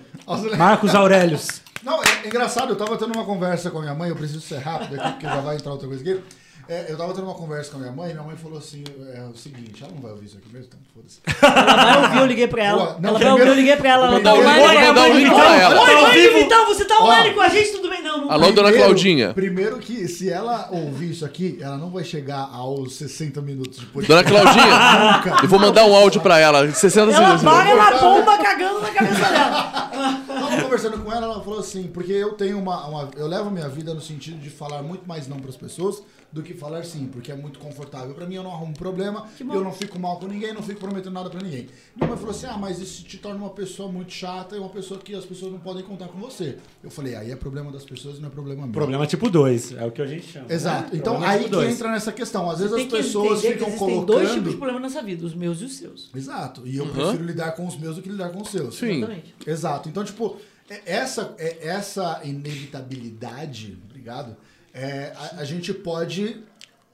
[0.57, 1.61] Marcos Aurelius.
[1.84, 4.39] Não, é, é engraçado, eu tava tendo uma conversa com a minha mãe, eu preciso
[4.41, 6.24] ser rápido aqui, porque já vai entrar outra coisa aqui.
[6.70, 8.84] É, eu tava tendo uma conversa com a minha mãe e minha mãe falou assim:
[9.14, 11.20] é o seguinte, ela não vai ouvir isso aqui mesmo, então foda-se.
[11.43, 12.86] Ela vai ouvir, eu liguei pra ela.
[12.93, 14.07] Pô, não, ela vai ouvir, eu liguei pra ela.
[14.07, 15.82] Ela tá mandar um- ela mandar um vai link pra ela.
[15.82, 17.72] Oi, Tá mãe do Vitão, você tá online com a gente?
[17.74, 18.01] Tudo bem?
[18.01, 18.51] Não, não Alô, tá.
[18.51, 19.34] dona Claudinha.
[19.34, 23.86] Primeiro que se ela ouvir isso aqui, ela não vai chegar aos 60 minutos de
[23.88, 24.24] podcast.
[24.24, 24.66] Dona Claudinha,
[25.18, 25.43] Nunca.
[25.43, 26.70] eu vou mandar um áudio pra ela.
[26.72, 27.43] 60 Ela segundos.
[27.43, 29.91] para uma bomba cagando na cabeça dela.
[30.28, 33.51] Tava conversando com ela, ela falou assim, porque eu tenho uma, uma- Eu levo a
[33.51, 36.01] minha vida no sentido de falar muito mais não pras pessoas
[36.32, 39.43] do que falar sim, porque é muito confortável pra mim, eu não arrumo problema, Que
[39.43, 41.68] eu não fico mal com ninguém, não fico prometendo nada pra ninguém.
[41.95, 44.70] Minha mãe falou assim: ah, mas isso te torna uma pessoa muito chata e uma
[44.70, 46.58] pessoa que as pessoas não podem contar com você.
[46.84, 48.72] Eu falei, aí é problema das pessoas e não é problema meu.
[48.72, 50.45] Problema tipo 2, é o que a gente chama.
[50.51, 50.91] Exato.
[50.91, 50.97] né?
[50.99, 51.74] Então Problema aí tipo que dois.
[51.74, 52.49] entra nessa questão.
[52.49, 54.06] Às vezes as que pessoas ficam que colocando.
[54.06, 56.10] dois tipos de problemas nessa vida, os meus e os seus.
[56.16, 56.62] Exato.
[56.66, 56.91] E eu Uhum.
[56.93, 58.76] prefiro lidar com os meus do que lidar com os seus.
[58.78, 58.97] Sim.
[58.97, 59.36] Exatamente.
[59.45, 59.89] Exato.
[59.89, 60.38] Então, tipo,
[60.70, 64.36] é- essa, é- essa inevitabilidade, obrigado,
[64.74, 66.43] é, a, a gente pode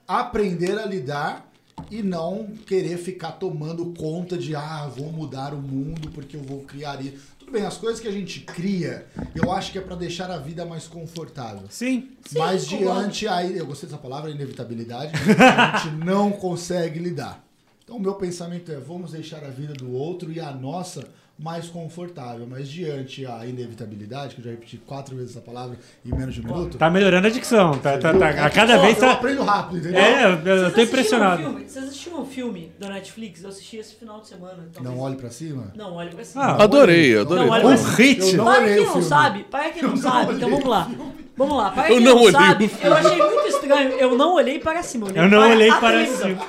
[0.08, 1.50] aprender a lidar
[1.90, 6.64] e não querer ficar tomando conta de, ah, vou mudar o mundo porque eu vou
[6.64, 7.30] criar isso.
[7.40, 10.38] Tudo bem, as coisas que a gente cria, eu acho que é pra deixar a
[10.38, 11.64] vida mais confortável.
[11.70, 12.10] Sim.
[12.34, 17.44] Mas Sim, diante aí, eu gostei dessa palavra, inevitabilidade, a gente não consegue lidar.
[17.84, 21.08] Então o meu pensamento é, vamos deixar a vida do outro e a nossa
[21.40, 26.10] mais confortável, mas diante a inevitabilidade, que eu já repeti quatro vezes essa palavra em
[26.14, 26.78] menos de um minuto.
[26.78, 27.78] Tá melhorando a dicção.
[27.80, 29.12] Tá, tá, tá- a cada vez Eu tá.
[29.14, 30.00] aprendo rápido, entendeu?
[30.02, 31.42] É, eu, eu tô impressionado.
[31.42, 31.70] Um filme?
[31.70, 33.42] Vocês assistiram um filme da Netflix?
[33.42, 34.68] Eu assisti esse final de semana.
[34.74, 34.84] talvez.
[34.84, 35.72] Não olhe pra cima?
[35.76, 36.44] Não, olhe pra cima.
[36.44, 37.46] Ah, Adorei, adorei.
[37.46, 38.20] Não, Um hit.
[38.32, 39.08] Eu não para quem o não filme.
[39.08, 40.92] sabe, para quem não, sabe, então vamos lá.
[41.38, 43.90] Vamos lá, para Eu quem não não, olhei sabe, eu achei muito estranho.
[43.92, 46.28] Eu não olhei para cima, eu olhei Eu não para olhei para televisão.
[46.28, 46.46] cima.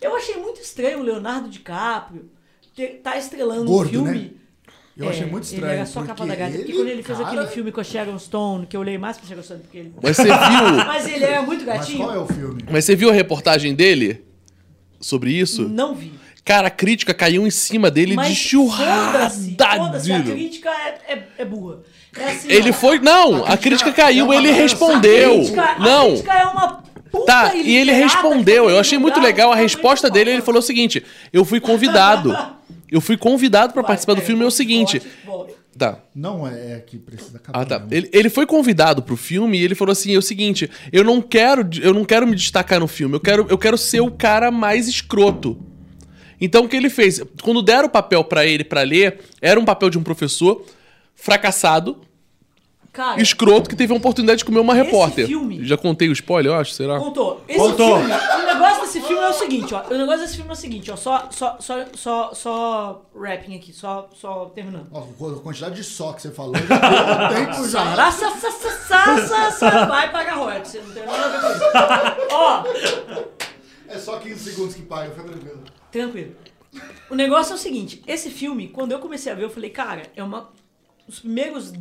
[0.00, 2.30] Eu achei muito estranho o Leonardo DiCaprio
[2.74, 4.18] ter, tá estrelando Gordo, um filme.
[4.18, 4.30] né?
[4.96, 5.66] Eu achei muito estranho.
[5.66, 6.52] Ele era só capa porque da gata.
[6.52, 8.96] Porque ele, quando ele fez cara, aquele filme com a Sharon Stone, que eu olhei
[8.96, 9.92] mais pra Sharon Stone do que ele.
[10.00, 10.32] Mas você viu.
[10.86, 11.98] Mas ele era muito Mas gatinho.
[11.98, 12.64] qual é o filme?
[12.70, 14.24] Mas você viu a reportagem dele
[15.00, 15.68] sobre isso?
[15.68, 16.12] Não vi.
[16.44, 21.28] Cara, a crítica caiu em cima dele Mas de foda-se, foda-se, a crítica é, é,
[21.38, 21.78] é burra.
[22.16, 22.98] É assim, Ele ó, foi.
[23.00, 25.32] Não, a crítica é caiu, uma ele respondeu.
[25.32, 26.08] A crítica, a Não.
[26.10, 28.68] crítica é uma puta Tá, e ele iliterada respondeu.
[28.68, 30.32] Eu achei muito legal a tá resposta dele.
[30.32, 31.02] Ele falou o seguinte:
[31.32, 32.36] eu fui convidado.
[32.94, 34.44] Eu fui convidado pra Vai, participar do pera, filme.
[34.44, 35.02] É o seguinte.
[35.76, 35.98] Tá.
[36.14, 37.60] Não é, é que precisa acabar.
[37.60, 37.78] Ah, tá.
[37.80, 37.88] não.
[37.90, 41.20] Ele, ele foi convidado pro filme e ele falou assim: é o seguinte, eu não
[41.20, 44.50] quero, eu não quero me destacar no filme, eu quero, eu quero ser o cara
[44.52, 45.58] mais escroto.
[46.40, 47.20] Então o que ele fez?
[47.42, 50.64] Quando deram o papel pra ele pra ler, era um papel de um professor
[51.16, 52.00] fracassado,
[52.92, 55.26] Cara, escroto, que teve a oportunidade de comer uma Esse repórter.
[55.26, 56.98] filme- Já contei o spoiler, eu acho, será?
[57.00, 57.42] Contou.
[57.48, 57.98] Esse Contou.
[57.98, 59.82] filme, o negócio desse filme é o seguinte, ó.
[59.88, 60.96] O negócio desse filme é o seguinte, ó.
[60.96, 64.88] Só, só, só, só, só rapping aqui, só, só terminando.
[64.92, 67.84] Ó, a quantidade de só que você falou, já deu tempo já.
[67.84, 70.72] Sará, sa, sa, sa, sa, sa, sa, vai pagar royalties.
[70.72, 72.30] Você não tem nada a ver com isso.
[72.32, 72.64] Ó,
[73.88, 75.62] É só 15 segundos que paga, fica tranquilo.
[75.90, 76.36] tranquilo.
[77.10, 80.02] O negócio é o seguinte, esse filme, quando eu comecei a ver, eu falei, cara,
[80.16, 80.50] é uma...
[81.06, 81.72] Os primeiros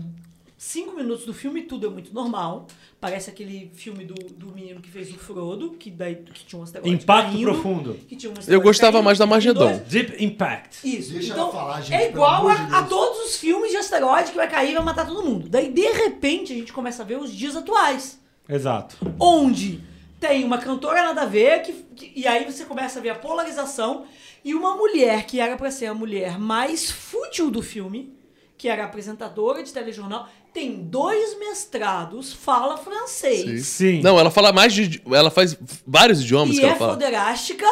[0.64, 2.68] cinco minutos do filme, tudo é muito normal.
[3.00, 6.64] Parece aquele filme do, do menino que fez o Frodo, que, daí, que tinha um
[6.64, 7.94] asteroide Impacto caindo, profundo.
[8.08, 9.78] que tinha um Eu gostava caindo, mais da Magedon.
[9.88, 10.80] Deep Impact.
[10.88, 11.12] Isso.
[11.14, 14.38] Deixa então, falar, gente, é igual a, de a todos os filmes de asteroide que
[14.38, 15.50] vai cair e vai matar todo mundo.
[15.50, 18.20] Daí, de repente, a gente começa a ver os dias atuais.
[18.48, 18.96] Exato.
[19.20, 19.84] Onde
[20.20, 23.16] tem uma cantora nada a ver, que, que- e aí você começa a ver a
[23.16, 24.06] polarização,
[24.46, 28.14] e uma mulher que era pra ser a mulher mais fútil do filme,
[28.58, 33.66] que era apresentadora de telejornal, tem dois mestrados, fala francês.
[33.68, 34.02] Sim.
[34.02, 35.02] Não, ela fala mais de.
[35.12, 36.94] Ela faz vários idiomas E que é ela fala.
[36.94, 37.66] foderástica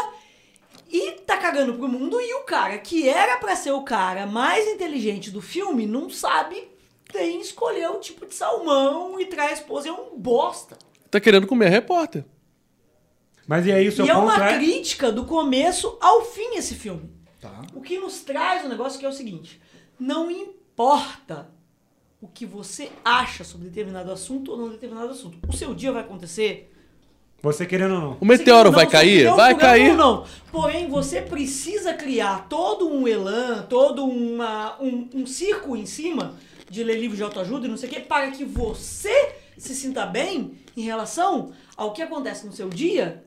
[0.89, 2.19] e tá cagando pro mundo.
[2.19, 6.71] E o cara, que era pra ser o cara mais inteligente do filme, não sabe
[7.11, 9.89] tem escolher o tipo de salmão e trai a esposa.
[9.89, 10.77] É um bosta.
[11.09, 12.23] Tá querendo comer a repórter.
[13.45, 14.57] Mas e aí o seu e é uma é...
[14.57, 17.11] crítica do começo ao fim esse filme.
[17.39, 17.61] Tá.
[17.73, 19.61] O que nos traz um negócio que é o seguinte:
[19.99, 21.49] não importa
[22.21, 25.39] o que você acha sobre determinado assunto ou não determinado assunto.
[25.47, 26.71] O seu dia vai acontecer
[27.41, 28.17] Você querendo ou não.
[28.21, 29.27] O meteoro Não, vai cair?
[29.35, 29.95] Vai cair.
[29.95, 30.25] Não.
[30.51, 36.35] Porém, você precisa criar todo um elan, todo uma, um, um circo em cima
[36.69, 40.05] de ler livros de autoajuda e não sei o quê, para que você se sinta
[40.05, 43.23] bem em relação ao que acontece no seu dia,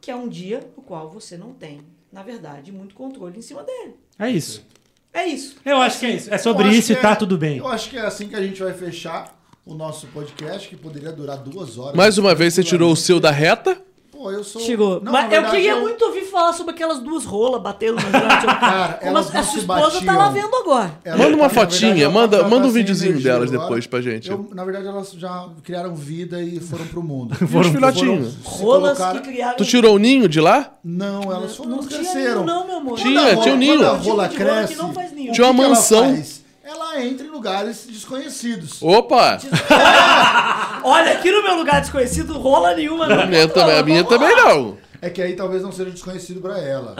[0.00, 1.80] que é um dia no qual você não tem,
[2.12, 3.96] na verdade, muito controle em cima dele.
[4.18, 4.64] É isso.
[5.12, 5.56] É isso.
[5.64, 6.32] Eu acho que é isso.
[6.32, 7.58] É sobre isso e tá é- tudo bem.
[7.58, 11.12] Eu acho que é assim que a gente vai fechar o nosso podcast, que poderia
[11.12, 11.94] durar duas horas.
[11.94, 13.80] Mais uma vez você tirou o seu da reta.
[14.18, 14.60] Pô, eu sou.
[14.60, 15.00] Chegou.
[15.00, 18.10] Não, Mas eu verdade, queria eu- muito ouvir falar sobre aquelas duas rolas batendo no
[18.10, 20.18] durante o Cara, elas a, não a sua esposa tá batiam.
[20.18, 20.92] lá vendo agora.
[21.04, 23.62] Ela- Manda uma verdade, fotinha, ela manda- tá- manda um tá videozinho delas agora.
[23.68, 24.28] depois pra gente.
[24.28, 27.36] Eu, na verdade, elas já criaram vida e foram pro mundo.
[27.46, 28.34] Foram filhotinhos.
[28.42, 29.56] Rolas colocaram- que criaram.
[29.56, 30.72] Tu tirou o ninho de lá?
[30.82, 32.44] Não, elas foram Não tinha cresceram.
[32.44, 32.98] não, meu amor.
[32.98, 33.78] Tinha, tinha um rola- ninho.
[33.78, 36.22] Quando a rola cresce, não o Tinha uma mansão.
[36.68, 38.82] Ela entra em lugares desconhecidos.
[38.82, 39.38] Opa!
[40.84, 43.06] Olha, aqui no meu lugar desconhecido, rola nenhuma.
[43.06, 44.76] A minha também, a minha também não.
[45.00, 46.94] É que aí talvez não seja desconhecido pra ela.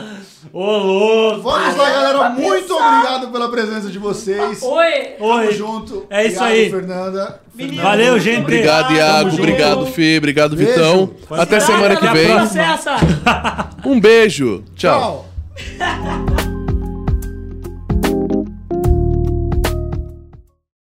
[0.54, 1.42] Ô, louco!
[1.42, 2.30] Vamos lá, galera.
[2.30, 4.62] Muito obrigado pela presença de vocês.
[4.62, 4.92] Oi.
[5.18, 5.52] Tamo Oi.
[5.52, 6.06] junto.
[6.08, 6.70] É isso Iago, aí.
[6.70, 7.40] Fernanda.
[7.54, 7.82] Menino.
[7.82, 8.40] Valeu, gente.
[8.40, 9.30] Obrigado, Tamo Iago.
[9.30, 9.42] junto.
[9.42, 10.16] Obrigado, Fê.
[10.16, 10.72] Obrigado, Beijo.
[10.72, 11.10] Vitão.
[11.32, 12.26] Até semana que Não vem.
[12.34, 12.96] processa.
[13.84, 14.64] Um beijo.
[14.74, 15.28] Tchau.
[15.76, 16.57] Tchau.